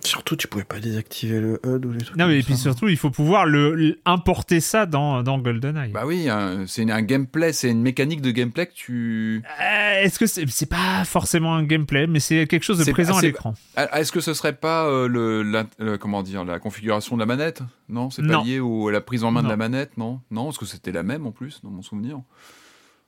[0.05, 2.17] Surtout, tu pouvais pas désactiver le HUD ou les trucs.
[2.17, 5.91] Non, mais et puis surtout, il faut pouvoir le, importer ça dans, dans GoldenEye.
[5.91, 6.27] Bah oui,
[6.67, 9.43] c'est un gameplay, c'est une mécanique de gameplay que tu.
[9.61, 13.21] Euh, est-ce que c'est pas forcément un gameplay, mais c'est quelque chose de présent à
[13.21, 13.53] l'écran.
[13.75, 17.61] Ah, est-ce que ce serait pas euh, le, comment dire la configuration de la manette?
[17.87, 20.19] Non, c'est pas lié à la prise en main de la manette, non?
[20.31, 22.19] Non, parce que c'était la même en plus dans mon souvenir.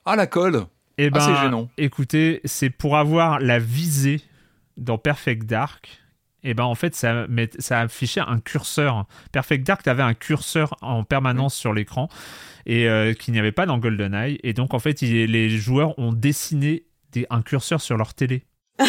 [0.06, 0.66] Ah la colle.
[0.98, 1.70] Eh ben, ah, gênant.
[1.78, 4.22] écoutez, c'est pour avoir la visée
[4.78, 6.05] dans Perfect Dark
[6.46, 7.26] et ben en fait ça,
[7.60, 9.06] ça affichait un curseur.
[9.32, 12.08] Perfect Dark avait un curseur en permanence sur l'écran
[12.66, 14.40] et euh, qu'il n'y avait pas dans GoldenEye.
[14.44, 16.86] Et donc en fait les joueurs ont dessiné
[17.30, 18.44] un curseur sur leur télé.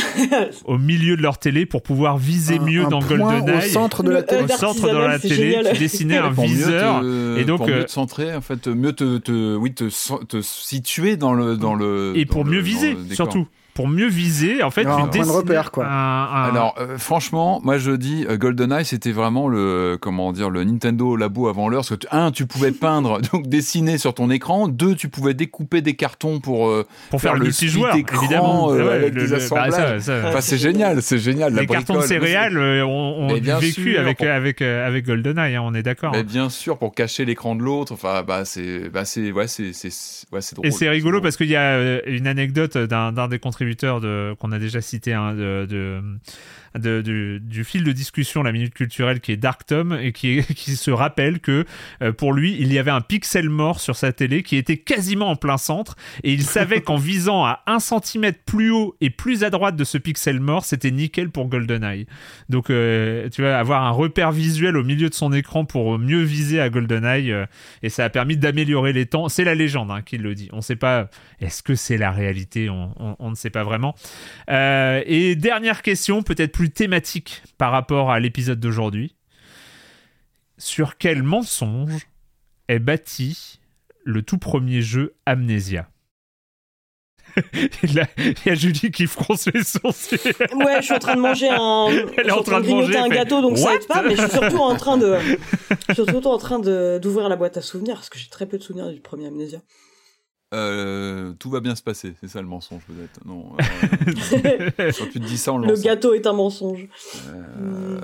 [0.65, 4.25] au milieu de leur télé pour pouvoir viser mieux dans GoldenEye au centre de la
[4.25, 7.05] télé, au centre de la télé tu dessinais un viseur
[7.39, 9.85] et donc pour mieux euh, te centrer en fait mieux te, te oui te,
[10.25, 13.47] te, situer dans le dans le et pour mieux viser surtout
[13.77, 14.63] pour mieux viser.
[14.63, 15.87] En fait, tu un point de repère, quoi.
[15.87, 21.15] Alors, euh, franchement, moi je dis euh, GoldenEye, c'était vraiment le comment dire le Nintendo
[21.15, 21.83] Labo avant l'heure.
[21.87, 24.67] Parce que un, tu pouvais peindre, donc dessiner sur ton écran.
[24.67, 29.29] Deux, tu pouvais découper des cartons pour euh, pour faire, le multijoueur, évidemment, avec des
[29.29, 30.09] bah, assemblages.
[30.09, 31.55] enfin, c'est génial, c'est génial.
[31.55, 33.29] Les cartons céréales ont,
[33.61, 35.55] vécu avec avec avec GoldenEye.
[35.55, 36.13] Hein, on est d'accord.
[36.13, 37.93] Mais bien sûr, pour cacher l'écran de l'autre.
[37.93, 39.91] Enfin, bah c'est bah c'est ouais c'est c'est
[40.33, 40.67] ouais, drôle.
[40.67, 43.66] Et c'est rigolo parce qu'il y a une anecdote d'un des contributeurs
[44.01, 46.01] de, qu'on a déjà cité, hein, de,
[46.79, 50.91] du, fil de discussion, la minute culturelle, qui est Dark Tom, et qui, qui se
[50.91, 51.65] rappelle que
[52.03, 55.31] euh, pour lui, il y avait un pixel mort sur sa télé qui était quasiment
[55.31, 59.45] en plein centre, et il savait qu'en visant à un centimètre plus haut et plus
[59.45, 62.07] à droite de ce pixel mort, c'était nickel pour GoldenEye.
[62.49, 66.23] Donc, euh, tu vas avoir un repère visuel au milieu de son écran pour mieux
[66.23, 67.47] viser à GoldenEye, euh,
[67.83, 69.29] et ça a permis d'améliorer les temps.
[69.29, 70.49] C'est la légende hein, qui le dit.
[70.53, 71.09] On ne sait pas,
[71.41, 72.69] est-ce que c'est la réalité?
[72.71, 73.95] On, on, ne sait pas vraiment.
[74.49, 79.15] et dernière question, peut-être plus thématique par rapport à l'épisode d'aujourd'hui.
[80.59, 82.09] Sur quel mensonge
[82.69, 83.61] est bâti
[84.05, 85.89] le tout premier jeu Amnesia?
[87.83, 88.07] Il,
[88.47, 90.17] y a Julie qui fronce les sourcils.
[90.55, 91.89] Ouais, je suis en train de manger un.
[92.17, 94.03] Elle est en train de, manger un gâteau, donc ça aide pas.
[94.03, 95.17] Mais je suis surtout en train de.
[95.89, 98.59] Je suis surtout en train d'ouvrir la boîte à souvenirs parce que j'ai très peu
[98.59, 99.61] de souvenirs du premier Amnesia.
[100.55, 103.25] Euh, tout va bien se passer, c'est ça le mensonge peut-être.
[103.27, 103.57] Non.
[103.59, 106.87] euh, quand tu te dis ça, on le gâteau est un mensonge.
[107.29, 108.01] Euh,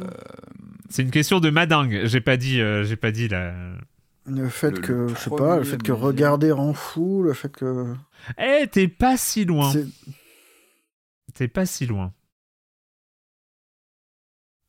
[0.89, 2.01] C'est une question de madingue.
[2.05, 3.55] J'ai pas dit, euh, j'ai pas dit la.
[4.27, 7.33] Le fait Le- que, le je sais pas, le fait que regarder rend fou, le
[7.33, 7.95] fait que.
[8.39, 9.73] Eh, t'es pas si loin.
[11.35, 12.13] T'es pas si loin.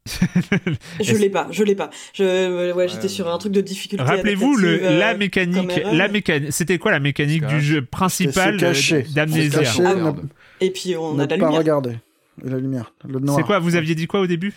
[0.06, 1.90] Je l'ai pas, je l'ai pas.
[2.14, 4.04] Je, ouais, j'étais sur un truc de difficulté.
[4.04, 5.94] Rappelez-vous le, euh, la mécanique, erreur.
[5.94, 6.52] la mécanique.
[6.52, 10.14] C'était quoi la mécanique du jeu principal euh, d'Amnésia Ah.
[10.60, 11.60] Et puis on a de la pas lumière.
[11.60, 11.98] regarder.
[12.44, 13.38] Et la lumière, le noir.
[13.38, 14.54] C'est quoi Vous aviez dit quoi au début?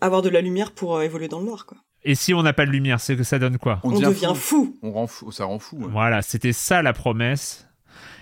[0.00, 1.78] Avoir de la lumière pour euh, évoluer dans le noir, quoi.
[2.02, 3.80] Et si on n'a pas de lumière, c'est que ça donne quoi?
[3.82, 4.78] On, devient devient fou.
[4.82, 5.76] On rend fou, ça rend fou.
[5.76, 5.88] ouais.
[5.90, 7.68] Voilà, c'était ça la promesse.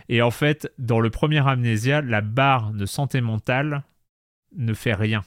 [0.08, 3.84] Et en fait, dans le premier Amnésia, la barre de santé mentale
[4.56, 5.22] ne fait rien.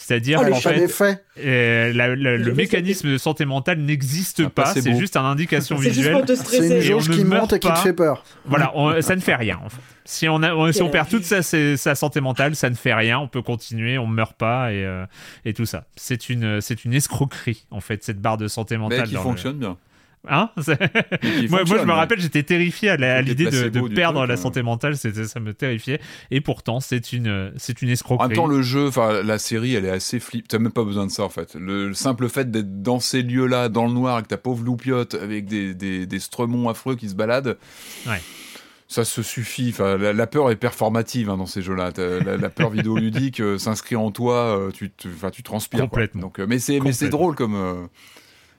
[0.00, 4.66] C'est-à-dire Oh, qu'en fait, euh, la- la- le mécanisme de santé mentale n'existe Un pas,
[4.72, 6.12] c'est juste une indication C'est juste visuelle.
[6.12, 6.72] pour te C'est une stresser.
[6.88, 7.76] Et on jauge ne qui meurt monte et qui te pas.
[7.80, 8.24] fait peur.
[8.44, 9.58] Voilà, on- ça ne fait rien.
[9.64, 9.80] en fait.
[10.04, 12.70] Si on, a, on- si on Quelle perd toute sa, sa, sa santé mentale, ça
[12.70, 13.18] ne fait rien.
[13.18, 15.04] On peut continuer, on ne meurt pas et, euh,
[15.44, 15.84] et tout ça.
[15.96, 19.00] C'est une, c'est une escroquerie en fait cette barre de santé mentale.
[19.00, 19.76] Mais qui le- fonctionne bien.
[20.28, 20.50] Hein
[21.48, 24.36] moi, moi, je me rappelle, j'étais terrifié à l'idée de, perdre truc, la euh.
[24.36, 24.96] santé mentale.
[24.96, 26.00] C'était, ça me terrifiait.
[26.30, 28.28] Et pourtant, c'est une, c'est une En escroquerie.
[28.28, 30.46] même temps, le jeu, enfin la série, elle est assez flip.
[30.48, 31.54] T'as même pas besoin de ça en fait.
[31.54, 35.14] Le, le simple fait d'être dans ces lieux-là, dans le noir, avec ta pauvre loupiote,
[35.14, 37.56] avec des, des, des stremons affreux qui se baladent.
[38.06, 38.20] Ouais.
[38.90, 39.68] Ça se suffit.
[39.70, 41.92] Enfin, la, la peur est performative hein, dans ces jeux-là.
[42.24, 44.58] La, la peur vidéoludique euh, s'inscrit en toi.
[44.58, 45.80] euh, tu, te, enfin, tu transpires.
[45.80, 45.88] quoi.
[45.88, 46.22] Complètement.
[46.22, 47.18] Donc, euh, mais c'est, mais c'est Complètement.
[47.18, 47.88] drôle comme.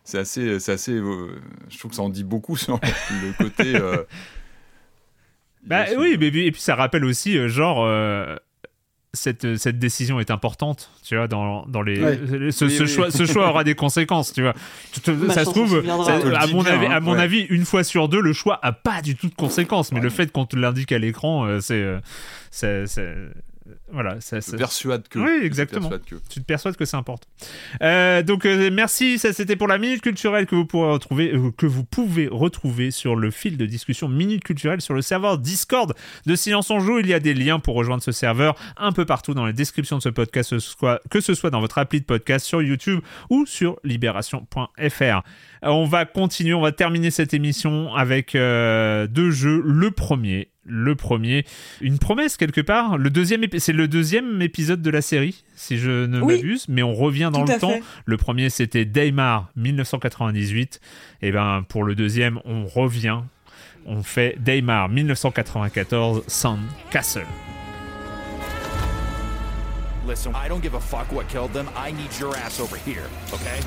[0.10, 0.94] C'est assez, c'est assez.
[0.94, 2.80] euh, je trouve que ça en dit beaucoup sur
[3.22, 3.76] le côté.
[3.76, 4.04] euh,
[5.66, 8.36] Bah oui, mais, et puis ça rappelle aussi, euh, genre, euh,
[9.14, 12.02] cette, cette décision est importante, tu vois, dans, dans les.
[12.02, 12.52] Ouais.
[12.52, 12.88] Ce, Oui, ce oui.
[12.90, 14.54] choix, ce choix aura des conséquences, tu vois.
[15.28, 17.22] Ma ça se trouve, ça- à, mon bien, avis, hein, à mon ouais.
[17.22, 20.04] avis, une fois sur deux, le choix a pas du tout de conséquences, mais Ouais.
[20.06, 22.00] le fait qu'on te l'indique à l'écran, c'est.
[23.70, 25.20] C'est- c'est- voilà, ça, Je ça- persuade que.
[25.20, 25.90] Oui, je exactement.
[25.90, 26.16] persuade que.
[26.30, 27.28] tu te persuades que c'est important.
[27.82, 31.52] Euh, donc euh, merci, ça c'était pour la minute culturelle que vous pourrez retrouver, euh,
[31.58, 35.94] que vous pouvez retrouver sur le fil de discussion minute culturelle sur le serveur Discord
[36.26, 37.00] de Silence on joue.
[37.00, 39.98] Il y a des liens pour rejoindre ce serveur un peu partout dans la description
[39.98, 42.62] de ce podcast, que ce soit, que ce soit dans votre appli de podcast sur
[42.62, 45.22] YouTube ou sur libération.fr.
[45.62, 49.62] On va continuer, on va terminer cette émission avec deux jeux.
[49.66, 50.50] Le premier.
[50.72, 51.46] Le premier,
[51.82, 52.98] une promesse quelque part.
[52.98, 56.36] Le deuxième, c'est le deuxième épisode de la série, si je ne Oui.
[56.36, 57.72] m'abuse, mais on revient dans Tout le temps.
[57.72, 57.84] fait.
[58.06, 60.80] Le premier, c'était Daymar 1998.
[61.24, 63.20] Et ben pour le deuxième, on revient.
[63.86, 66.60] On fait Daymar 1994 Sand
[66.92, 67.26] Castle.
[70.08, 71.68] Listen, I don't give a fuck what killed them.
[71.76, 73.60] I need your ass over here, okay?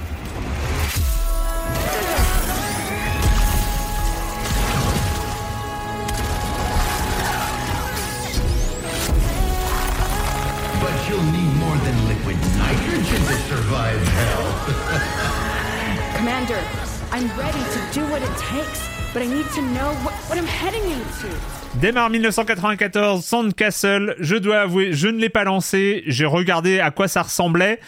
[11.12, 14.46] You'll need more than liquid nitrogen to survive hell.
[16.16, 16.60] Commander,
[17.12, 18.80] I'm ready to do what it takes,
[19.12, 21.28] but I need to know what, what I'm heading into.
[21.80, 24.14] Daymar 1994 Sand Castle.
[24.20, 26.02] Je dois avouer, je ne l'ai pas lancé.
[26.06, 27.78] J'ai regardé à quoi ça ressemblait.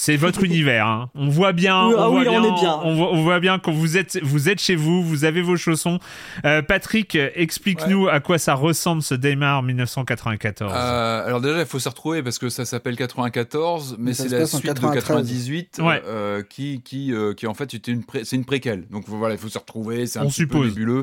[0.00, 0.86] C'est votre univers.
[0.86, 1.10] hein.
[1.16, 1.88] On voit bien.
[1.88, 2.78] Oui, on ah voit oui, on bien, est bien.
[2.84, 5.56] On voit, on voit bien quand vous êtes, vous êtes chez vous, vous avez vos
[5.56, 5.98] chaussons.
[6.44, 10.72] Euh, Patrick, explique-nous à quoi ça ressemble ce Daymar 1994.
[10.72, 14.46] Euh, alors déjà, il faut se retrouver parce que ça s'appelle 94, mais c'est la
[14.46, 14.90] suite 93.
[14.90, 16.00] de 98, Ouais.
[16.06, 18.86] euh, qui, qui, euh, qui en fait était une, pré- c'est une préquelle.
[18.92, 20.60] Donc voilà, il faut se retrouver, c'est un On petit suppose.
[20.62, 21.02] peu nébuleux.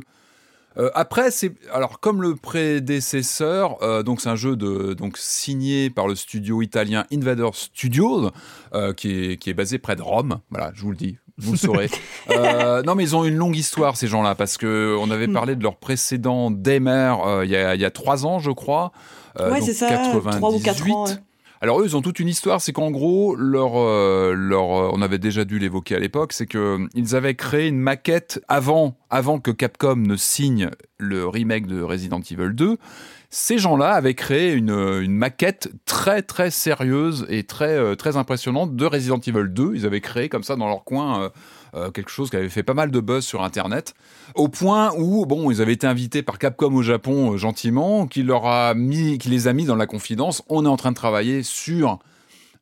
[0.78, 5.90] Euh, après, c'est alors comme le prédécesseur, euh, donc c'est un jeu de donc signé
[5.90, 8.32] par le studio italien Invader Studios,
[8.74, 10.40] euh, qui est qui est basé près de Rome.
[10.50, 11.90] Voilà, je vous le dis, vous le saurez.
[12.32, 15.56] Euh, non, mais ils ont une longue histoire ces gens-là parce que on avait parlé
[15.56, 18.92] de leur précédent Daymare euh, il y a il y a trois ans, je crois.
[19.40, 21.06] Euh, ouais, c'est ça, 3 ou 4 ans.
[21.06, 21.12] ouais.
[21.66, 25.18] Alors eux, ils ont toute une histoire, c'est qu'en gros, leur, euh, euh, on avait
[25.18, 28.94] déjà dû l'évoquer à l'époque, c'est que euh, avaient créé une maquette avant,
[29.40, 30.70] que Capcom ne signe
[31.00, 32.78] le remake de Resident Evil 2.
[33.32, 39.20] Ces gens-là avaient créé une, maquette très très sérieuse et très très impressionnante de Resident
[39.20, 39.72] Evil 2.
[39.74, 41.32] Ils avaient créé comme ça dans leur coin
[41.76, 43.94] euh, quelque chose qui avait fait pas mal de buzz sur Internet,
[44.36, 48.24] au point où bon, ils avaient été invités par Capcom au Japon euh, gentiment, qui
[48.24, 50.44] leur a mis, qui les a mis dans la confidence.
[50.50, 52.00] On est en train de travailler sur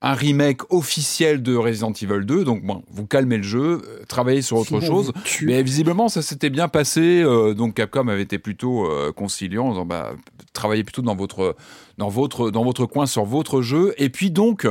[0.04, 4.42] un remake officiel de Resident Evil 2, donc bon, vous calmez le jeu, euh, travaillez
[4.42, 5.14] sur autre chose.
[5.44, 7.24] Mais visiblement, ça s'était bien passé.
[7.24, 10.12] euh, donc Capcom avait été plutôt euh, conciliant, en disant bah,
[10.52, 11.56] travaillez plutôt dans votre
[11.98, 13.94] dans votre dans votre coin sur votre jeu.
[13.98, 14.68] Et puis donc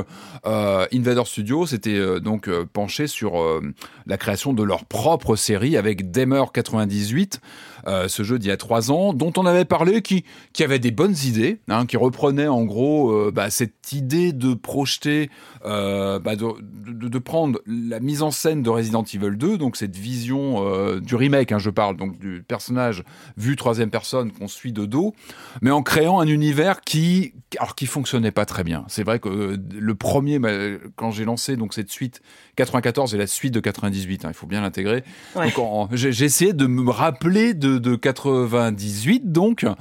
[0.47, 3.61] euh, Invader Studios s'était euh, donc euh, penché sur euh,
[4.07, 7.41] la création de leur propre série avec Damer 98,
[7.87, 10.79] euh, ce jeu d'il y a trois ans, dont on avait parlé, qui qui avait
[10.79, 15.31] des bonnes idées, hein, qui reprenait en gros bah, cette idée de projeter,
[15.65, 20.99] bah, de, de, prendre la mise en scène de Resident Evil 2, donc cette vision
[21.01, 23.05] du remake, hein, je parle donc du personnage
[23.37, 25.15] vu troisième personne qu'on suit de dos,
[25.61, 27.12] mais en créant un univers qui,
[27.59, 28.85] alors qui fonctionnait pas très bien.
[28.89, 30.51] C'est vrai que euh, le premier, bah,
[30.97, 32.21] quand j'ai lancé donc cette suite
[32.57, 35.05] 94 et la suite de 98, hein, il faut bien l'intégrer.
[35.37, 35.53] Ouais.
[35.93, 39.65] J'ai essayé de me rappeler de, de 98 donc.
[39.65, 39.75] euh,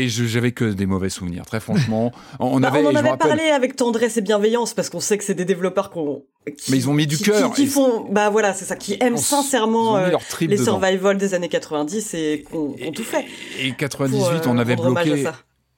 [0.00, 2.12] Et j'avais que des mauvais souvenirs, très franchement.
[2.40, 4.90] On Bah, avait, on en je me avait rappelle- parlé avec tendresse et bienveillance parce
[4.90, 6.24] qu'on sait que c'est des développeurs qu'on
[6.58, 7.52] qui- Mais ils ont mis du qui- cœur.
[7.54, 10.10] qui, qui font bah voilà c'est ça qui aiment ont sincèrement euh,
[10.40, 10.64] les dedans.
[10.64, 13.24] survival des années 90 et qu'on qu'on tout fait
[13.60, 15.24] Et 98, pour, euh, on avait bloqué.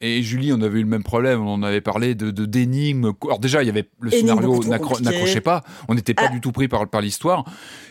[0.06, 1.40] Et Julie, on avait eu le même problème.
[1.40, 3.12] On en avait parlé de d'énigmes.
[3.24, 4.62] Alors déjà, il y avait le Énigmes scénario
[5.02, 5.62] n'accrochait pas.
[5.88, 6.32] On n'était pas Ah.
[6.32, 7.44] du tout pris par par l'histoire.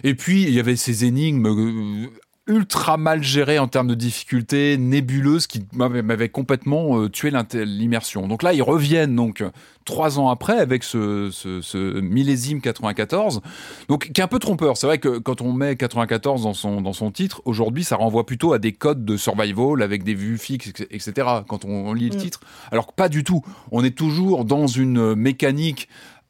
[0.03, 2.07] Et puis il y avait ces énigmes euh,
[2.48, 8.28] ultra mal gérées en termes de difficultés, nébuleuses, qui m'avaient m'avaient complètement euh, tué l'immersion.
[8.28, 9.44] Donc là, ils reviennent donc
[9.86, 13.41] trois ans après avec ce, ce, ce millésime 94,
[13.88, 14.76] donc qui est un peu trompeur.
[14.78, 18.26] C'est vrai que quand on met 94 dans son dans son titre, aujourd'hui, ça renvoie
[18.26, 21.14] plutôt à des codes de survival avec des vues fixes, etc.
[21.48, 22.20] Quand on, on lit le Mm.
[22.20, 22.41] titre,
[22.72, 23.41] alors que pas du tout.
[23.72, 25.88] On est toujours dans une mécanique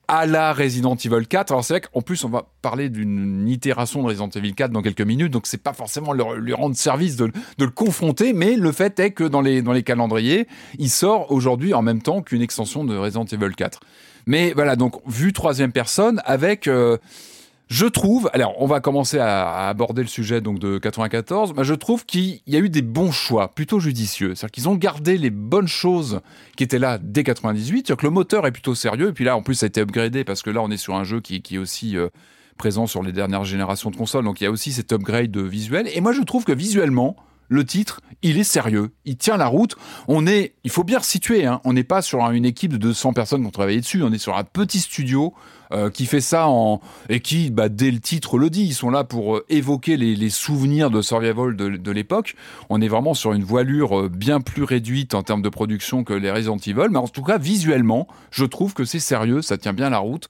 [0.07, 1.51] à la Resident Evil 4.
[1.51, 4.81] Alors c'est vrai qu'en plus on va parler d'une itération de Resident Evil 4 dans
[4.81, 8.71] quelques minutes, donc c'est pas forcément leur- lui rendre service de, le confronter, mais le
[8.71, 10.47] fait est que dans les, dans les calendriers,
[10.79, 13.79] il sort aujourd'hui en même temps qu'une extension de Resident Evil 4.
[14.27, 16.67] Mais voilà, donc vu troisième personne avec...
[16.67, 16.97] euh,
[17.73, 21.73] je trouve, alors on va commencer à, aborder le sujet donc de 94, bah, je
[21.73, 24.35] trouve qu'il y a eu des bons choix, plutôt judicieux.
[24.35, 26.21] C'est-à-dire qu'ils ont gardé les bonnes choses
[26.55, 29.35] qui étaient là dès 98, c'est-à-dire que le moteur est plutôt sérieux, et puis là
[29.35, 31.41] en plus ça a été upgradé parce que là on est sur un jeu qui,
[31.49, 32.09] est aussi euh,
[32.57, 35.89] présent sur les dernières générations de consoles, donc il y a aussi cet upgrade visuel.
[35.95, 37.15] Et moi je trouve que visuellement,
[37.49, 39.75] le titre, il est sérieux, il tient la route.
[40.07, 42.77] On est, il faut bien resituer, hein, on n'est pas sur un- une équipe de
[42.77, 45.33] 200 personnes qui ont travaillé dessus, on est sur un petit studio
[45.73, 48.91] euh, qui fait ça en et qui, bah, dès le titre le dit, ils sont
[48.91, 52.35] là pour euh, évoquer les, souvenirs de survival de, de l'époque.
[52.69, 56.13] On est vraiment sur une voilure euh, bien plus réduite en termes de production que
[56.13, 59.73] les Resident Evil, mais en tout cas visuellement, je trouve que c'est sérieux, ça tient
[59.73, 60.29] bien la route.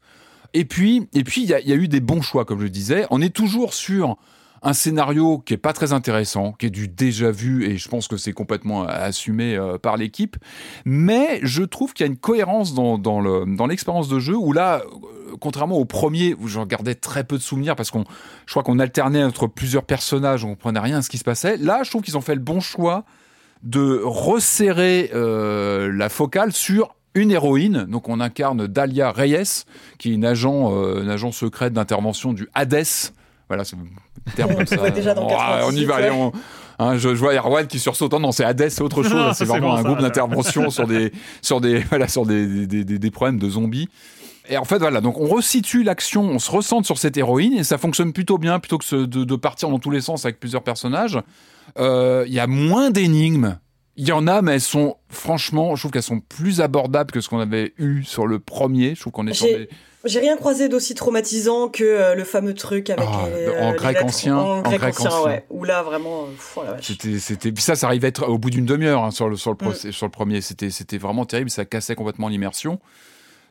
[0.53, 3.05] Et puis, et puis, il y, y a eu des bons choix, comme je disais.
[3.09, 4.17] On est toujours sur
[4.63, 8.07] un scénario qui est pas très intéressant, qui est du déjà vu, et je pense
[8.07, 10.37] que c'est complètement assumé euh, par l'équipe.
[10.85, 14.35] Mais je trouve qu'il y a une cohérence dans, dans le dans l'expérience de jeu
[14.35, 18.05] où là, euh, contrairement au premier où j'en gardais très peu de souvenirs parce qu'on,
[18.45, 21.57] je crois qu'on alternait entre plusieurs personnages, on comprenait rien à ce qui se passait.
[21.57, 23.03] Là, je trouve qu'ils ont fait le bon choix
[23.63, 27.83] de resserrer euh, la focale sur une héroïne.
[27.83, 29.65] Donc on incarne Dahlia Reyes,
[29.97, 32.85] qui est une agent secrète d'intervention du Hades.
[33.49, 33.63] Voilà,
[34.37, 34.89] comme ça.
[34.89, 36.31] déjà dans on y va, 98, allez, on-
[36.79, 38.13] hein, je, je vois Erwan qui sursaute.
[38.13, 39.33] Non, c'est Hades, c'est autre chose.
[39.35, 42.83] C'est vraiment bon, un ça groupe d'intervention sur des, sur des, voilà, sur des, des,
[42.85, 43.89] des- des problèmes de zombies.
[44.49, 47.63] Et en fait, voilà, donc on resitue l'action, on se ressente sur cette héroïne et
[47.63, 50.39] ça fonctionne plutôt bien plutôt que ce- de, de partir dans tous les sens avec
[50.39, 51.17] plusieurs personnages.
[51.79, 53.57] Euh, Il y a moins d'énigmes.
[53.95, 57.21] Il y en a, mais elles sont, franchement, je trouve qu'elles sont plus abordables que
[57.21, 58.95] ce qu'on avait eu sur le premier.
[58.95, 59.69] Je trouve qu'on est sur des.
[60.05, 63.71] J'ai rien croisé d'aussi traumatisant que euh, le fameux truc avec Ah, les, en euh,
[63.71, 65.23] les grec lettres- ancien, en en grec, ancien, ancien.
[65.23, 65.45] ouais.
[65.49, 66.27] Où là vraiment, euh,
[66.57, 66.61] oh.
[66.81, 69.37] C'était, c'était, puis ça, ça arrivait à être au bout d'une demi-heure hein, sur le
[69.37, 69.91] sur le, Mm.
[69.91, 70.41] sur le premier.
[70.41, 71.49] C'était, c'était vraiment terrible.
[71.49, 72.79] Ça cassait complètement l'immersion.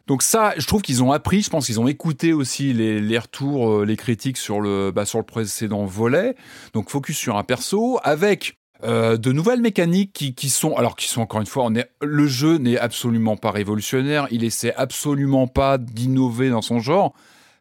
[0.08, 1.42] Donc ça, je trouve qu'ils ont appris.
[1.42, 5.18] Je pense qu'ils ont écouté aussi les, les retours, les critiques sur le bah, sur
[5.18, 6.34] le précédent volet.
[6.74, 11.06] Donc focus sur un perso avec euh, de nouvelles mécaniques qui, qui sont alors qui
[11.06, 14.26] sont encore une fois on est le jeu n'est absolument pas révolutionnaire.
[14.30, 17.14] Il essaie absolument pas d'innover dans son genre.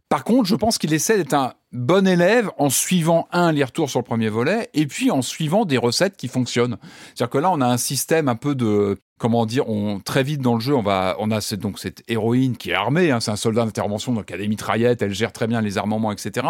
[0.10, 3.89] Par contre je pense qu'il essaie d'être un bon élève en suivant un les retours
[3.89, 6.77] sur le premier volet et puis en suivant des recettes qui fonctionnent.
[7.15, 9.99] C'est à dire que là on a un système un peu de comment dire on
[9.99, 12.73] très vite dans le jeu on va on a cette, donc cette héroïne qui est
[12.73, 15.61] armée hein, c'est un soldat d'intervention donc elle a des mitraillettes elle gère très bien
[15.61, 16.48] les armements etc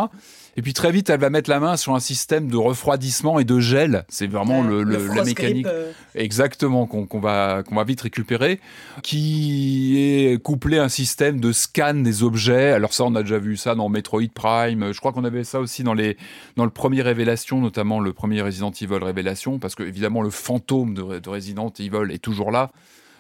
[0.58, 3.46] et puis très vite, elle va mettre la main sur un système de refroidissement et
[3.46, 4.04] de gel.
[4.10, 8.60] C'est vraiment le, la mécanique euh, exactement qu'on qu'on va qu'on va vite récupérer,
[9.02, 12.72] qui est couplé à un système de scan des objets.
[12.72, 14.92] Alors ça, on a déjà vu ça dans Metroid Prime.
[14.92, 16.18] Je crois qu'on avait ça aussi dans les
[16.58, 20.94] dans le premier Révélation, notamment le premier Resident Evil Révélation, parce que évidemment le fantôme
[20.94, 22.72] de, de Resident Evil est toujours là.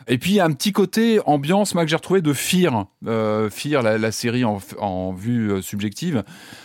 [0.07, 3.49] Et puis un petit côté ambiance moi, que j'ai retrouvé de Fear, euh,
[3.84, 6.23] la, série en, en vue euh, subjective,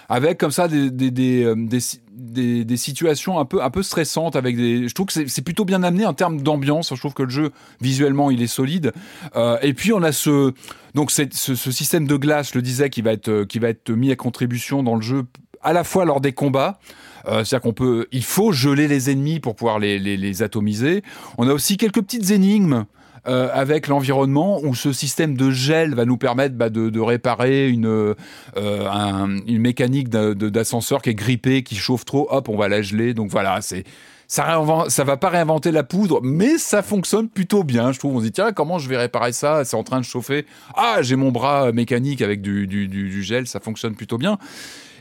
[0.08, 4.56] avec comme ça des, des, euh, des- des, situations un peu, un peu stressantes avec
[4.56, 4.88] des.
[4.88, 6.92] Je trouve que c'est- plutôt bien amené en termes d'ambiance.
[6.94, 7.50] Je trouve que le jeu
[7.80, 8.92] visuellement il est solide.
[9.36, 10.52] Euh, et puis on a ce
[10.94, 14.10] donc ce, système de glace, je le disais, qui va être qui va être mis
[14.10, 15.24] à contribution dans le jeu
[15.62, 16.78] à la fois lors des combats.
[17.26, 21.02] C'est-à-dire qu'on peut, il faut geler les ennemis pour pouvoir les, les atomiser.
[21.38, 22.84] On a aussi quelques petites énigmes
[23.28, 27.68] euh, avec l'environnement où ce système de gel va nous permettre bah, de, de réparer
[27.68, 28.14] une, euh,
[28.56, 32.28] un- une mécanique d'ascenseur qui est grippée, qui chauffe trop.
[32.30, 33.14] Hop, on va la geler.
[33.14, 33.84] Donc voilà, c'est
[34.28, 38.16] ça va pas réinventer la poudre, mais ça fonctionne plutôt bien, je trouve.
[38.16, 39.64] On se dit, tiens, comment je vais réparer ça?
[39.64, 40.46] C'est en train de chauffer.
[40.74, 44.38] Ah, j'ai mon bras mécanique avec du, du, du- du gel, ça fonctionne plutôt bien.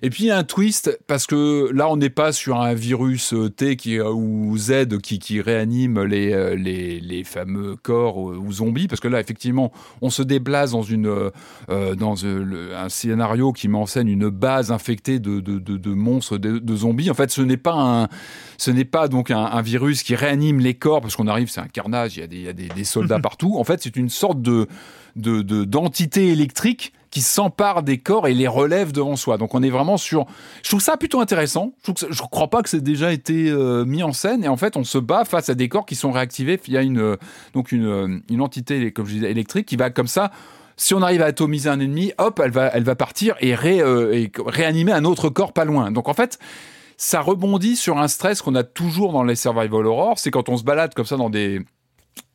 [0.06, 2.76] Et puis il y a un twist parce que là on n'est pas sur un
[2.76, 7.76] virus euh, T qui, euh, ou Z qui, qui réanime les, euh, les, les fameux
[7.76, 9.72] corps ou zombies parce que là effectivement
[10.04, 14.30] on se déplace dans une euh, dans euh, un scénario qui met en scène une
[14.30, 17.10] base infectée de, de, de, de monstres de, zombies.
[17.10, 18.08] En fait ce n'est pas un
[18.60, 21.62] ce n'est pas donc un, un virus qui réanime les corps parce qu'on arrive c'est
[21.62, 23.56] un carnage il y a des, il y a des, des soldats partout.
[23.58, 24.68] En fait c'est une sorte de
[25.16, 29.38] de de- d'entité électrique qui s'empare des corps et les relève devant soi.
[29.38, 30.26] Donc on est vraiment sur.
[30.64, 31.72] Je trouve ça plutôt intéressant.
[31.88, 34.44] Je trouve crois pas que c'est déjà été euh, mis en scène.
[34.44, 37.00] Et en fait, on se bat face à des corps qui sont réactivés via une
[37.00, 37.16] euh,
[37.54, 40.30] donc une euh, une entité comme je disais électrique qui va comme ça.
[40.76, 43.78] Si on arrive à atomiser un ennemi, hop, elle va elle va partir et, ré-
[43.78, 45.92] et réanimer un autre corps pas loin.
[45.92, 46.38] Donc en fait.
[46.98, 50.56] Ça rebondit sur un stress qu'on a toujours dans les survival horror, c'est quand on
[50.56, 51.60] se balade comme ça dans des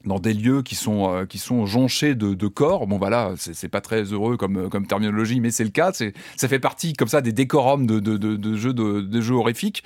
[0.04, 2.86] dans des lieux qui sont euh, qui sont jonchés de, de corps.
[2.86, 5.92] Bon voilà, c'est pas très heureux comme euh, comme terminologie, mais c'est le cas.
[5.92, 9.34] Ça fait partie comme ça des décorums de de, de, de jeux de, de jeux
[9.34, 9.82] horrifiques.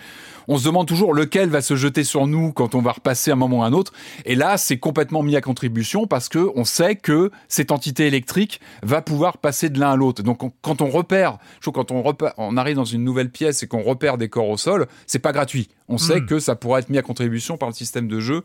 [0.47, 3.37] On se demande toujours lequel va se jeter sur nous quand on va repasser un
[3.37, 3.93] moment ou un autre.
[4.27, 8.61] Et là, c'est complètement mis à contribution parce que on sait que cette entité électrique
[8.83, 10.23] va pouvoir passer de l'un à l'autre.
[10.23, 13.31] Donc on- quand on repère, je trouve quand on repère, on arrive dans une nouvelle
[13.31, 15.69] pièce et qu'on repère des corps au sol, c'est pas gratuit.
[15.89, 16.27] On sait Mm.
[16.27, 18.43] que ça pourra être mis à contribution par le système de jeu.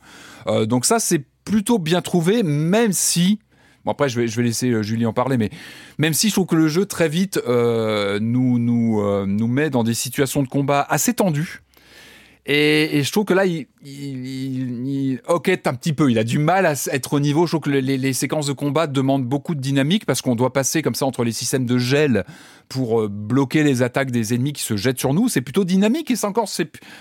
[0.47, 3.39] Euh, donc ça, c'est plutôt bien trouvé, même si.
[3.83, 5.49] Bon après, je vais, je vais laisser euh, Julie en parler, mais
[5.97, 9.69] même si je trouve que le jeu très vite euh, nous nous euh, nous met
[9.69, 11.63] dans des situations de combat assez tendues.
[12.45, 16.09] Et, je trouve que là, il, il, hoquette un petit peu.
[16.09, 17.45] Il a du mal à être au niveau.
[17.45, 20.81] Je trouve que les, séquences de combat demandent beaucoup de dynamique parce qu'on doit passer
[20.81, 22.25] comme ça entre les systèmes de gel
[22.67, 25.29] pour bloquer les attaques des ennemis qui se jettent sur nous.
[25.29, 26.49] C'est plutôt dynamique et c'est encore,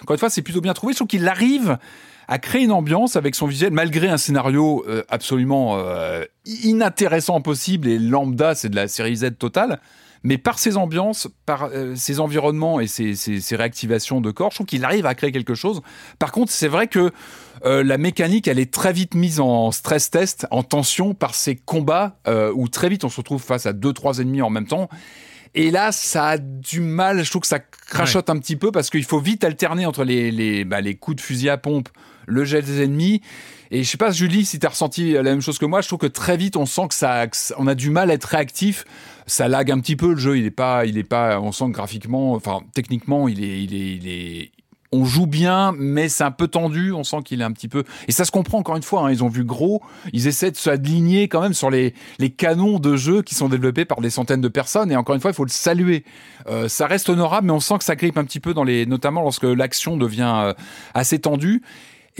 [0.02, 0.92] encore une fois, c'est plutôt bien trouvé.
[0.92, 1.78] Je trouve qu'il arrive
[2.28, 6.24] à créer une ambiance avec son visuel, malgré un scénario euh, absolument euh,
[6.62, 9.80] inintéressant possible et lambda, c'est de la série Z totale.
[10.24, 14.50] Mais par ses ambiances, par euh, ses environnements et ses, ses- ses réactivations de corps,
[14.50, 15.80] je trouve qu'il arrive à créer quelque chose.
[16.18, 17.12] Par contre, c'est vrai que
[17.64, 22.16] la mécanique, elle est très vite mise en stress test, en tension par ces combats
[22.54, 24.88] où très vite on se retrouve face à deux, trois ennemis en même temps.
[25.56, 27.24] Et là, ça a du mal.
[27.24, 30.30] Je trouve que ça crachote un petit peu parce qu'il faut vite alterner entre les,
[30.30, 31.88] les, bah, les coups de fusil à pompe,
[32.28, 33.22] le gel des ennemis.
[33.70, 35.80] Et je sais pas, Julie, si tu as ressenti la même chose que moi.
[35.80, 37.26] Je trouve que très vite, on sent que ça,
[37.58, 38.84] on a du mal à être réactif.
[39.26, 40.38] Ça lag un petit peu le jeu.
[40.38, 41.38] Il est pas, il est pas.
[41.40, 44.52] On sent que graphiquement, enfin techniquement, il est, il est, il est.
[44.90, 46.92] On joue bien, mais c'est un peu tendu.
[46.94, 47.84] On sent qu'il est un petit peu.
[48.08, 49.02] Et ça se comprend encore une fois.
[49.02, 49.82] hein, ils ont vu gros.
[50.14, 53.84] Ils essaient de s'aligner quand même sur les, les canons de jeu qui sont développés
[53.84, 54.90] par des centaines de personnes.
[54.90, 56.04] Et encore une fois, il faut le saluer.
[56.48, 58.86] Euh, ça reste honorable, mais on sent que ça grippe un petit peu dans les,
[58.86, 60.54] notamment lorsque l'action devient euh,
[60.94, 61.60] assez tendue.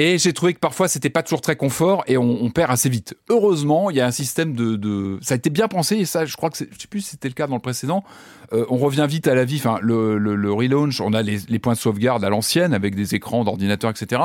[0.00, 3.16] Et j'ai trouvé que parfois c'était pas toujours très confort et on, perd assez vite.
[3.28, 6.36] Heureusement, il y a un système de, ça a été bien pensé et ça, je
[6.36, 8.04] crois que je sais plus si c'était le cas dans le précédent.
[8.52, 9.56] Euh, on revient vite à la vie.
[9.56, 13.90] Enfin, le, relaunch, on a les, points de sauvegarde à l'ancienne avec des écrans d'ordinateur,
[13.90, 14.22] etc.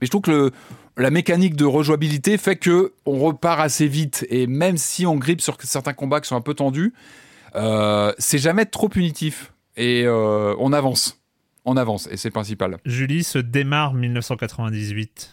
[0.00, 0.50] Mais je trouve que
[0.96, 5.40] la mécanique de rejouabilité fait que on repart assez vite et même si on grippe
[5.40, 6.92] sur certains combats qui sont un peu tendus,
[7.54, 11.21] euh, c'est jamais trop punitif et euh, on avance,
[11.64, 12.78] on avance et c'est principal.
[12.84, 15.30] Julie se démarre 1998.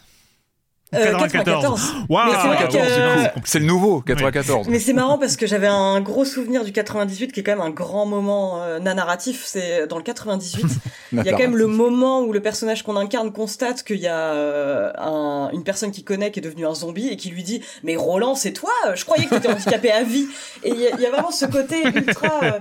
[0.95, 1.81] Euh, 94.
[1.81, 2.05] 94.
[2.09, 3.39] Waouh, Mais c'est vrai 94, que- du coup.
[3.45, 4.67] C'est le nouveau, 94.
[4.69, 7.61] Mais c'est marrant parce que j'avais un gros souvenir du 98 qui est quand même
[7.61, 9.43] un grand moment euh, nanarratif.
[9.45, 10.65] C'est dans le 98.
[11.11, 14.07] Il y a quand même le moment où le personnage qu'on incarne constate qu'il y
[14.07, 17.43] a euh, un- une personne qu'il connaît qui est devenue un zombie et qui lui
[17.43, 18.71] dit mais Roland c'est toi?
[18.95, 20.25] Je croyais que t'étais handicapé à vie
[20.63, 22.51] et il y, a- il y a vraiment ce côté ultra euh,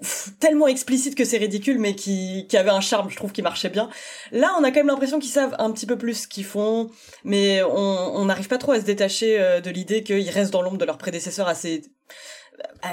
[0.00, 3.40] pff, tellement explicite que c'est ridicule mais qui, qui avait un charme je trouve qui
[3.42, 3.88] marchait bien
[4.32, 6.90] là on a quand même l'impression qu'ils savent un petit peu plus ce qu'ils font
[7.24, 10.62] mais on on n'arrive pas trop à se détacher euh, de l'idée qu'ils restent dans
[10.62, 11.82] l'ombre de leurs prédécesseurs assez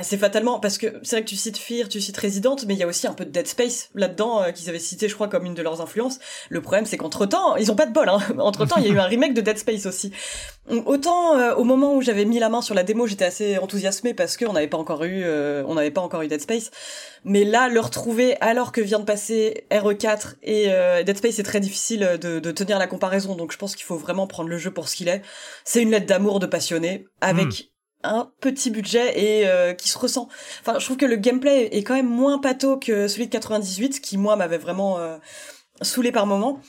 [0.01, 2.79] c'est fatalement parce que c'est vrai que tu cites Fear, tu cites Resident, mais il
[2.79, 5.27] y a aussi un peu de Dead Space là-dedans euh, qu'ils avaient cité, je crois,
[5.27, 6.19] comme une de leurs influences.
[6.49, 8.07] Le problème, c'est qu'entre temps, ils ont pas de bol.
[8.07, 8.19] Hein.
[8.39, 10.11] Entre temps, il y a eu un remake de Dead Space aussi.
[10.85, 14.13] Autant euh, au moment où j'avais mis la main sur la démo, j'étais assez enthousiasmée
[14.13, 16.71] parce qu'on n'avait pas encore eu, euh, on n'avait pas encore eu Dead Space.
[17.25, 20.69] Mais là, le retrouver alors que vient de passer RE4 et
[21.03, 23.35] Dead Space, c'est très difficile de, de, tenir la comparaison.
[23.35, 25.21] Donc, je pense qu'il faut vraiment prendre le jeu pour ce qu'il est.
[25.63, 27.70] C'est une lettre d'amour de passionné avec hmm
[28.03, 30.27] un petit budget et euh, qui se ressent.
[30.61, 34.01] Enfin, je trouve que le gameplay est quand même moins pâteau que celui de 98,
[34.01, 35.17] qui moi m'avait vraiment euh,
[35.81, 36.59] saoulé par moment.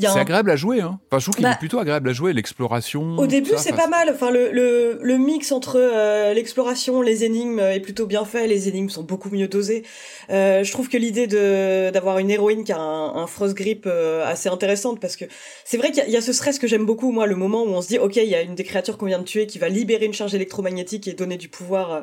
[0.00, 0.98] C'est agréable à jouer, hein.
[1.10, 3.16] Enfin, je trouve qu'il est bah, plutôt agréable à jouer, l'exploration.
[3.16, 4.10] Au début, c'est pas mal.
[4.10, 8.46] Enfin, le, le, le mix entre euh, l'exploration, les énigmes est plutôt bien fait.
[8.46, 9.84] Les énigmes sont beaucoup mieux dosées.
[10.30, 13.84] Euh, je trouve que l'idée de d'avoir une héroïne qui a un, un frost grip
[13.86, 15.24] euh, assez intéressante parce que
[15.64, 17.68] c'est vrai qu'il y, y, a ce stress que j'aime beaucoup, moi, le moment où
[17.68, 19.58] on se dit, ok, il y a une des créatures qu'on vient de tuer qui
[19.58, 22.00] va libérer une charge électromagnétique et donner du pouvoir euh,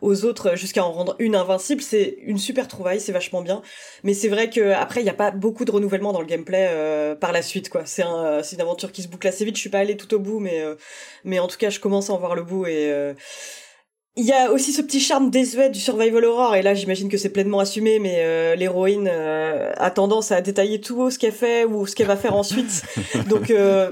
[0.00, 1.82] aux autres jusqu'à en rendre une invincible.
[1.82, 3.62] C'est une super trouvaille, c'est vachement bien.
[4.04, 6.70] Mais c'est vrai que après, il n'y a pas beaucoup de renouvellement dans le gameplay
[7.20, 7.86] par la suite, quoi.
[7.86, 9.56] C'est un, c'est une aventure qui se boucle assez vite.
[9.56, 10.64] Je suis pas allée tout au bout, mais,
[11.24, 13.14] mais en tout cas, je commence à en voir le bout et
[14.18, 17.18] il y a aussi ce petit charme désuet du survival horror et là j'imagine que
[17.18, 21.66] c'est pleinement assumé mais euh, l'héroïne euh, a tendance à détailler tout ce qu'elle fait
[21.66, 22.82] ou ce qu'elle va faire ensuite.
[23.28, 23.90] Donc euh,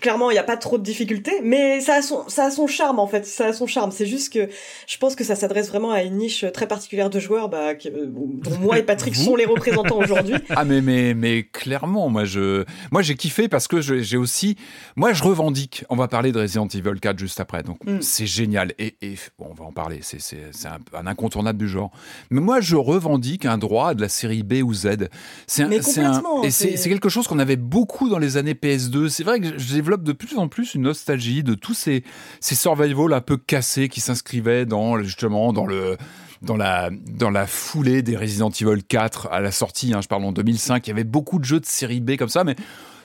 [0.00, 2.66] clairement il n'y a pas trop de difficultés mais ça a son ça a son
[2.66, 3.24] charme en fait.
[3.24, 3.90] Ça a son charme.
[3.90, 4.50] C'est juste que
[4.86, 8.58] je pense que ça s'adresse vraiment à une niche très particulière de joueurs bah, dont
[8.60, 10.34] moi et Patrick sont les représentants aujourd'hui.
[10.56, 14.56] Ah mais mais mais clairement moi je moi j'ai kiffé parce que j'ai aussi
[14.94, 15.84] moi je revendique.
[15.88, 18.02] On va parler de Resident Evil 4 juste après donc mm.
[18.02, 18.72] c'est génial.
[18.78, 21.90] Et, et bon on va en parler, c'est un, un, incontournable du genre.
[22.30, 25.08] Mais moi, je revendique un droit de la série B ou Z.
[25.46, 29.08] C'est et c'est quelque chose qu'on avait beaucoup dans les années PS2.
[29.08, 32.04] C'est vrai que je développe de plus en plus une nostalgie de tous ces,
[32.40, 35.96] ces survival un peu cassés qui s'inscrivaient dans justement dans le
[36.42, 40.24] dans la, dans la foulée des Resident Evil 4 à la sortie, hein, je parle
[40.24, 42.54] en 2005, il y avait beaucoup de jeux de série B comme ça, mais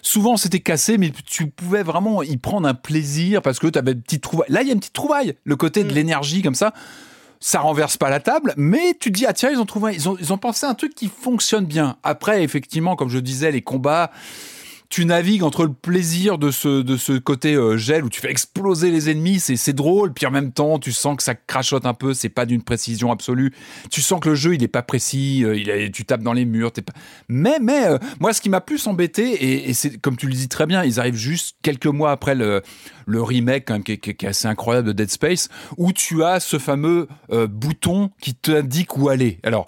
[0.02, 3.94] souvent c'était cassé, mais tu pouvais vraiment y prendre un plaisir parce que tu avais
[3.94, 4.50] une petite trouvaille.
[4.50, 5.96] Là, il y a une petite trouvaille, le côté de mm.
[5.96, 6.74] l'énergie comme ça.
[7.42, 10.10] Ça renverse pas la table, mais tu te dis, ah tiens, ils ont trouvé, ils
[10.10, 11.96] ont, ils ont pensé un truc qui fonctionne bien.
[12.04, 14.12] Après, effectivement, comme je disais, les combats,
[14.90, 18.32] tu navigues entre le plaisir de ce, de ce côté euh, gel où tu fais
[18.32, 21.94] exploser les ennemis, c'est, drôle, puis en même temps, tu sens que ça crachote un
[21.94, 23.54] peu, c'est pas d'une précision absolue.
[23.92, 26.72] Tu sens que le jeu, il est pas précis, euh, tu tapes dans les murs,
[26.72, 26.94] t'es pas...
[27.28, 30.50] Mais, mais, euh, moi, ce qui m'a plus embêté, et, c'est, comme tu le dis
[30.50, 32.64] très bien, ils arrivent juste quelques mois après le,
[33.06, 36.40] le remake, quand même, qui, qui, est assez incroyable de Dead Space, où tu as
[36.40, 39.40] ce fameux bouton qui t'indique où aller.
[39.44, 39.68] Alors,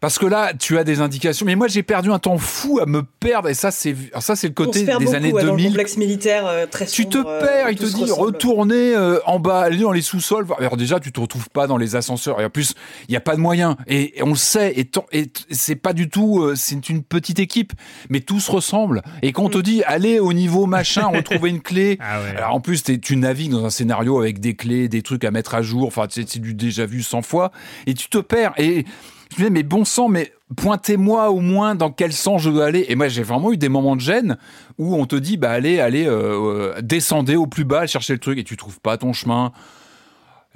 [0.00, 1.44] parce que là, tu as des indications.
[1.44, 3.50] Mais moi, j'ai perdu un temps fou à me perdre.
[3.50, 5.46] Et ça, c'est ça, c'est le côté des années 2000.
[5.46, 7.70] Dans le complexe militaire euh, très sombre, Tu te euh, perds.
[7.70, 10.46] il te dit retourner euh, en bas, aller dans les sous-sols.
[10.58, 12.40] Alors déjà, tu te retrouves pas dans les ascenseurs.
[12.40, 12.74] Et en plus,
[13.08, 13.76] il y a pas de moyens.
[13.86, 14.72] Et, on le sait.
[14.72, 16.50] Et, et c'est pas du tout.
[16.56, 17.74] c'est une petite équipe,
[18.08, 19.02] mais tout se ressemble.
[19.20, 19.62] Et quand on te mm.
[19.62, 21.98] dit allez au niveau machin, retrouver une clé.
[22.00, 22.36] Ah ouais.
[22.38, 25.54] Alors en plus, tu navigues dans un scénario avec des clés, des trucs à mettre
[25.54, 25.86] à jour.
[25.86, 27.52] Enfin, c'est du déjà vu 100 fois.
[27.86, 28.54] Et tu te perds.
[28.56, 28.86] Et
[29.30, 32.66] je me disais, mais bon sang, mais pointez-moi au moins dans quel sens je dois
[32.66, 32.86] aller.
[32.88, 34.36] Et moi, j'ai vraiment eu des moments de gêne
[34.78, 38.18] où on te dit, bah allez, allez, euh, euh descendez au plus bas, chercher le
[38.18, 39.52] truc, et tu trouves pas ton chemin.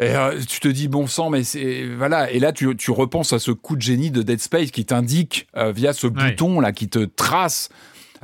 [0.00, 2.30] Et euh, tu te dis bon sang, mais c'est voilà.
[2.32, 5.46] Et là, tu, tu repenses à ce coup de génie de Dead Space qui t'indique
[5.54, 7.68] via ce bouton là qui te trace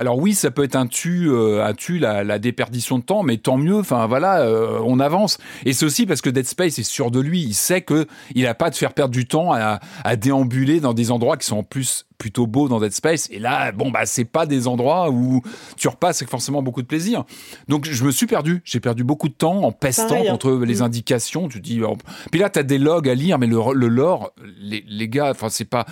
[0.01, 3.23] alors oui, ça peut être un tu, euh, un tu la, la, déperdition de temps,
[3.23, 3.77] mais tant mieux.
[3.77, 5.37] Enfin voilà, euh, on avance.
[5.67, 7.43] Et c'est aussi parce que Dead Space est sûr de lui.
[7.43, 10.81] Il sait que il a pas à te faire perdre du temps à, à déambuler
[10.81, 13.29] dans des endroits qui sont en plus plutôt beaux dans Dead Space.
[13.31, 15.43] Et là, bon bah c'est pas des endroits où
[15.77, 17.25] tu repasses avec forcément beaucoup de plaisir.
[17.69, 18.63] Donc je me suis perdu.
[18.65, 20.31] J'ai perdu beaucoup de temps en pestant hein.
[20.31, 20.83] contre les mm.
[20.83, 21.49] indications.
[21.49, 21.83] Tu dis.
[21.83, 21.99] Oh.
[22.31, 24.33] Puis là, t'as des logs à lire, mais le, le lore,
[24.63, 25.85] les, les gars, enfin c'est pas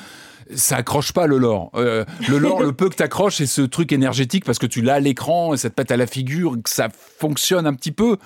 [0.55, 1.71] ça accroche pas le lore.
[1.75, 4.95] Euh, le lore, le peu que t'accroches, c'est ce truc énergétique parce que tu l'as
[4.95, 6.89] à l'écran et ça te pète à la figure, ça
[7.19, 8.17] fonctionne un petit peu.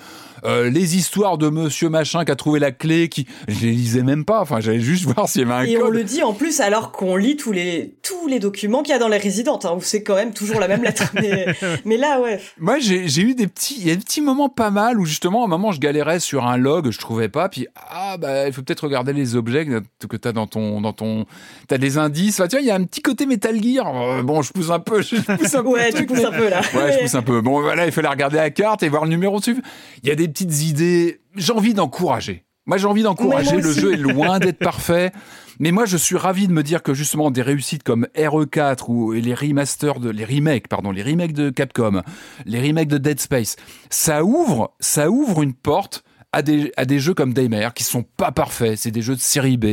[0.44, 4.02] Euh, les histoires de monsieur machin qui a trouvé la clé, qui je les lisais
[4.02, 4.40] même pas.
[4.40, 6.92] Enfin, j'allais juste voir s'il y avait un Et on le dit en plus alors
[6.92, 9.80] qu'on lit tous les tous les documents qu'il y a dans les résidentes, hein, où
[9.80, 11.12] c'est quand même toujours la même lettre.
[11.84, 12.40] mais, là, ouais.
[12.58, 15.42] Moi, j'ai eu des petits, il y a des petits moments pas mal où justement,
[15.42, 18.52] à un moment, je galérais sur un log, je trouvais pas, puis ah bah il
[18.52, 21.26] faut peut-être regarder les objets que t'as dans ton dans ton,
[21.68, 22.40] t'as des indices.
[22.40, 23.86] Enfin, tu vois, il y a un petit côté Metal Gear.
[23.86, 25.68] Euh, bon, je pousse un peu, je pousse un peu.
[25.68, 26.60] ouais, tu pousses un peu là.
[26.74, 27.40] Ouais, je pousse un peu.
[27.40, 29.62] Bon, voilà, il fallait regarder la carte et voir le numéro dessus.
[30.02, 31.20] Il y a des petites idées.
[31.36, 32.44] J'ai envie d'encourager.
[32.66, 33.60] Moi, j'ai envie d'encourager.
[33.60, 35.12] Le jeu est loin d'être parfait.
[35.58, 39.12] Mais moi, je suis ravi de me dire que justement des réussites comme RE4 ou
[39.12, 42.02] les remasters de les remakes, pardon, les remakes de Capcom,
[42.46, 43.56] les remakes de Dead Space,
[43.90, 48.02] ça ouvre, ça ouvre une porte à des, à des jeux comme Daymare qui sont
[48.02, 48.78] pas parfaits.
[48.78, 49.66] C'est des jeux de série B.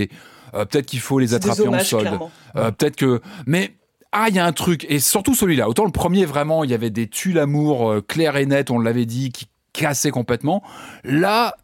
[0.54, 2.20] Euh, peut-être qu'il faut les attraper en solde.
[2.56, 3.76] Euh, peut-être que, mais
[4.12, 5.70] ah, il y a un truc et surtout celui-là.
[5.70, 8.80] Autant le premier vraiment, il y avait des tu l'amour euh, clair et net, on
[8.80, 10.64] l'avait dit, qui cassaient complètement.
[11.04, 11.56] Là,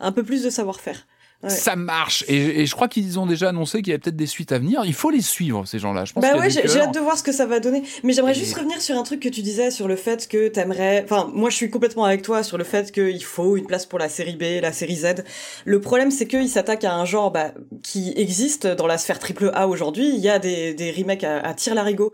[0.00, 1.06] Un peu plus de savoir-faire.
[1.44, 1.50] Ouais.
[1.50, 4.28] ça marche et, et je crois qu'ils ont déjà annoncé qu'il y avait peut-être des
[4.28, 4.82] suites à venir.
[4.84, 6.04] Il faut les suivre ces gens-là.
[6.04, 7.82] Je pense Bah ouais, j'ai hâte de voir ce que ça va donner.
[8.04, 10.46] Mais j'aimerais Et- juste revenir sur un truc que tu disais sur le fait que
[10.46, 11.02] t'aimerais.
[11.02, 13.98] Enfin, moi, je suis complètement avec toi sur le fait qu'il faut une place pour
[13.98, 15.24] la série B, la série Z.
[15.64, 17.50] Le problème, c'est qu'ils s'attaquent à un genre bah,
[17.82, 20.10] qui existe dans la sphère triple A aujourd'hui.
[20.14, 22.12] Il y a des, des remakes à, à tir larigot.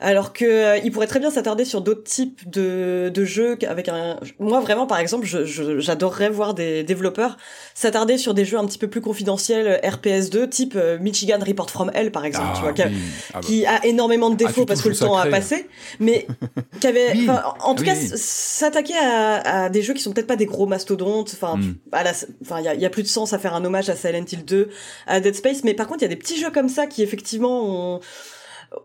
[0.00, 3.88] Alors que euh, il pourrait très bien s'attarder sur d'autres types de, de jeux avec
[3.88, 4.20] un.
[4.38, 7.36] Moi vraiment par exemple, je- je- j'adorerais voir des développeurs
[7.74, 11.90] s'attarder sur des jeux un petit peu plus confidentiels RPS2 type euh, Michigan Report from
[11.94, 12.46] Hell par exemple.
[12.50, 12.94] Ah, tu vois, qui a- oui.
[12.94, 13.40] Ah bah.
[13.42, 15.66] qui a énormément de Ah, défauts parce que le temps a passé,
[15.98, 16.28] mais
[16.80, 17.28] qui avait, Oui.
[17.60, 20.66] en tout Oui, cas, s'attaquer à, à des jeux qui sont peut-être pas des gros
[20.66, 21.32] mastodontes.
[21.34, 21.74] Enfin, Mm.
[22.42, 24.44] enfin, il y y a plus de sens à faire un hommage à Silent Hill
[24.44, 24.68] 2,
[25.08, 27.02] à Dead Space, mais par contre, il y a des petits jeux comme ça qui
[27.02, 28.00] effectivement ont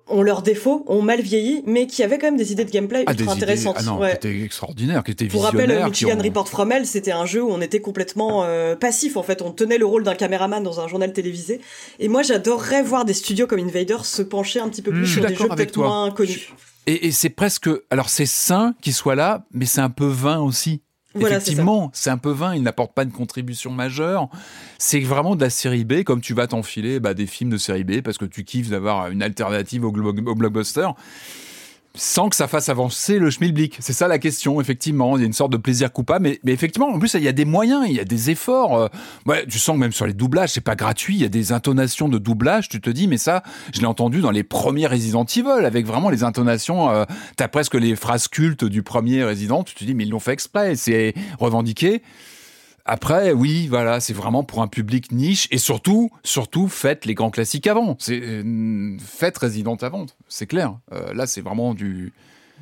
[0.08, 3.04] ont leurs défauts, ont mal vieilli, mais qui avaient quand même des idées de gameplay
[3.06, 3.76] Ah, des ultra idées- intéressantes.
[3.80, 4.12] ah non, Ouais.
[4.12, 7.44] qui étaient extraordinaires, qui étaient Pour rappel, Michigan ont- Report from Hell, c'était un jeu
[7.44, 9.18] où on était complètement euh, passif.
[9.18, 11.60] En fait, on tenait le rôle d'un caméraman dans un journal télévisé.
[12.00, 15.06] Et moi, j'adorerais voir des studios comme Invader se pencher un petit peu Hmm, plus
[15.08, 16.54] suis sur des jeux peut-être moins connus.
[16.88, 17.70] Et, et c'est presque.
[17.90, 20.82] Alors, c'est sain qu'il soit là, mais c'est un peu vain aussi.
[21.16, 24.30] Effectivement, c'est un peu vain, il n'apporte pas une contribution majeure.
[24.78, 27.84] C'est vraiment de la série B, comme tu vas t'enfiler bah, des films de série
[27.84, 30.88] B parce que tu kiffes d'avoir une alternative au blockbuster.
[31.96, 33.78] Sans que ça fasse avancer le schmilblick.
[33.80, 35.16] C'est ça la question, effectivement.
[35.16, 36.24] Il y a une sorte de plaisir coupable.
[36.24, 38.76] Mais, mais effectivement, en plus, il y a des moyens, il y a des efforts.
[38.76, 38.88] Euh,
[39.28, 41.14] ouais, tu sens que même sur les doublages, c'est pas gratuit.
[41.14, 42.68] Il y a des intonations de doublage.
[42.68, 43.44] Tu te dis, mais ça,
[43.76, 46.90] je l'ai entendu dans les premiers Resident Evil, avec vraiment les intonations.
[46.90, 47.06] Euh,
[47.38, 49.64] T'as presque les phrases cultes du premier Resident.
[49.64, 50.76] Tu te dis, mais ils l'ont fait exprès.
[50.76, 52.02] C'est revendiqué.
[52.86, 57.30] Après, oui, voilà, c'est vraiment pour un public niche et surtout, surtout, faites les grands
[57.32, 57.96] classiques avant.
[58.00, 60.76] C'est euh, faites Resident avant, c'est clair.
[60.92, 62.12] Euh, là, c'est vraiment du.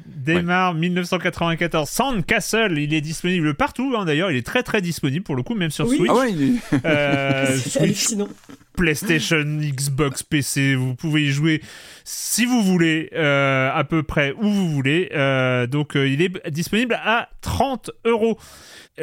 [0.05, 1.87] Démarre 1994.
[1.87, 3.93] Sandcastle, il est disponible partout.
[3.97, 5.97] hein, D'ailleurs, il est très très disponible pour le coup, même sur Oui.
[5.97, 6.09] Switch.
[6.11, 8.27] Ah ouais, il est- Euh, C'est Switch, hallucinant.
[8.75, 11.61] PlayStation, Xbox, PC, vous pouvez y jouer
[12.03, 15.09] si vous voulez, euh, à peu près où vous voulez.
[15.13, 18.39] Euh, donc, euh, il est disponible à 30 euros.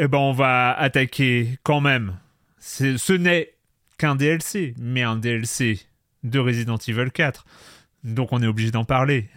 [0.00, 2.18] Eh ben, on va attaquer quand même.
[2.60, 3.54] Ce n'est
[3.98, 5.80] qu'un DLC, mais un DLC
[6.22, 7.44] de Resident Evil 4.
[8.04, 9.28] Donc, on est obligé d'en parler.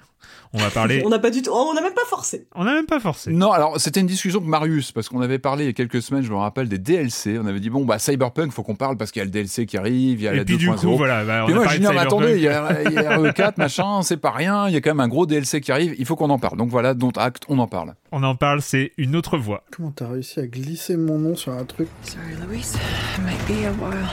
[0.53, 1.01] On va parler.
[1.05, 2.47] On n'a pas du tout, on n'a même pas forcé.
[2.55, 3.31] On n'a même pas forcé.
[3.31, 6.01] Non, alors c'était une discussion que Marius, parce qu'on avait parlé il y a quelques
[6.01, 7.37] semaines, je me rappelle, des DLC.
[7.41, 9.65] On avait dit, bon, bah, Cyberpunk, faut qu'on parle parce qu'il y a le DLC
[9.65, 10.79] qui arrive, il y a la Et puis, du 2.0.
[10.81, 11.23] coup, voilà.
[11.23, 13.53] bah, on a moi, j'ai non, mais attendez, il y a, il y a RE4,
[13.57, 16.05] machin, c'est pas rien, il y a quand même un gros DLC qui arrive, il
[16.05, 16.57] faut qu'on en parle.
[16.57, 17.93] Donc voilà, dont acte, on en parle.
[18.11, 19.63] On en parle, c'est une autre voix.
[19.75, 22.73] Comment t'as réussi à glisser mon nom sur un truc Sorry, Luis.
[22.73, 24.09] It might be a while.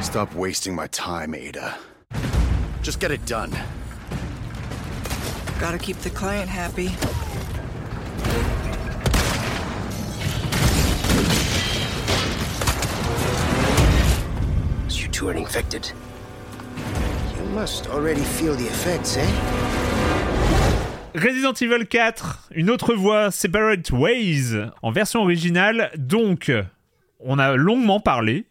[0.00, 1.74] Stop wasting my time, Ada.
[2.82, 3.50] Just get it done.
[5.60, 6.90] Gotta keep the client happy.
[14.90, 15.92] You two are infected?
[17.36, 19.28] You must already feel the effects, eh?
[21.14, 25.92] Resident Evil 4, une autre voix, Separate Ways, en version originale.
[25.96, 26.50] Donc,
[27.20, 28.46] on a longuement parlé,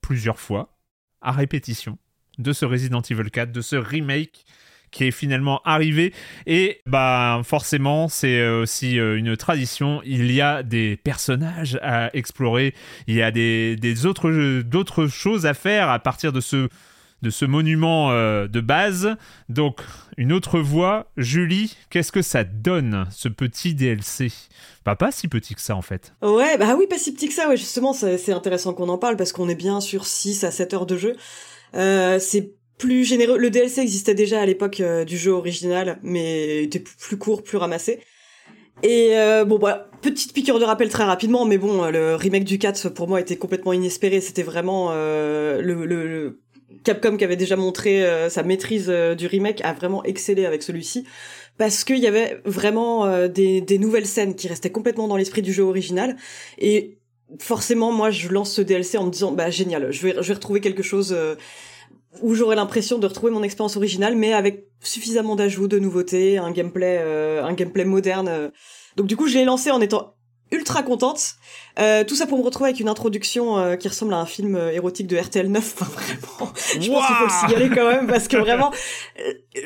[0.00, 0.76] plusieurs fois,
[1.22, 1.98] à répétition,
[2.40, 4.44] de ce Resident Evil 4, de ce remake
[4.90, 6.12] qui est finalement arrivé.
[6.46, 10.00] Et bah forcément, c'est euh, aussi euh, une tradition.
[10.04, 12.74] Il y a des personnages à explorer,
[13.06, 16.68] il y a des, autres, d'autres choses à faire à partir de ce
[17.22, 19.14] de ce monument euh, de base.
[19.50, 19.80] Donc,
[20.16, 21.10] une autre voix.
[21.18, 24.32] Julie, qu'est-ce que ça donne, ce petit DLC
[24.86, 26.14] Bah, pas si petit que ça, en fait.
[26.22, 29.16] Ouais, bah oui, pas si petit que ça, ouais, justement, c'est intéressant qu'on en parle
[29.16, 31.14] parce qu'on est bien sur 6 à 7 heures de jeu.
[31.74, 33.38] Euh, c'est plus généreux.
[33.38, 37.58] Le DLC existait déjà à l'époque euh, du jeu original, mais était plus court, plus
[37.58, 38.00] ramassé.
[38.82, 42.58] Et euh, bon, bah, petite piqûre de rappel très rapidement, mais bon, le remake du
[42.58, 44.20] 4 pour moi était complètement inespéré.
[44.20, 46.40] C'était vraiment le,
[46.84, 51.04] Capcom qui avait déjà montré sa maîtrise du remake a vraiment excellé avec celui-ci
[51.58, 55.52] parce qu'il y avait vraiment des, des nouvelles scènes qui restaient complètement dans l'esprit du
[55.52, 56.16] jeu original
[56.58, 56.99] et
[57.38, 60.34] forcément moi je lance ce DLC en me disant bah génial je vais je vais
[60.34, 61.36] retrouver quelque chose euh,
[62.22, 66.50] où j'aurai l'impression de retrouver mon expérience originale mais avec suffisamment d'ajouts de nouveautés un
[66.50, 68.50] gameplay euh, un gameplay moderne
[68.96, 70.14] donc du coup je l'ai lancé en étant
[70.52, 71.34] ultra contente.
[71.78, 74.56] Euh, tout ça pour me retrouver avec une introduction euh, qui ressemble à un film
[74.56, 75.74] euh, érotique de RTL 9.
[75.80, 78.72] Enfin, vraiment, je pense qu'il faut le signaler quand même parce que vraiment,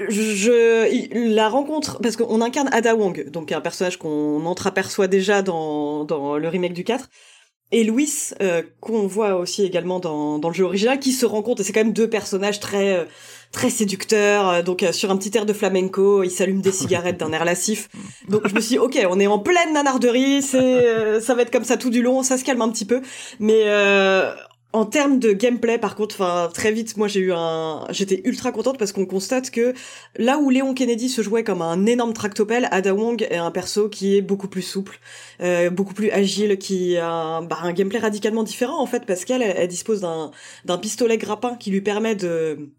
[0.08, 6.04] je la rencontre parce qu'on incarne Ada Wong, donc un personnage qu'on entreaperçoit déjà dans
[6.04, 7.08] dans le remake du 4
[7.74, 11.60] et Louis, euh, qu'on voit aussi également dans, dans le jeu original, qui se rencontrent,
[11.60, 13.04] et c'est quand même deux personnages très euh,
[13.54, 17.18] très séducteurs, euh, donc euh, sur un petit air de flamenco, ils s'allument des cigarettes
[17.18, 17.88] d'un air lascif.
[18.28, 21.42] Donc je me suis dit, ok, on est en pleine nanarderie, c'est euh, ça va
[21.42, 23.00] être comme ça tout du long, ça se calme un petit peu,
[23.38, 24.34] mais euh,
[24.74, 28.50] en termes de gameplay, par contre, enfin très vite, moi j'ai eu un, j'étais ultra
[28.50, 29.72] contente parce qu'on constate que
[30.16, 33.88] là où Léon Kennedy se jouait comme un énorme tractopelle, Ada Wong est un perso
[33.88, 34.98] qui est beaucoup plus souple,
[35.40, 39.24] euh, beaucoup plus agile, qui a un, bah, un gameplay radicalement différent en fait parce
[39.24, 40.32] qu'elle elle, elle dispose d'un
[40.64, 42.70] d'un pistolet grappin qui lui permet de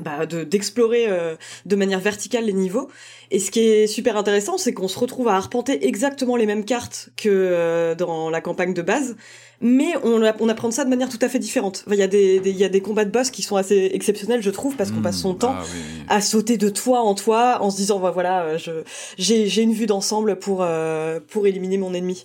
[0.00, 1.36] bah, de d'explorer euh,
[1.66, 2.88] de manière verticale les niveaux.
[3.30, 6.64] Et ce qui est super intéressant, c'est qu'on se retrouve à arpenter exactement les mêmes
[6.64, 9.16] cartes que euh, dans la campagne de base,
[9.60, 11.84] mais on, on apprend ça de manière tout à fait différente.
[11.86, 13.56] Enfin, Il y a des, des- il y a des combats de boss qui sont
[13.56, 17.00] assez exceptionnels, je trouve, parce qu'on passe son temps Ah, oui, à sauter de toit
[17.00, 18.70] en toit en se disant bah, voilà, euh, je
[19.18, 22.24] j'ai j'ai une vue d'ensemble pour euh, pour éliminer mon ennemi.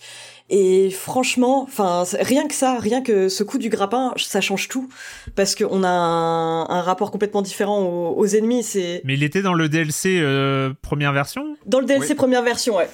[0.50, 4.88] Et franchement, enfin rien que ça, rien que ce coup du grappin, ça change tout
[5.36, 8.64] parce qu'on a un, un rapport complètement différent aux, aux ennemis.
[8.64, 11.58] C'est Mais il était dans le DLC euh, première version?
[11.66, 12.16] Dans le DLC Oui.
[12.16, 12.88] première version, ouais.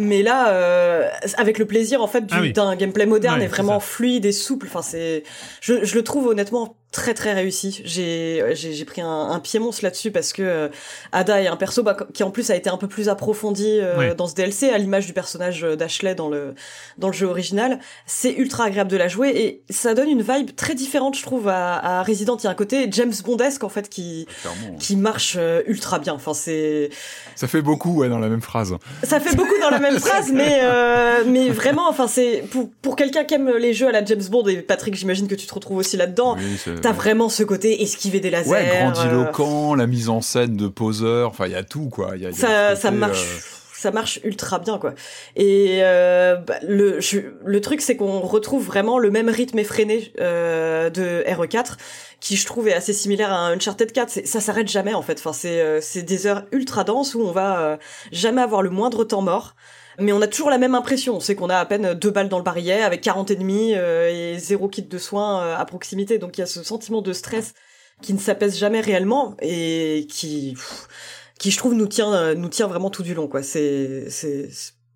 [0.00, 1.08] Mais là, euh,
[1.38, 2.52] avec le plaisir en fait du- Ah oui.
[2.52, 3.86] d'un gameplay moderne Ouais, et vraiment ça.
[3.86, 4.66] fluide et souple.
[4.68, 5.24] Enfin, c'est,
[5.60, 7.82] je, je le trouve honnêtement très très réussi.
[7.84, 10.68] J'ai j'ai j'ai pris un, un pied monstre là-dessus parce que euh,
[11.12, 13.98] Ada est un perso bah, qui en plus a été un peu plus approfondi euh,
[13.98, 14.14] Ouais.
[14.14, 16.54] dans ce DLC à l'image du personnage d'Ashley dans le
[16.96, 17.78] dans le jeu original.
[18.06, 21.48] C'est ultra agréable de la jouer et ça donne une vibe très différente, je trouve,
[21.48, 22.36] à, à Resident.
[22.38, 24.76] Il y a un côté James Bondesque en fait qui Clairement.
[24.78, 26.14] qui marche euh, ultra bien.
[26.14, 26.88] Enfin, c'est
[27.34, 28.74] Ça fait beaucoup, ouais, dans la même phrase.
[29.02, 32.96] ça fait beaucoup dans la même phrase, mais euh, mais vraiment, enfin c'est pour pour
[32.96, 35.52] quelqu'un qui aime les jeux à la James Bond et Patrick, j'imagine que tu te
[35.54, 36.36] retrouves aussi là-dedans.
[36.38, 38.50] Oui, c'est- T'as vraiment ce côté esquiver des lasers.
[38.50, 42.12] Ouais, euh, grandiloquent, la mise en scène de poseur, enfin, il y a tout, quoi.
[42.16, 43.22] Il y a, il y a ça, ça marche.
[43.22, 43.38] euh,
[43.80, 44.92] Ça marche ultra bien quoi.
[45.36, 50.12] Et euh, bah, le je- le truc c'est qu'on retrouve vraiment le même rythme effréné
[50.20, 51.76] euh, de RE4
[52.18, 54.10] qui je trouve est assez similaire à un Uncharted 4.
[54.10, 55.18] C'est- Ça s'arrête jamais en fait.
[55.20, 57.76] Enfin c'est euh, c'est des heures ultra denses où on va euh,
[58.10, 59.54] jamais avoir le moindre temps mort.
[59.98, 61.16] Mais on a toujours la même impression.
[61.16, 64.08] On sait qu'on a à peine deux balles dans le barillet avec 40 ennemis euh,
[64.34, 66.18] et zéro kit de soins euh, à proximité.
[66.18, 67.54] Donc il y a ce sentiment de stress
[68.00, 70.56] qui ne s'apaise jamais réellement et qui,
[71.38, 73.26] qui je trouve nous tient, euh, nous tient vraiment tout du long.
[73.26, 73.42] quoi.
[73.42, 74.48] C'est, c'est,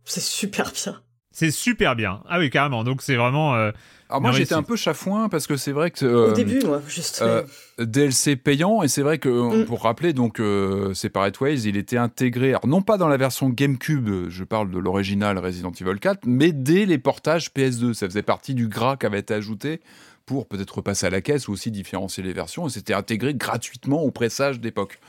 [0.04, 1.02] c'est super bien.
[1.32, 2.22] C'est super bien.
[2.28, 2.84] Ah oui, carrément.
[2.84, 3.54] Donc c'est vraiment.
[3.54, 3.72] euh,
[4.12, 6.82] Alors moi j'étais un peu chafouin parce que c'est vrai que Au euh, début, moi,
[6.86, 7.22] juste.
[7.22, 7.42] euh,
[7.78, 9.64] DLC payant et c'est vrai que Mm.
[9.64, 13.48] pour rappeler donc euh, Separate Ways il était intégré alors non pas dans la version
[13.48, 18.22] GameCube je parle de l'original Resident Evil 4 mais dès les portages PS2 ça faisait
[18.22, 19.80] partie du gras qui avait été ajouté
[20.26, 24.02] pour peut-être repasser à la caisse ou aussi différencier les versions et c'était intégré gratuitement
[24.02, 25.00] au pressage d'époque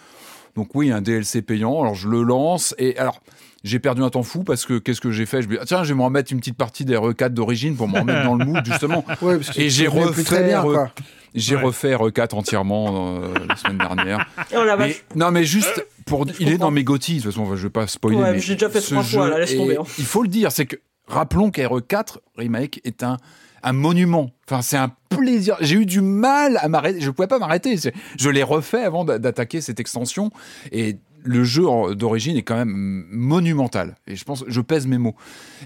[0.56, 3.22] donc oui un DLC payant alors je le lance et alors
[3.64, 5.42] j'ai perdu un temps fou parce que qu'est-ce que j'ai fait?
[5.42, 7.76] Je me dis, ah, tiens je vais me remettre une petite partie des RE4 d'origine
[7.76, 10.62] pour me remettre dans le mood justement Ouais, parce que et j'ai plus très bien,
[10.62, 10.92] refait quoi.
[11.34, 11.62] j'ai Ouais.
[11.64, 14.28] refait RE4 entièrement euh, la semaine dernière.
[14.56, 17.18] Oh la Mais- non, mais juste pour, il est dans mes GOTY.
[17.18, 18.18] De toute façon, je vais pas spoiler.
[18.18, 19.84] Ouais, mais j'ai déjà fait ce trois fois, là, laisse tomber, hein.
[19.98, 20.76] Il faut le dire, c'est que
[21.08, 23.18] rappelons qu'RE4 remake est un
[23.66, 24.30] un monument.
[24.46, 25.56] Enfin, c'est un plaisir.
[25.62, 27.00] J'ai eu du mal à m'arrêter.
[27.00, 27.78] Je pouvais pas m'arrêter.
[28.20, 30.32] Je l'ai refait avant d'a- d'attaquer cette extension
[30.74, 31.64] et le jeu
[31.96, 33.96] d'origine est quand même monumental.
[34.08, 35.16] Et je pense, je pèse mes mots.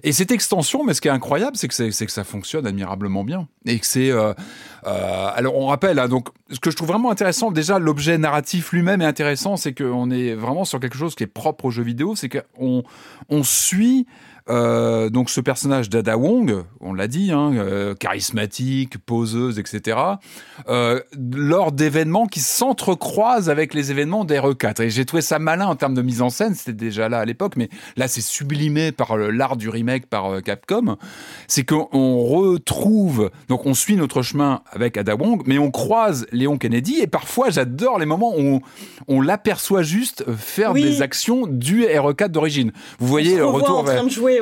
[0.03, 3.47] Et cette extension, mais ce qui est incroyable, c'est que, que ça fonctionne admirablement bien.
[3.65, 4.11] Et que c'est.
[4.11, 4.34] euh,
[4.85, 8.71] euh, alors, on rappelle, hein, donc, ce que je trouve vraiment intéressant, déjà, l'objet narratif
[8.71, 11.84] lui-même est intéressant, c'est qu'on est vraiment sur quelque chose qui est propre aux jeux
[11.84, 12.84] vidéo, c'est qu'on
[13.29, 14.05] on suit.
[14.49, 19.97] Euh, donc ce personnage d'Ada Wong, on l'a dit, hein, euh, charismatique, poseuse, etc.,
[20.69, 20.99] euh,
[21.35, 24.83] lors d'événements qui s'entrecroisent avec les événements d'RE4.
[24.83, 27.25] Et j'ai trouvé ça malin en termes de mise en scène, c'était déjà là à
[27.25, 30.97] l'époque, mais là c'est sublimé par l'art du remake par Capcom.
[31.47, 36.57] C'est qu'on retrouve, donc on suit notre chemin avec Ada Wong, mais on croise Léon
[36.57, 38.61] Kennedy, et parfois j'adore les moments où on,
[39.07, 40.83] on l'aperçoit juste faire Oui.
[40.83, 42.71] des actions du RE4 d'origine.
[42.99, 43.95] Vous voyez On se retour en vers...
[43.95, 44.36] train de jouer,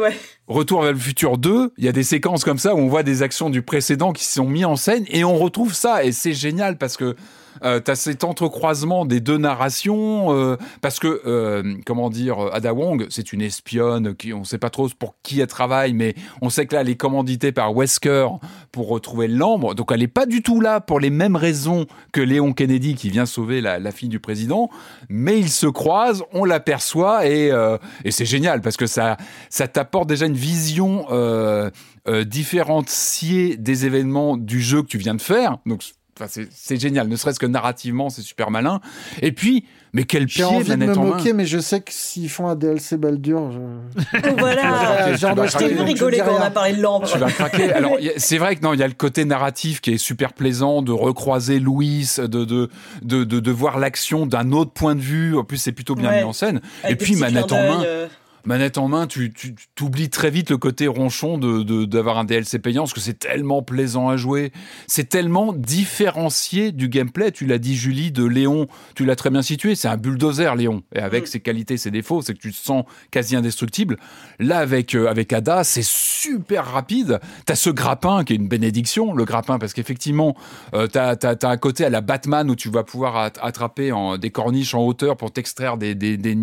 [0.48, 3.04] Retour vers le futur 2, il y a des séquences comme ça où on voit
[3.04, 6.04] des actions du précédent qui sont mis en scène et on retrouve ça.
[6.04, 7.16] Et c'est génial parce que
[7.64, 13.08] Euh, t'as cet entrecroisement des deux narrations euh, parce que euh, comment dire, Ada Wong,
[13.10, 16.66] c'est une espionne qui on sait pas trop pour qui elle travaille, mais on sait
[16.66, 18.28] que là elle est commanditée par Wesker
[18.72, 22.22] pour retrouver l'ambre, donc elle est pas du tout là pour les mêmes raisons que
[22.22, 24.70] Léon Kennedy qui vient sauver la, fille du président,
[25.10, 29.18] mais ils se croisent, on l'aperçoit et, euh, et c'est génial parce que ça
[29.50, 31.70] ça t'apporte déjà une vision euh,
[32.08, 35.84] euh, des événements du jeu que tu viens de faire, donc
[36.20, 38.80] Enfin, c'est- génial, ne serait-ce que narrativement, c'est super malin.
[39.22, 40.94] Et puis, mais quel pied, envie de me main.
[40.96, 44.30] moquer, mais je sais que s'ils font un DLC Baldur, je...
[44.38, 45.12] Voilà.
[45.18, 47.08] Vas de Je t'ai vu rigoler quand on a parlé de l'ambre.
[47.12, 47.72] Tu vas craquer.
[47.74, 50.82] Alors, c'est vrai que non, il y a le côté narratif qui est super plaisant
[50.82, 52.70] de recroiser Louis, de de
[53.02, 55.38] de de, de voir l'action d'un autre point de vue.
[55.38, 56.20] En plus, c'est plutôt bien Ouais.
[56.20, 56.62] mis en scène.
[56.84, 57.84] Avec Et puis manette en main.
[57.84, 58.08] euh.
[58.46, 59.34] Manette en main, tu
[59.74, 63.18] t'oublies très vite le côté ronchon de de- d'avoir un DLC payant parce que c'est
[63.18, 64.52] tellement plaisant à jouer.
[64.86, 67.32] C'est tellement différencié du gameplay.
[67.32, 68.68] Tu l'as dit, Julie, de Léon.
[68.96, 69.74] Tu l'as très bien situé.
[69.74, 70.84] C'est un bulldozer, Léon.
[70.94, 71.28] Et avec Mm.
[71.28, 73.98] ses qualités, ses défauts, c'est que tu te sens quasi indestructible.
[74.40, 77.20] Là, avec euh, avec Ada, c'est super rapide.
[77.46, 80.36] T'as ce grappin qui est une bénédiction, le grappin, parce qu'effectivement,
[80.76, 84.18] euh, t'as t'as un côté à la Batman où tu vas pouvoir at- attraper en,
[84.18, 86.38] des corniches en hauteur pour t'extraire des des- des-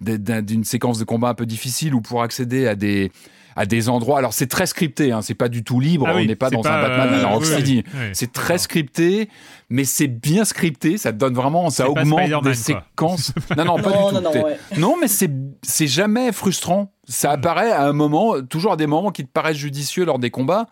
[0.00, 3.10] des- d'un- d'une séquence de combat un peu difficile ou pour accéder à des
[3.56, 4.18] à des endroits.
[4.18, 6.06] Alors c'est très scripté, hein, c'est pas du tout libre.
[6.08, 7.78] Ah oui, on n'est pas dans pas, un Batman à la euh, Rocksteady.
[7.78, 8.10] oui, oui, oui.
[8.12, 9.28] C'est très scripté,
[9.68, 10.96] mais c'est bien scripté.
[10.96, 13.32] Ça donne vraiment, ça augmente des séquences.
[13.56, 14.14] Non, non, pas Non, du tout.
[14.14, 14.56] non, non, T'es- ouais.
[14.76, 15.30] non, mais c'est
[15.62, 16.92] c'est jamais frustrant.
[17.08, 20.30] Ça apparaît à un moment, toujours à des moments qui te paraissent judicieux lors des
[20.30, 20.68] combats.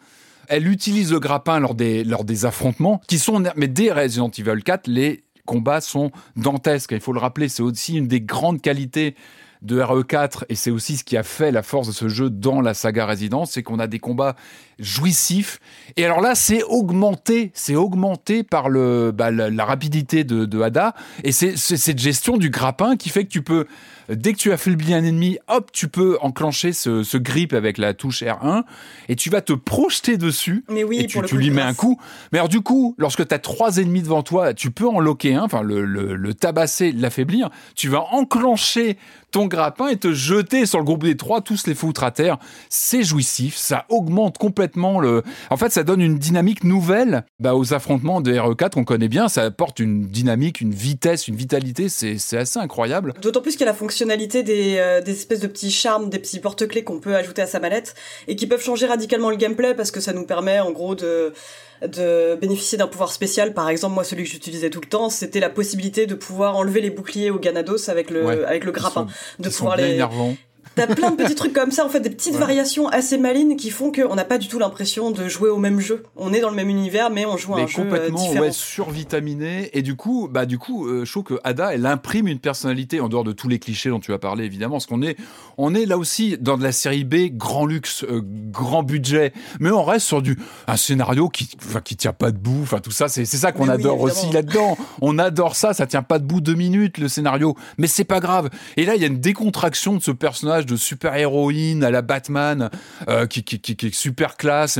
[0.46, 4.62] Elle utilise le grappin lors des lors des affrontements, qui sont mais dès Resident Evil
[4.62, 6.92] 4, les combats sont dantesques.
[6.92, 9.16] Il faut le rappeler, c'est aussi une des grandes qualités
[9.62, 12.60] de RE4 et c'est aussi ce qui a fait la force de ce jeu dans
[12.60, 14.36] la saga Resident, c'est qu'on a des combats
[14.78, 15.58] jouissifs.
[15.96, 20.60] Et alors là, c'est augmenté, c'est augmenté par le bah, la, la rapidité de, de
[20.60, 23.66] Ada et c'est cette gestion du grappin qui fait que tu peux
[24.08, 27.94] dès que tu affaiblis un ennemi, hop, tu peux enclencher ce, ce grip avec la
[27.94, 28.62] touche R1
[29.08, 32.00] et tu vas te projeter dessus Mais oui, et tu, lui mets un coup.
[32.32, 35.34] Mais alors du coup, lorsque tu as trois ennemis devant toi, tu peux en loquer
[35.34, 37.50] un, enfin le, le, le tabasser, l'affaiblir.
[37.74, 38.96] Tu vas enclencher
[39.36, 42.38] ton grappin et te jeter sur le groupe des trois, tous les foutre à terre.
[42.70, 45.22] C'est jouissif, ça augmente complètement le.
[45.50, 49.28] En fait, ça donne une dynamique nouvelle bah, aux affrontements de RE4 qu'on connaît bien.
[49.28, 51.90] Ça apporte une dynamique, une vitesse, une vitalité.
[51.90, 53.12] C'est assez incroyable.
[53.20, 56.18] D'autant plus qu'il y a la fonctionnalité des, euh, des espèces de petits charmes, des
[56.18, 57.94] petits porte-clés qu'on peut ajouter à sa mallette
[58.28, 61.34] et qui peuvent changer radicalement le gameplay parce que ça nous permet en gros de
[61.82, 63.52] de bénéficier d'un pouvoir spécial.
[63.54, 66.80] Par exemple, moi, celui que j'utilisais tout le temps, c'était la possibilité de pouvoir enlever
[66.80, 68.44] les boucliers au Ganados avec le Ouais.
[68.44, 70.36] avec le grappin, sont- de pouvoir les énervants.
[70.76, 72.38] T'as plein de petits trucs comme ça, en fait, des petites Ouais.
[72.40, 75.80] variations assez malines qui font qu'on n'a pas du tout l'impression de jouer au même
[75.80, 76.04] jeu.
[76.16, 78.20] On est dans le même univers, mais on joue à mais un jeu euh, complètement
[78.22, 78.40] différent.
[78.44, 79.70] ouais, survitaminé.
[79.72, 83.00] Et du coup bah du coup euh, je trouve que Ada elle imprime une personnalité
[83.00, 85.16] en dehors de tous les clichés dont tu as parlé évidemment parce qu'on est
[85.58, 89.32] on est là aussi dans de la série B grand luxe euh, grand budget.
[89.60, 91.48] Mais on reste sur du un scénario qui
[91.84, 92.60] qui tient pas debout.
[92.62, 94.76] Enfin tout ça c'est c'est ça qu'on oui, adore aussi là-dedans.
[95.00, 97.54] On adore ça ça tient pas debout deux minutes le scénario.
[97.78, 98.50] Mais c'est pas grave.
[98.76, 102.02] Et là il y a une décontraction de ce personnage de super héroïne à la
[102.02, 102.70] Batman
[103.08, 104.78] euh, qui, qui, qui, qui est super classe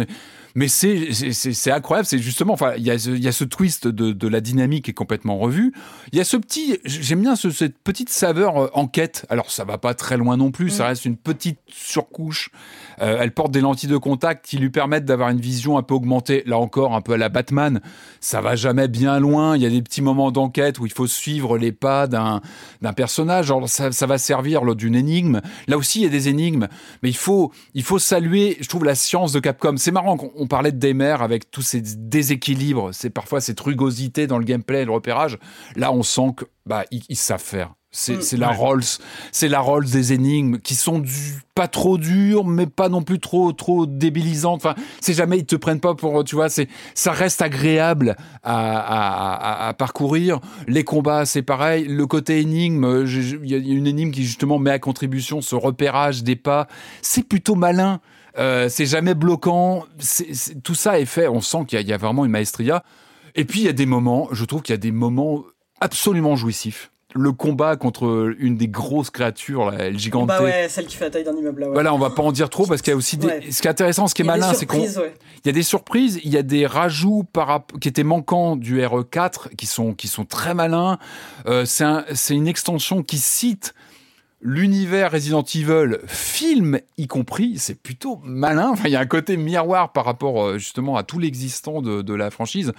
[0.56, 3.86] mais c'est incroyable c'est justement enfin il y a ce- il y a ce twist
[3.86, 5.72] de, de la dynamique qui est complètement revu
[6.12, 9.26] il y a ce petit j'aime bien ce- cette petite saveur euh, enquête.
[9.28, 12.50] Alors ça va pas très loin non plus ça reste une petite surcouche.
[13.02, 15.94] Euh, elle porte des lentilles de contact qui lui permettent d'avoir une vision un peu
[15.94, 16.42] augmentée.
[16.46, 17.80] Là encore un peu à la Batman.
[18.20, 19.54] Ça va jamais bien loin.
[19.56, 22.40] Il y a des petits moments d'enquête où il faut suivre les pas d'un
[22.96, 23.46] personnage.
[23.46, 25.40] Genre ça, ça va servir là, d'une énigme.
[25.68, 26.68] Là aussi il y a des énigmes.
[27.02, 29.76] Mais il faut il faut saluer je trouve la science de Capcom.
[29.76, 34.28] C'est marrant qu'on on parlait de Daymer avec tous ces déséquilibres c'est parfois cette rugosité
[34.28, 35.38] dans le gameplay et le repérage.
[35.74, 37.74] Là on sent que bah ils, ils savent faire.
[37.90, 38.38] C'est Mm.
[38.40, 38.56] la Ouais.
[38.56, 38.82] Rolls
[39.32, 43.18] c'est la Rolls des énigmes qui sont du, pas trop dures mais pas non plus
[43.18, 44.64] trop trop débilisantes.
[44.64, 48.78] Enfin c'est jamais ils te prennent pas pour tu vois c'est ça reste agréable à,
[48.78, 50.40] à, à- à parcourir.
[50.68, 51.86] Les combats c'est pareil.
[51.88, 53.04] Le côté énigme
[53.42, 56.68] il y a une énigme qui justement met à contribution ce repérage des pas.
[57.02, 58.00] C'est plutôt malin
[58.38, 59.84] euh, c'est jamais bloquant
[60.64, 62.82] tout ça est fait on sent qu'il y, a- il y a vraiment une maestria
[63.34, 65.42] et puis il y a des moments je trouve qu'il y a des moments
[65.80, 70.96] absolument jouissifs le combat contre une des grosses créatures là, le Bah ouais, celle qui
[70.96, 71.66] fait la taille d'un immeuble là.
[71.68, 71.72] Ouais.
[71.72, 73.26] voilà, on va pas en dire trop parce qu'il y a aussi des...
[73.26, 73.40] Ouais.
[73.50, 75.14] ce qui est intéressant, ce qui est malin, c'est qu'on surprises, ouais.
[75.42, 78.80] il y a des surprises, il y a des rajouts par qui étaient manquants du
[78.82, 80.98] RE4 qui sont qui sont très malins.
[81.46, 83.72] Euh, c'est un- c'est une extension qui cite
[84.46, 88.70] l'univers Resident Evil, film y compris, c'est plutôt malin.
[88.70, 92.00] Enfin, il y a un côté miroir par rapport euh, justement à tout l'existant de,
[92.00, 92.72] de la franchise.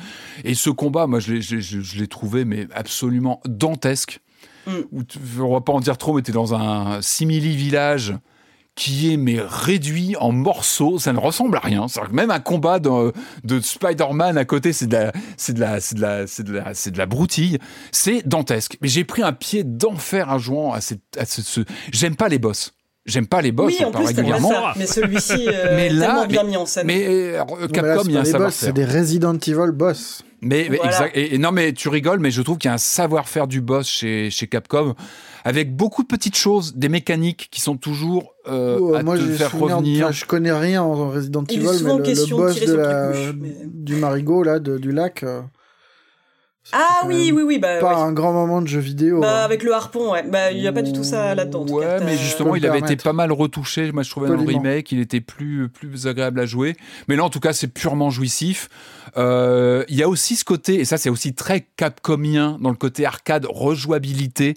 [0.45, 4.21] Et ce combat, moi, je l'ai- trouvé mais absolument dantesque.
[4.65, 4.71] Mm.
[4.93, 5.03] Où
[5.41, 8.15] on va pas en dire trop, mais tu es dans un simili village
[8.77, 11.87] qui est mais réduit en morceaux, ça ne ressemble à rien.
[11.89, 13.11] C'est-à-dire que même un combat de,
[13.43, 16.53] de Spider-Man à côté, c'est de la, c'est de la, c'est de la, c'est de
[16.53, 17.57] la, c'est de la broutille.
[17.91, 18.77] C'est dantesque.
[18.81, 22.29] Mais j'ai pris un pied d'enfer en jouant à cette, à ce, ce- j'aime pas
[22.29, 22.71] les boss.
[23.07, 24.49] J'aime pas les boss oui, en plus, régulièrement.
[24.49, 24.73] ça.
[24.75, 26.85] Mais celui-ci, euh, Mais est là, tellement bien mais- mis en scène.
[26.87, 28.51] Mais euh, Non, mais là, Capcom, c'est il y a un des boss, savoir-faire.
[28.67, 30.23] c'est des Resident Evil boss.
[30.41, 30.91] Mais, mais Voilà.
[30.91, 31.17] exact.
[31.17, 33.61] Et, et non, mais tu rigoles, mais je trouve qu'il y a un savoir-faire du
[33.61, 34.93] boss chez, chez Capcom,
[35.47, 39.23] avec beaucoup de petites choses, des mécaniques qui sont toujours euh, Oh, à moi, te
[39.23, 40.11] faire revenir.
[40.11, 42.53] je connais rien en Resident Il est Evil, mais souvent le, le question de boss
[42.55, 45.23] tirer de sur la, mais- du marigot là, de- du lac.
[45.23, 45.41] euh,
[46.73, 48.01] Ah oui, oui, oui, bah, pas ouais.
[48.01, 49.21] un grand moment de jeu vidéo.
[49.21, 49.45] Bah, hein.
[49.45, 50.23] avec le harpon, ouais.
[50.29, 51.65] Bah, il y a pas du tout ça là-dedans.
[51.65, 53.91] Ouais, mais justement, il avait été pas mal retouché.
[53.93, 56.75] Moi, je trouvais dans le remake, il était plus, plus agréable à jouer.
[57.07, 58.67] Mais là, en tout cas, c'est purement jouissif.
[59.15, 62.75] Euh, Il y a aussi ce côté, et ça, c'est aussi très capcomien dans le
[62.75, 64.55] côté arcade, rejouabilité.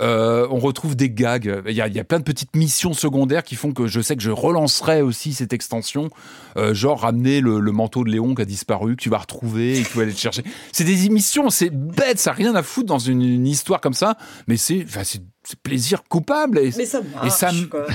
[0.00, 1.62] Euh, on retrouve des gags.
[1.66, 4.30] Il y, a, plein de petites missions secondaires qui font que je sais que je
[4.30, 6.10] relancerai aussi cette extension.
[6.56, 9.82] Euh, genre ramener le, manteau de Léon qui a disparu, que tu vas retrouver et
[9.82, 10.42] que tu vas aller le chercher.
[10.72, 13.94] C'est des missions, c'est bête, ça n'a rien à foutre dans une, une histoire comme
[13.94, 14.16] ça.
[14.46, 14.84] Mais c'est
[15.56, 16.58] plaisir coupable.
[16.58, 17.86] Et, Mais ça marche, et ça me- quoi.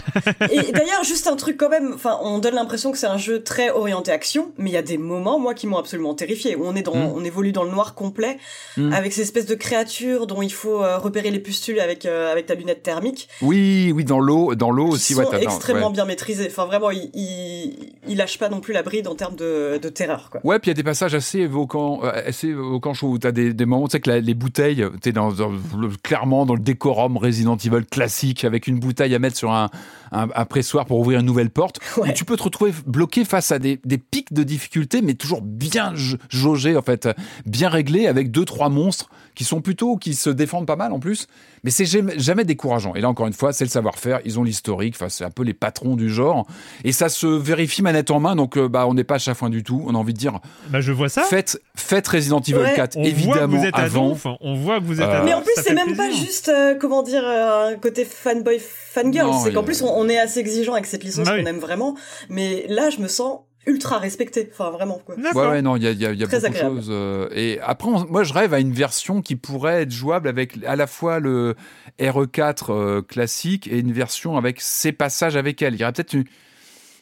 [0.52, 3.44] Et d'ailleurs, juste un truc quand même, enfin, on donne l'impression que c'est un jeu
[3.44, 6.66] très orienté action, mais il y a des moments, moi, qui m'ont absolument terrifié, où
[6.66, 7.12] on est dans, Mm.
[7.16, 8.38] on évolue dans le noir complet,
[8.78, 8.94] Mm.
[8.94, 12.46] avec ces espèces de créatures dont il faut euh, repérer les pustules avec, euh, avec
[12.48, 15.14] ta lunette thermique, Oui, oui, dans l'eau, dans l'eau aussi.
[15.14, 15.94] sont ouais, extrêmement ouais.
[15.94, 16.48] bien maîtrisés.
[16.50, 19.90] Enfin, vraiment, il, il, il lâche pas non plus la bride en termes de, de
[19.90, 20.42] terreur, quoi.
[20.44, 23.18] Ouais, puis il y a des passages assez évoquants, euh, assez évoquants, je trouve, où
[23.18, 26.46] t'as des, des moments, tu sais que la- les bouteilles, t'es dans, dans le- clairement
[26.46, 27.18] dans le décorum
[27.48, 29.70] Resident Evil classique, avec une bouteille à mettre sur un,
[30.12, 32.10] un, un pressoir pour ouvrir une nouvelle porte, Ouais.
[32.10, 35.42] où tu peux te retrouver bloqué face à des, des pics de difficulté, mais toujours
[35.42, 37.10] bien ja- jaugés, en fait,
[37.46, 41.00] bien réglés, avec deux, trois monstres qui sont plutôt, qui se défendent pas mal en
[41.00, 41.28] plus,
[41.64, 42.96] mais c'est jamais, jamais décourageant.
[42.96, 45.44] Et là, encore une fois, c'est le savoir-faire, ils ont l'historique, enfin, c'est un peu
[45.44, 46.48] les patrons du genre,
[46.84, 49.52] et ça se vérifie manette en main, donc euh, bah, on n'est pas à chafouin
[49.52, 50.40] du tout, on a envie de dire,
[50.72, 51.22] Bah, je vois ça.
[51.22, 52.74] Faites, faites Resident Evil Ouais.
[52.76, 54.08] 4, on voit que évidemment, vous êtes à avant.
[54.10, 56.50] donf, on voit que vous êtes Euh, à Mais en plus, c'est même pas juste,
[56.50, 59.32] euh, comment dire, euh, un côté fanboy, fangirl.
[59.44, 61.48] C'est qu'en plus, on, on est assez exigeant avec cette licence Bah qu'on oui.
[61.48, 61.96] aime vraiment.
[62.30, 64.50] Mais là, je me sens ultra respecté.
[64.52, 65.16] Enfin, vraiment, quoi.
[65.16, 66.76] Ouais, ouais, non, il y a, il y a- il y a Très beaucoup agréable.
[66.78, 66.90] de choses.
[66.92, 70.58] euh, et après, on- moi, je rêve à une version qui pourrait être jouable avec
[70.66, 71.56] à la fois le
[72.00, 75.76] RE4 euh, classique et une version avec ses passages avec elle.
[75.76, 76.26] Il y aurait peut-être une-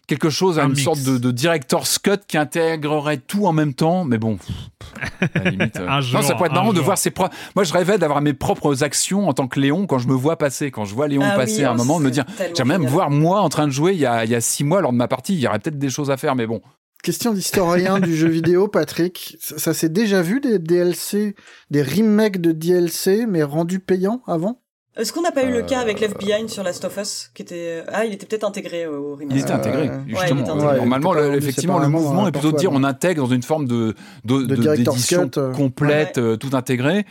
[0.07, 0.83] quelque chose, Un une mix.
[0.83, 4.03] sorte de, de director's cut qui intégrerait tout en même temps.
[4.05, 6.97] Mais bon, pff, à la limite, euh, Un non, ça pourrait être marrant de voir
[6.97, 7.35] ses propres.
[7.55, 10.37] Moi, je rêvais d'avoir mes propres actions en tant que Léon quand je me vois
[10.37, 10.71] passer.
[10.71, 12.25] Quand je vois Léon Ah passer oui, à un oh, moment, de me dire,
[12.55, 14.63] j'aimerais même voir moi en train de jouer il y, a, il y a six
[14.63, 15.33] mois lors de ma partie.
[15.33, 16.61] Il y aurait peut-être des choses à faire, mais bon.
[17.03, 19.37] Question d'historien du jeu vidéo, Patrick.
[19.39, 21.35] Ça, ça s'est déjà vu des DLC,
[21.69, 24.59] des remakes de DLC, mais rendus payants avant?
[24.97, 27.41] Est-ce qu'on n'a pas eu le cas avec Left Behind sur Last of Us qui
[27.41, 27.83] était...
[27.91, 29.39] Ah, il était peut-être intégré au Il remake.
[29.43, 30.25] était intégré, Ouais, justement.
[30.39, 30.67] il était intégré.
[30.67, 33.67] Ouais, Normalement, le- effectivement, le mouvement est plutôt de dire on intègre dans une forme
[33.67, 33.93] de,
[34.23, 34.43] de,
[34.75, 35.51] d'édition euh.
[35.51, 37.05] complète, euh, tout intégré.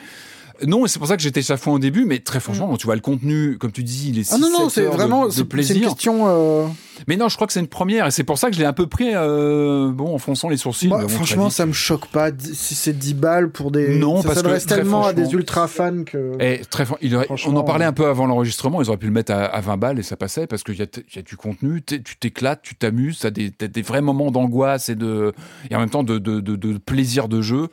[0.67, 2.95] Non, c'est pour ça que j'étais chafouin au début, mais très franchement, quand tu vois
[2.95, 5.27] le contenu, comme tu dis, il est Ah non, non, 6-7 c'est heures de- vraiment
[5.27, 6.25] de, c'est une question.
[6.29, 6.67] euh,
[7.09, 8.67] Mais non, je crois que c'est une première, et c'est pour ça que je l'ai
[8.67, 10.89] un peu pris, euh, bon, en fronçant les sourcils.
[10.89, 13.99] moi, mais bon, très franchement, ça me choque pas si c'est 10 balles pour des.
[13.99, 16.33] Non, ça parce que s'adresse très tellement à des ultra fans que.
[16.41, 18.97] Et très, fran- il aurait- on en parlait euh, un peu avant l'enregistrement, ils auraient
[18.99, 21.23] pu le mettre à, à 20 balles et ça passait parce qu'il y y a
[21.23, 25.33] du contenu, tu t'éclates, tu t'amuses, t'as des, des vrais moments d'angoisse et, de,
[25.71, 27.69] et en même temps de, de, de, de plaisir de jeu.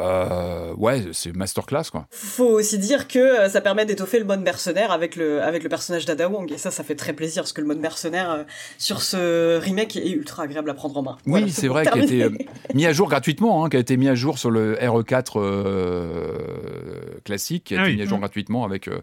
[0.00, 2.06] Euh, ouais, c'est masterclass quoi.
[2.10, 5.68] Faut aussi dire que euh, ça permet d'étoffer le mode mercenaire avec le, avec le
[5.68, 6.50] personnage d'Ada Wong.
[6.52, 8.42] Et ça, ça fait très plaisir parce que le mode mercenaire euh,
[8.78, 11.16] sur ce remake est ultra agréable à prendre en main.
[11.26, 12.28] Oui, Voilà, c'est vrai qu'il a été
[12.74, 17.20] mis à jour gratuitement, hein, qui a été mis à jour sur le RE4 euh,
[17.24, 17.96] classique, qui a Ah été oui.
[17.96, 19.00] mis à jour gratuitement avec euh,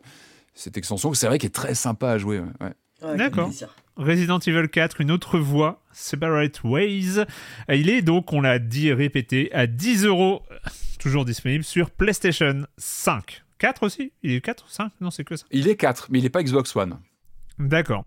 [0.53, 1.13] cette extension.
[1.13, 2.39] C'est vrai qu'il est très sympa à jouer.
[2.39, 2.45] ouais,
[3.07, 3.17] ouais.
[3.17, 3.49] D'accord.
[3.97, 7.23] Resident Evil 4, une autre voie, Separate Ways.
[7.69, 10.43] Il est donc, on l'a dit et répété, à 10 euros,
[10.99, 13.43] toujours disponible sur PlayStation 5.
[13.57, 14.11] 4 aussi?
[14.22, 15.45] Il est 4 5 Non, c'est que ça.
[15.51, 16.99] Il est 4, mais il n'est pas Xbox One.
[17.57, 18.05] D'accord.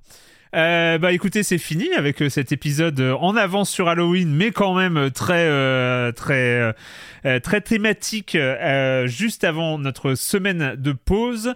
[0.55, 4.51] Euh, bah écoutez, c'est fini avec euh, cet épisode euh, en avance sur Halloween, mais
[4.51, 6.75] quand même euh, très euh, très
[7.27, 8.37] euh, très thématique
[9.05, 11.53] juste avant notre semaine de pause.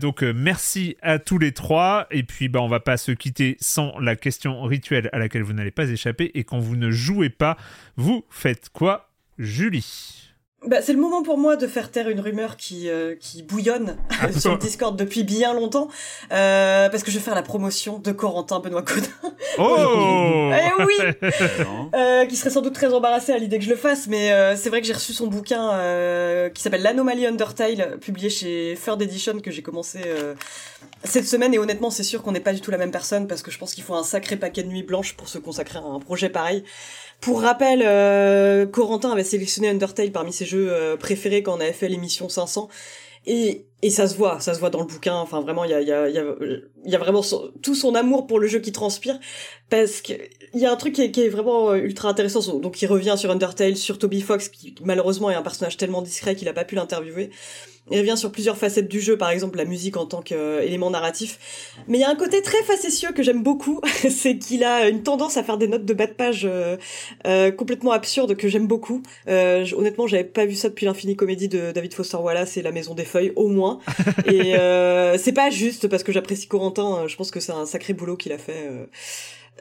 [0.00, 2.06] Donc merci à tous les trois.
[2.10, 5.52] Et puis bah on va pas se quitter sans la question rituelle à laquelle vous
[5.52, 6.30] n'allez pas échapper.
[6.34, 7.56] Et quand vous ne jouez pas,
[7.96, 10.23] vous faites quoi, Julie?
[10.66, 13.96] Bah, c'est le moment pour moi de faire taire une rumeur qui, euh, qui bouillonne
[14.38, 15.88] sur le Discord depuis bien longtemps,
[16.32, 19.06] euh, parce que je vais faire la promotion de Corentin Benoît Codin.
[19.56, 20.94] Oh Eh oui
[21.94, 24.56] euh, Qui serait sans doute très embarrassé à l'idée que je le fasse, mais euh,
[24.56, 29.00] c'est vrai que j'ai reçu son bouquin euh, qui s'appelle L'Anomalie Undertale, publié chez Third
[29.00, 30.34] Edition, que j'ai commencé euh,
[31.04, 33.42] cette semaine, et honnêtement, c'est sûr qu'on n'est pas du tout la même personne, parce
[33.42, 35.82] que je pense qu'il faut un sacré paquet de nuits blanches pour se consacrer à
[35.82, 36.64] un projet pareil.
[37.20, 41.72] Pour rappel, euh, Corentin avait sélectionné Undertale parmi ses jeux euh, préférés quand on avait
[41.72, 42.68] fait l'émission 500.
[43.26, 45.14] Et, et ça se voit, ça se voit dans le bouquin.
[45.14, 46.08] Enfin, vraiment, il y a,
[46.84, 49.18] il y a vraiment son- tout son amour pour le jeu qui transpire.
[49.70, 50.12] Parce que
[50.52, 52.58] il y a un truc qui est, qui est vraiment euh, ultra intéressant.
[52.58, 56.36] Donc, il revient sur Undertale, sur Toby Fox, qui malheureusement est un personnage tellement discret
[56.36, 57.30] qu'il a pas pu l'interviewer.
[57.90, 61.74] Il revient sur plusieurs facettes du jeu, par exemple la musique en tant qu'élément narratif.
[61.86, 65.02] Mais il y a un côté très facétieux que j'aime beaucoup, c'est qu'il a une
[65.02, 66.78] tendance à faire des notes de bas de page euh,
[67.26, 69.02] euh, complètement absurdes que j'aime beaucoup.
[69.28, 72.72] Euh, honnêtement, j'avais pas vu ça depuis l'infini comédie de David Foster Wallace et La
[72.72, 73.80] Maison des Feuilles, au moins.
[74.26, 76.73] et euh, c'est pas juste parce que j'apprécie Corentin.
[76.78, 78.68] Euh, Je pense que c'est un sacré boulot qu'il a fait.
[78.70, 78.86] euh,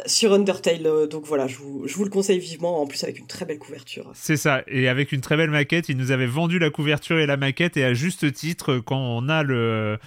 [0.05, 3.19] sur Undertale, euh, donc voilà, je vous, je vous le conseille vivement, en plus avec
[3.19, 4.09] une très belle couverture.
[4.15, 7.25] C'est ça, et avec une très belle maquette, il nous avait vendu la couverture et
[7.25, 9.99] la maquette, et à juste titre, quand on a le,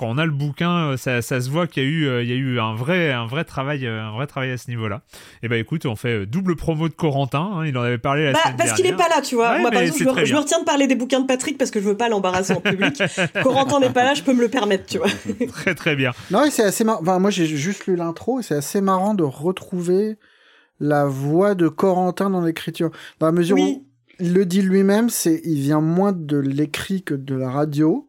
[0.00, 2.28] quand on a le bouquin, ça, ça se voit qu'il y a eu, euh, il
[2.30, 5.02] y a eu un vrai, un vrai travail, euh, un vrai travail à ce niveau-là.
[5.42, 8.24] Et bah écoute, on fait euh, double promo de Corentin, hein, il en avait parlé
[8.24, 9.08] la Bah, semaine parce qu'il est dernière.
[9.08, 9.50] pas là, tu vois.
[9.52, 11.26] Ouais, Moi, par mais exemple, c'est je me, je retiens de parler des bouquins de
[11.26, 13.00] Patrick parce que je veux pas l'embarrasser en public.
[13.42, 15.08] Corentin n'est pas là, je peux me le permettre, tu vois.
[15.52, 16.12] très très bien.
[16.30, 17.02] Non, c'est assez marrant.
[17.02, 20.16] Enfin, moi, j'ai juste lu l'intro et c'est assez marrant de retrouver
[20.80, 22.90] la voix de Corentin dans l'écriture.
[23.18, 23.76] Dans la mesure Oui.
[23.82, 23.86] où
[24.18, 28.06] il le dit lui-même, c'est il vient moins de l'écrit que de la radio.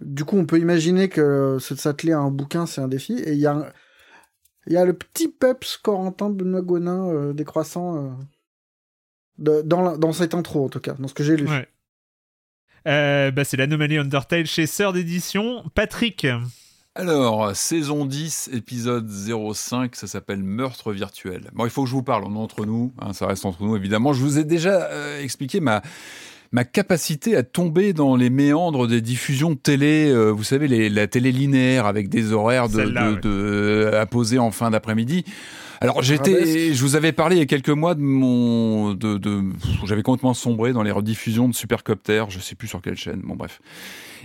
[0.00, 3.14] Du coup, on peut imaginer que se s'atteler à un bouquin, c'est un défi.
[3.14, 3.72] Et il y a,
[4.66, 8.10] y a le petit peps Corentin Benoît Gonin euh, décroissant euh,
[9.38, 11.48] de- dans, la- dans cette intro, en tout cas, dans ce que j'ai lu.
[11.48, 11.68] Ouais.
[12.86, 15.64] Euh, bah, c'est l'anomalie Undertale chez Sœur d'édition.
[15.74, 16.26] Patrick,
[16.94, 21.50] Alors, saison 10, épisode 05, ça s'appelle Meurtre virtuel.
[21.54, 23.62] Bon, il faut que je vous parle, on est entre nous, hein, ça reste entre
[23.62, 24.12] nous évidemment.
[24.12, 25.80] Je vous ai déjà euh, expliqué ma,
[26.54, 30.88] ma capacité à tomber dans les méandres des diffusions de télé, euh, vous savez, les-
[30.88, 33.20] la télé linéaire avec des horaires de, Celle-là, de- ouais.
[33.90, 35.24] de- à poser en fin d'après-midi.
[35.80, 36.24] Alors Arabesque.
[36.24, 39.42] j'étais, je vous avais parlé il y a quelques mois de mon, de, de
[39.84, 43.34] j'avais complètement sombré dans les rediffusions de Supercopter, je sais plus sur quelle chaîne, bon
[43.34, 43.60] bref.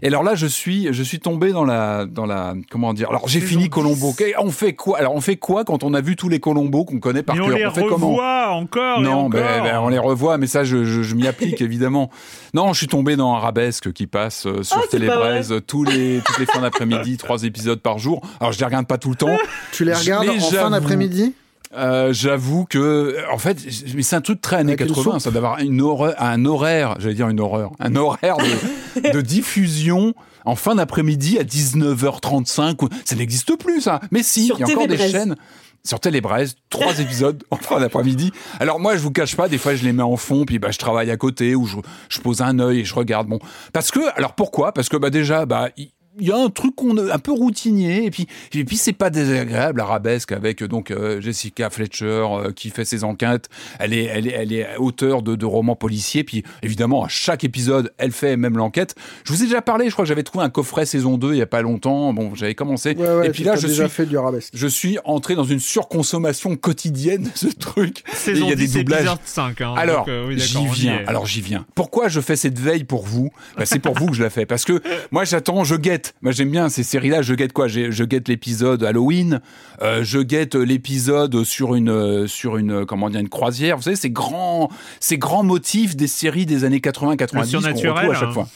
[0.02, 3.10] Et alors là, je suis, je suis tombé dans la, dans la, comment dire.
[3.10, 3.70] Alors j'ai fini 10.
[3.70, 4.14] Colombo.
[4.40, 7.00] On fait quoi Alors on fait quoi quand on a vu tous les Colombos qu'on
[7.00, 7.58] connaît par mais on cœur?
[7.58, 8.10] les fait comment?
[8.12, 9.30] revoit encore et non, encore.
[9.30, 12.10] ben, ben, on les revoit, mais ça, je, je, je m'y applique évidemment.
[12.54, 16.46] Non, je suis tombé dans Arabesque qui passe euh, sur Télébraise tous les, toutes les
[16.46, 18.22] fins d'après-midi, trois épisodes par jour.
[18.40, 19.38] Alors, je les regarde pas tout le temps.
[19.72, 21.34] Tu les regardes en fin d'après-midi?
[21.76, 23.58] Euh, J'avoue que, en fait,
[23.96, 26.44] mais c'est un truc très années Avec une 80, soupe ça d'avoir une horreur, un
[26.46, 30.14] horaire, j'allais dire une horreur, un horaire de, de diffusion
[30.46, 32.84] en fin d'après-midi à 19h35.
[32.84, 34.00] ou- Ça n'existe plus, ça.
[34.12, 35.36] Mais si, Sur il y a encore des chaînes.
[35.86, 38.32] Sur Télébraise, trois épisodes en fin d'après-midi.
[38.60, 40.72] Alors moi, je vous cache pas, des fois je les mets en fond, puis bah
[40.72, 41.78] je travaille à côté ou je,
[42.10, 43.28] je pose un œil et je regarde.
[43.28, 43.40] Bon,
[43.72, 44.74] parce que, alors pourquoi?
[44.74, 45.70] Parce que bah déjà, bah
[46.20, 49.10] il y a un truc qu'on un peu routinier et puis et puis c'est pas
[49.10, 54.28] désagréable arabesque avec donc euh, Jessica Fletcher euh, qui fait ses enquêtes elle est elle
[54.28, 58.38] est elle est auteure de, de romans policiers puis évidemment à chaque épisode elle fait
[58.38, 61.18] même l'enquête je vous ai déjà parlé je crois que j'avais trouvé un coffret saison
[61.18, 63.68] 2 il y a pas longtemps bon j'avais commencé Ouais, ouais, et puis là je
[63.68, 64.52] déjà suis fait du arabesque.
[64.54, 68.66] je suis entré dans une surconsommation quotidienne de ce truc Saison il y a des
[68.68, 69.62] 10, doublages épisode 5.
[69.62, 71.02] hein, alors, euh, oui, j'y viens.
[71.08, 71.66] Alors, j'y viens.
[71.76, 73.30] Pourquoi je fais cette veille pour vous?
[73.58, 74.46] Bah, C'est pour vous que je la fais.
[74.46, 74.82] Parce que
[75.12, 76.09] moi, j'attends, je guette.
[76.22, 77.22] Moi, j'aime bien ces séries-là.
[77.22, 77.68] Je guette quoi?
[77.68, 79.42] Je guette l'épisode Halloween.
[79.82, 83.78] euh, je guette l'épisode sur une, euh, sur une, euh, comment dire, une croisière.
[83.78, 84.70] Vous savez, ces grands,
[85.00, 88.32] ces grands motifs des séries des années 80-90 qu'on retrouve à chaque hein.
[88.32, 88.48] fois.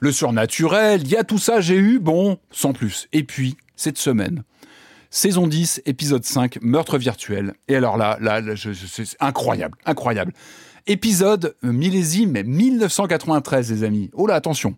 [0.00, 3.08] Le surnaturel, il y a tout ça, j'ai eu, bon, sans plus.
[3.12, 4.42] Et puis, cette semaine,
[5.10, 7.52] Saison 10, épisode 5, meurtre virtuel.
[7.68, 10.32] Et alors là, là, là, c'est incroyable, incroyable.
[10.86, 14.10] Épisode millésime 1993, les amis.
[14.14, 14.74] Oh là, attention.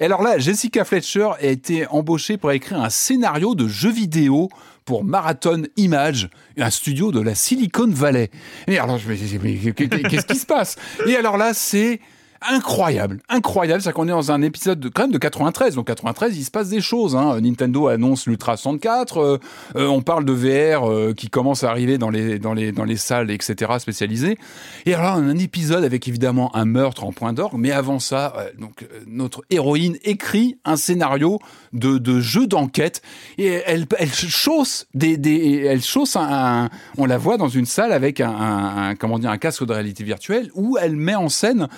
[0.00, 4.48] Et alors là, Jessica Fletcher a été embauchée pour écrire un scénario de jeu vidéo
[4.84, 6.28] pour Marathon Image,
[6.58, 8.30] un studio de la Silicon Valley.
[8.66, 10.76] Et alors, je me dis, qu'est-ce qui se passe?
[11.06, 12.00] Et alors là, c'est
[12.48, 16.36] incroyable, incroyable, c'est qu'on est dans un épisode de, quand même de 93, donc 93,
[16.36, 17.16] il se passe des choses.
[17.16, 17.40] Hein.
[17.40, 19.38] Nintendo annonce l'Ultra 64, euh,
[19.76, 22.84] euh, on parle de VR euh, qui commence à arriver dans les, dans les, dans
[22.84, 24.38] les salles, etc., spécialisées.
[24.86, 27.98] Et alors, on a un épisode avec évidemment un meurtre en point d'orgue, mais avant
[27.98, 31.38] ça, euh, donc, euh, notre héroïne écrit un scénario
[31.72, 33.02] de, de jeu d'enquête
[33.38, 36.28] et elle, elle chausse des, des elle chausse un,
[36.64, 39.64] un- on la voit dans une salle avec un, un- un- comment dire un casque
[39.64, 41.68] de réalité virtuelle où elle met en scène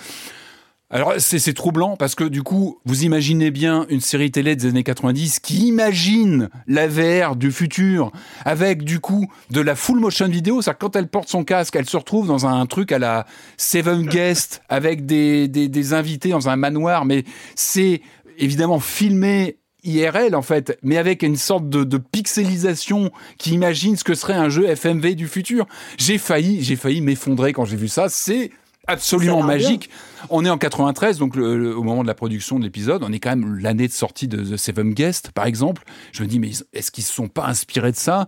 [0.91, 4.83] Alors c'est troublant parce que du coup, vous imaginez bien une série télé des années
[4.83, 8.11] 90 qui imagine la VR du futur
[8.45, 11.89] avec du coup de la full motion vidéo, c'est quand elle porte son casque, elle
[11.89, 13.25] se retrouve dans un truc à la
[13.57, 17.23] Seven Guest avec des, des, des invités dans un manoir, mais
[17.55, 18.01] c'est
[18.37, 24.03] évidemment filmé IRL en fait, mais avec une sorte de, de pixelisation qui imagine ce
[24.03, 25.65] que serait un jeu FMV du futur.
[25.97, 28.07] J'ai failli, j'ai failli m'effondrer quand j'ai vu ça.
[28.07, 28.51] C'est
[28.87, 29.89] absolument magique.
[30.29, 33.11] On est en 93, donc le- le- au moment de la production de l'épisode, on
[33.11, 35.83] est quand même l'année de sortie de The Seven Guest, par exemple.
[36.11, 38.27] Je me dis, mais est-ce qu'ils se sont pas inspirés de ça?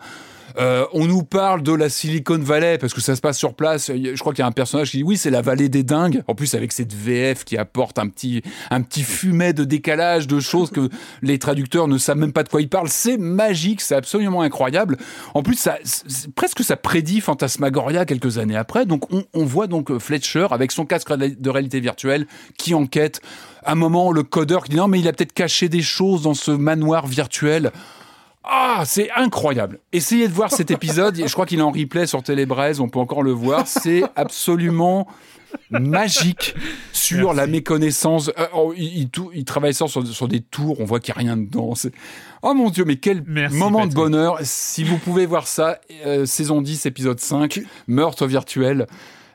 [0.60, 3.92] Euh, On nous parle de la Silicon Valley parce que ça se passe sur place.
[3.92, 6.24] Je crois qu'il y a un personnage qui dit, oui, c'est la vallée des dingues.
[6.28, 10.40] En plus, avec cette VF qui apporte un petit, un petit fumet de décalage de
[10.40, 10.90] choses que
[11.22, 12.90] les traducteurs ne savent même pas de quoi ils parlent.
[12.90, 14.98] C'est magique, c'est absolument incroyable.
[15.34, 15.78] En plus, ça,
[16.36, 18.86] presque ça prédit Fantasmagoria quelques années après.
[18.86, 22.26] Donc, on, on voit donc euh, Fletcher avec son casque de réalité virtuelle
[22.58, 23.22] qui enquête.
[23.64, 26.24] À un moment, le codeur qui dit non, mais il a peut-être caché des choses
[26.24, 27.72] dans ce manoir virtuel.
[28.50, 29.80] Ah, c'est incroyable.
[29.92, 31.16] Essayez de voir cet épisode.
[31.18, 32.80] Je crois qu'il est en replay sur Télébraise.
[32.80, 33.68] On peut encore le voir.
[33.68, 35.08] C'est absolument
[35.70, 36.56] magique
[36.94, 38.30] sur la méconnaissance.
[38.38, 40.80] Euh, oh, il, il tou- il travaille ça sur, sur des tours.
[40.80, 41.74] On voit qu'il n'y a rien dedans.
[42.42, 44.38] Oh mon Dieu, mais quel moment de bonheur.
[44.44, 48.88] Si vous pouvez voir ça, euh, saison 10, épisode 5, meurtre virtuel.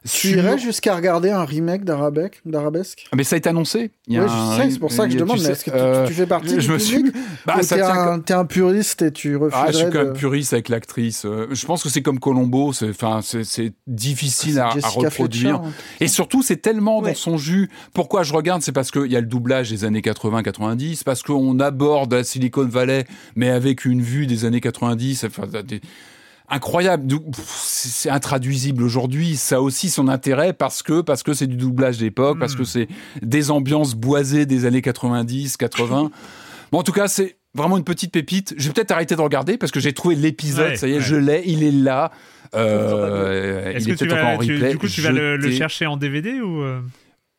[0.05, 3.91] Tu sur- irais jusqu'à regarder un remake d'Arabesque Ah, Mais ça a été annoncé.
[4.09, 5.51] Il y a Ouais, je un- sais, c'est pour ça que je demande, tu mais
[5.51, 7.13] est-ce que tu, euh, tu fais partie je du me suis-
[7.47, 9.99] Bah, ou ça t'es un, t'es un puriste et tu refuserais Ah, je suis quand
[10.01, 11.25] de- même puriste avec l'actrice.
[11.25, 14.89] Euh, Je pense que c'est comme Colombo, c'est enfin c'est c'est difficile à, à Jessica
[14.89, 15.57] reproduire.
[15.61, 15.73] Fletcher, hein.
[16.01, 17.71] Et surtout, c'est tellement dans son jus.
[17.95, 21.59] Pourquoi je regarde C'est parce qu'il y a le doublage des années 80-90, parce qu'on
[21.61, 23.05] aborde la Silicon Valley,
[23.37, 25.25] mais avec une vue des années 90.
[25.25, 25.81] Enfin, des-
[26.49, 27.07] incroyable.
[27.35, 29.37] C'est intraduisible aujourd'hui.
[29.37, 32.65] Ça a aussi son intérêt parce que parce que c'est du doublage d'époque, parce que
[32.65, 32.89] c'est
[33.23, 36.11] des ambiances boisées des années 90, 80.
[36.71, 38.55] bon, en tout cas, c'est vraiment une petite pépite.
[38.57, 40.71] Je vais peut-être arrêter de regarder parce que j'ai trouvé l'épisode.
[40.71, 41.01] Ouais, ça y est, ouais.
[41.01, 41.43] je l'ai.
[41.47, 42.11] Il est là.
[42.55, 44.71] Euh, Est-ce que tu vas, en tu- replay.
[44.73, 46.81] du coup, tu vas le, le chercher en DVD ou euh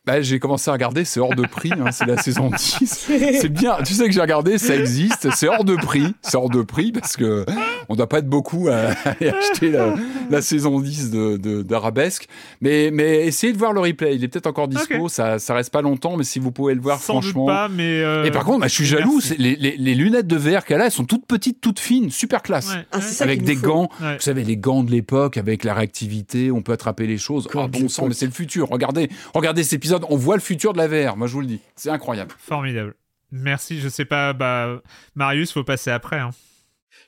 [0.06, 3.08] Bah, j'ai commencé à regarder, c'est hors de prix, hein, c'est la saison 10.
[3.40, 6.50] C'est bien, tu sais que j'ai regardé, ça existe, c'est hors de prix, c'est hors
[6.50, 7.46] de prix parce que
[7.88, 9.94] on doit pas être beaucoup à aller acheter la,
[10.30, 12.28] la saison 10 de, de- d'Arabesque.
[12.60, 15.72] Mais, mais essayez de voir le replay, il est peut-être encore dispo, ça, ça reste
[15.72, 17.46] pas longtemps, mais si vous pouvez le voir, Sans doute franchement.
[17.46, 20.36] pas, mais, euh, Et par contre, bah, je suis jaloux, les, les, les lunettes de
[20.36, 22.74] VR qu'elle a, elles sont toutes petites, toutes fines, super classe.
[22.74, 24.16] Ouais, Ah, c'est ça avec qu'il des gants, Ouais.
[24.16, 27.48] vous savez, les gants de l'époque, avec la réactivité, on peut attraper les choses.
[27.56, 28.68] Ah, bon sang, mais c'est le futur.
[28.70, 31.48] Regardez, regardez cet épisode, on voit le futur de la VR, moi je vous le
[31.48, 31.60] dis.
[31.76, 32.32] C'est incroyable.
[32.38, 32.96] Formidable.
[33.32, 34.82] Merci, je sais pas, bah,
[35.16, 36.20] Marius, faut passer après.
[36.20, 36.30] Hein.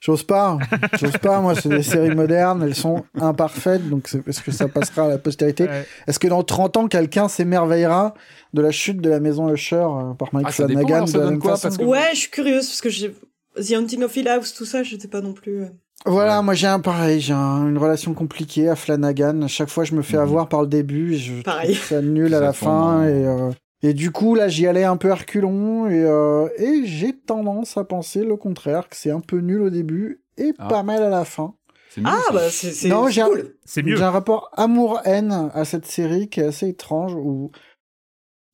[0.02, 0.58] J'ose pas,
[1.00, 1.40] j'ose pas.
[1.42, 5.08] Moi, c'est des séries modernes, elles sont imparfaites, donc c'est parce que ça passera à
[5.08, 5.68] la postérité.
[6.08, 8.14] Est-ce que dans 30 ans, quelqu'un s'émerveillera
[8.54, 11.08] de la chute de la maison Usher euh, par Mike Ah, ça dépend, Flanagan alors,
[11.10, 13.16] ça de la même quoi, façon parce que- Ouais, je suis curieuse parce que j'ai
[13.56, 15.66] The Hill House, tout ça, j'étais pas non plus.
[16.06, 19.42] Voilà, moi j'ai un pareil, j'ai un- une relation compliquée à Flanagan.
[19.42, 21.74] À chaque fois, je me fais avoir par le début et je Pareil.
[21.76, 23.04] trouve ça nul à la fin.
[23.08, 23.52] Et, euh,
[23.82, 27.78] et du coup, là, j'y allais un peu à reculons et, euh, et j'ai tendance
[27.78, 30.68] à penser le contraire, que c'est un peu nul au début et Ah.
[30.68, 31.56] pas mal à la fin.
[31.90, 33.56] C'est Ah, bah c'est Non, c'est j'ai un- cool.
[33.64, 33.96] C'est mieux.
[33.96, 37.52] J'ai un rapport amour-haine à cette série qui est assez étrange où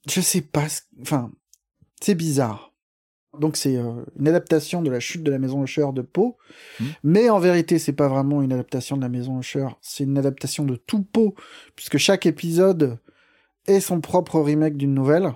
[0.08, 1.32] je sais pas, ce- enfin,
[2.02, 2.71] c'est bizarre.
[3.40, 6.36] Donc c'est euh, une adaptation de la chute de la maison Usher de Poe,
[6.80, 6.88] Mhm.
[7.04, 10.66] mais en vérité c'est pas vraiment une adaptation de la maison Usher, c'est une adaptation
[10.66, 11.34] de tout Poe,
[11.76, 13.00] puisque chaque épisode
[13.68, 15.34] est son propre remake d'une nouvelle,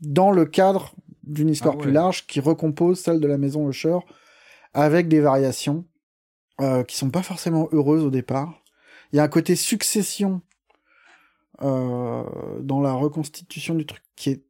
[0.00, 1.82] dans le cadre d'une histoire Ah ouais.
[1.82, 3.98] plus large qui recompose celle de la maison Usher
[4.72, 5.84] avec des variations
[6.60, 8.62] euh, qui sont pas forcément heureuses au départ.
[9.12, 10.40] Il y a un côté succession
[11.62, 12.22] euh,
[12.62, 14.42] dans la reconstitution du truc qui est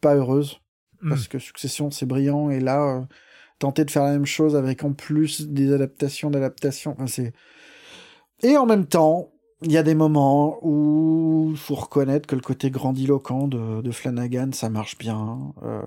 [0.00, 0.60] pas heureuse
[1.08, 3.00] Parce que succession c'est brillant et là euh,
[3.58, 7.32] tenter de faire la même chose avec en plus des adaptations d'adaptations enfin, c'est
[8.42, 9.30] et en même temps
[9.62, 13.90] il y a des moments où il faut reconnaître que le côté grandiloquent de, de
[13.90, 15.82] Flanagan ça marche bien euh,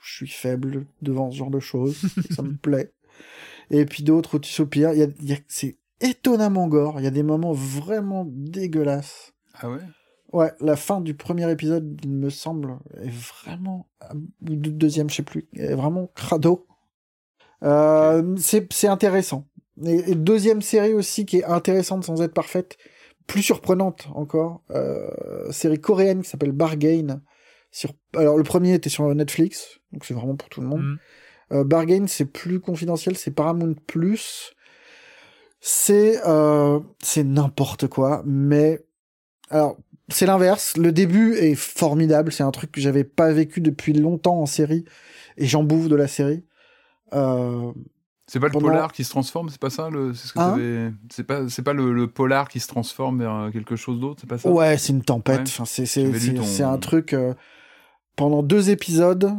[0.00, 2.00] je suis faible devant ce genre de choses
[2.30, 2.92] ça me plaît.
[3.70, 7.00] Et puis d'autres où tu soupires il y a, il y a- c'est étonnamment gore
[7.00, 9.32] il y a des moments vraiment dégueulasses.
[9.60, 9.80] Ah ouais?
[10.32, 13.88] Ouais, la fin du premier épisode, il me semble, est vraiment,
[14.42, 16.66] ou du deuxième, je sais plus, est vraiment crado.
[17.62, 19.48] Euh, c'est, c'est intéressant.
[19.84, 22.76] Et, et deuxième série aussi qui est intéressante sans être parfaite,
[23.26, 27.20] plus surprenante encore, euh, série coréenne qui s'appelle Bargain.
[27.70, 30.82] Sur, alors le premier était sur Netflix, donc c'est vraiment pour tout le monde.
[30.82, 30.98] Mm.
[31.52, 34.54] Euh, Bargain, c'est plus confidentiel, c'est Paramount Plus.
[35.60, 38.84] C'est euh, c'est n'importe quoi, mais
[39.50, 39.76] alors
[40.08, 40.76] c'est l'inverse.
[40.76, 42.32] Le début est formidable.
[42.32, 44.84] C'est un truc que j'avais pas vécu depuis longtemps en série.
[45.36, 46.44] Et j'en bouffe de la série.
[47.14, 47.72] Euh,
[48.26, 50.92] C'est pas le polar qui se transforme, c'est pas ça le, c'est ce que Hein
[51.10, 54.26] c'est pas, c'est pas le, polar qui se transforme vers euh, quelque chose d'autre, c'est
[54.26, 54.50] pas ça?
[54.50, 55.38] Ouais, c'est une tempête.
[55.38, 55.44] Ouais.
[55.46, 57.12] Enfin, ton- c'est un truc.
[57.12, 57.34] euh,
[58.16, 59.32] pendant deux épisodes,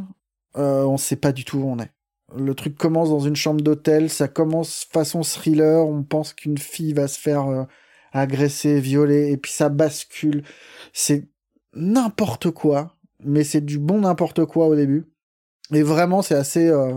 [0.58, 1.92] euh, on sait pas du tout où on est.
[2.36, 5.86] Le truc commence dans une chambre d'hôtel, ça commence façon thriller.
[5.86, 7.68] On pense qu'une fille va se faire
[8.14, 10.44] agresser, violer, et puis ça bascule.
[10.94, 11.28] C'est
[11.74, 15.06] n'importe quoi, mais c'est du bon n'importe quoi au début.
[15.74, 16.68] Et vraiment, c'est assez.
[16.68, 16.94] euh,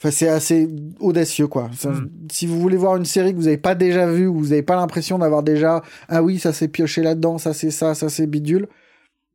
[0.00, 0.68] Enfin, c'est assez
[1.00, 1.70] audacieux, quoi.
[1.76, 2.10] Ça- Mm.
[2.30, 4.62] Si vous voulez voir une série que vous n'avez pas déjà vue, ou vous n'avez
[4.62, 8.28] pas l'impression d'avoir déjà, ah oui, ça s'est pioché là-dedans, ça c'est ça, ça c'est
[8.28, 8.68] bidule.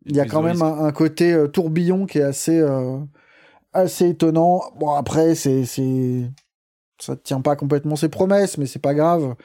[0.06, 2.98] Il y a quand même un, un côté euh, tourbillon qui est assez, euh,
[3.74, 4.62] assez étonnant.
[4.80, 6.32] Bon, après, c'est, c'est,
[6.98, 9.36] ça tient pas complètement ses promesses, mais c'est pas grave.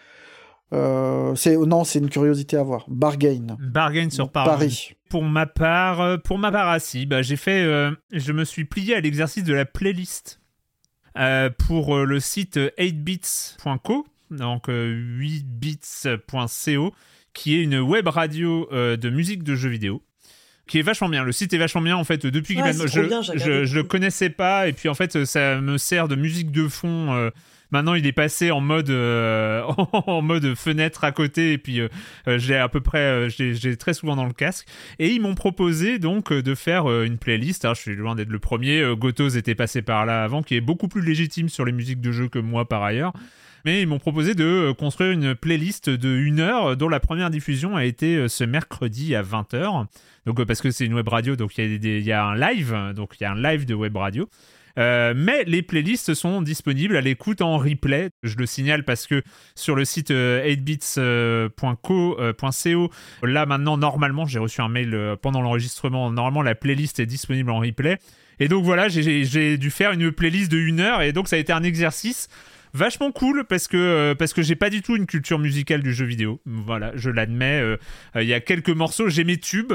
[0.73, 2.85] Euh, c'est, non, c'est une curiosité à voir.
[2.89, 3.57] Bargain.
[3.59, 4.49] Bargain sur Paris.
[4.51, 4.91] Paris.
[5.09, 8.45] Pour ma part, euh, pour ma part, ah, si, bah, j'ai fait, euh, je me
[8.45, 10.41] suis plié à l'exercice de la playlist
[11.17, 16.95] euh, pour euh, le site 8bits.co, donc euh, 8bits.co,
[17.33, 20.03] qui est une web radio euh, de musique de jeux vidéo.
[20.67, 21.25] Qui est vachement bien.
[21.25, 22.27] Le site est vachement bien en fait.
[22.27, 26.09] Depuis Ouais, c'est je, bien, le connaissais pas et puis en fait ça me sert
[26.09, 27.15] de musique de fond.
[27.15, 27.31] euh,
[27.71, 31.89] Maintenant, il est passé en mode euh, en mode fenêtre à côté et puis euh,
[32.27, 34.67] l'ai à peu près, euh, l'ai très souvent dans le casque.
[34.99, 37.65] Et ils m'ont proposé donc de faire une playlist.
[37.65, 38.85] Alors, je suis loin d'être le premier.
[38.97, 42.13] Gotos était passé par là avant, qui est beaucoup plus légitime sur les musiques de
[42.13, 43.13] jeu que moi par ailleurs.
[43.65, 47.77] Mais ils m'ont proposé de construire une playlist de une heure, dont la première diffusion
[47.77, 49.87] a été ce mercredi à 20h.
[50.27, 53.25] Donc, parce que c'est une web radio, donc il y a un live, donc il
[53.25, 54.29] y a un live de web radio.
[54.79, 58.11] Euh, mais les playlists sont disponibles à l'écoute en replay.
[58.23, 59.23] Je le signale parce que
[59.57, 60.41] sur le site euh,
[61.53, 62.91] 8bits.co,
[63.23, 66.11] là maintenant, normalement, j'ai reçu un mail euh, pendant l'enregistrement.
[66.11, 67.99] Normalement, la playlist est disponible en replay.
[68.41, 71.39] Et donc voilà, j'ai- dû faire une playlist de une heure et donc ça a
[71.41, 72.29] été un exercice
[72.73, 75.93] vachement cool parce que euh, parce que j'ai pas du tout une culture musicale du
[75.93, 76.41] jeu vidéo.
[76.47, 77.61] Voilà, je l'admets.
[77.61, 77.77] euh,
[78.15, 79.73] euh, Il y a quelques morceaux, j'ai mes tubes.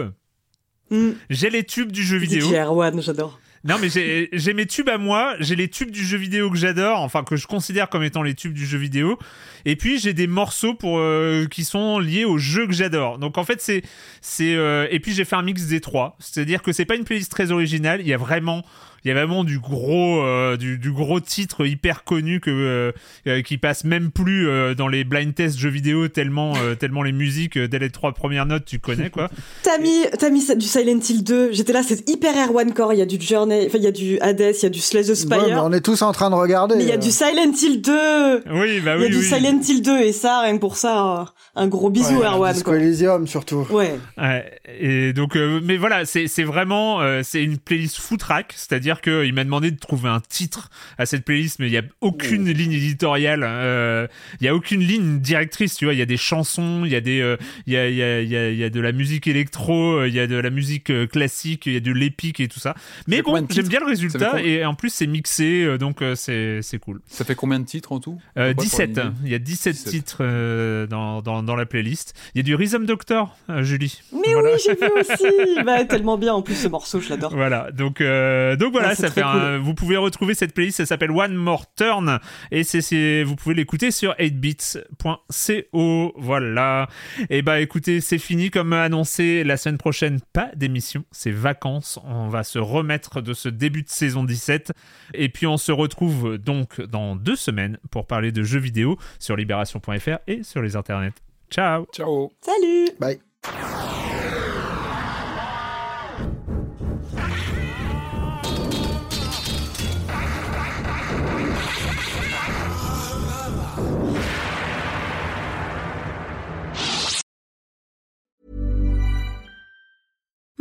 [0.91, 1.09] Mm.
[1.29, 2.47] J'ai les tubes du jeu vidéo.
[2.49, 3.37] DJ Erwan, j'adore.
[3.65, 6.99] Non, mais j'ai mes tubes à moi, j'ai les tubes du jeu vidéo que j'adore,
[6.99, 9.17] enfin que je considère comme étant les tubes du jeu vidéo,
[9.63, 13.19] et puis j'ai des morceaux pour euh, qui sont liés au jeu que j'adore.
[13.19, 13.81] Donc en fait c'est
[14.19, 17.05] c'est euh, et puis j'ai fait un mix des trois, c'est-à-dire que c'est pas une
[17.05, 18.65] playlist très originale, il y a vraiment
[19.05, 22.91] il y a vraiment du gros euh, du, du gros titre hyper connu que euh,
[23.27, 27.03] euh, qui passe même plus euh, dans les blind tests jeux vidéo tellement euh, tellement
[27.03, 29.29] les musiques dès les trois premières notes tu connais quoi.
[29.63, 31.51] T'as mis, t'as mis du Silent Hill 2.
[31.53, 32.93] J'étais là, c'est hyper Erwan Core.
[32.93, 34.79] Il y a du Journey, enfin, il y a du Hades, il y a du
[34.79, 35.37] Slay the Spire.
[35.43, 36.75] Ouais, mais on est tous en train de regarder.
[36.75, 38.43] Mais il y a du Silent Hill 2.
[38.51, 39.23] Oui, bah Il y a oui du oui.
[39.23, 41.25] Silent Hill 2 et ça, rien que pour ça,
[41.55, 42.53] un gros bisou Ouais, Erwan.
[42.53, 42.79] Disco quoi.
[42.79, 43.65] Elysium surtout.
[43.69, 43.95] Ouais.
[44.17, 49.33] Ouais, et donc, euh, mais voilà, c'est vraiment, euh, c'est une playlist footrack, c'est-à-dire qu'il
[49.33, 52.73] m'a demandé de trouver un titre à cette playlist, mais il y a aucune ligne
[52.73, 54.07] éditoriale, euh,
[54.41, 56.95] il y a aucune ligne directrice, tu vois, il y a des chansons, il y
[56.95, 58.79] a des, euh, il y a, il y a, il y a, y a de
[58.79, 61.79] la musique électro, euh, il y a de la musique euh, classique, il y a
[61.79, 62.75] de l'épique et tout ça.
[63.07, 66.61] Mais bon, j'aime bien le résultat et en plus c'est mixé, euh, donc euh, c'est
[66.61, 67.01] c'est cool.
[67.07, 68.19] Ça fait combien de titres en tout?
[68.37, 69.91] Euh, À peu près pour 17, une idée il y a 17, 17.
[69.91, 72.13] titres euh, dans, dans, dans la playlist.
[72.35, 74.01] Il y a du Rhythm Doctor, euh, Julie.
[74.11, 74.51] Mais Voilà.
[74.53, 75.63] oui, j'ai vu aussi.
[75.65, 77.33] bah, tellement bien en plus ce morceau, je l'adore.
[77.35, 80.77] Voilà, donc, euh, donc voilà, C'est ça très fait un- vous pouvez retrouver cette playlist,
[80.77, 82.19] ça s'appelle One More Turn,
[82.51, 86.87] et c'est, c'est- vous pouvez l'écouter sur 8bits.co, voilà.
[87.29, 92.27] Et bah écoutez, c'est fini, comme annoncé, la semaine prochaine, pas d'émission, c'est vacances, on
[92.29, 94.71] va se remettre de ce début de saison 17,
[95.13, 99.35] et puis on se retrouve donc dans deux semaines pour parler de jeux vidéo sur
[99.35, 101.13] libération.fr et sur les internets.
[101.49, 101.85] Ciao.
[101.93, 102.31] Ciao.
[102.41, 102.89] Salut.
[102.99, 103.19] Bye.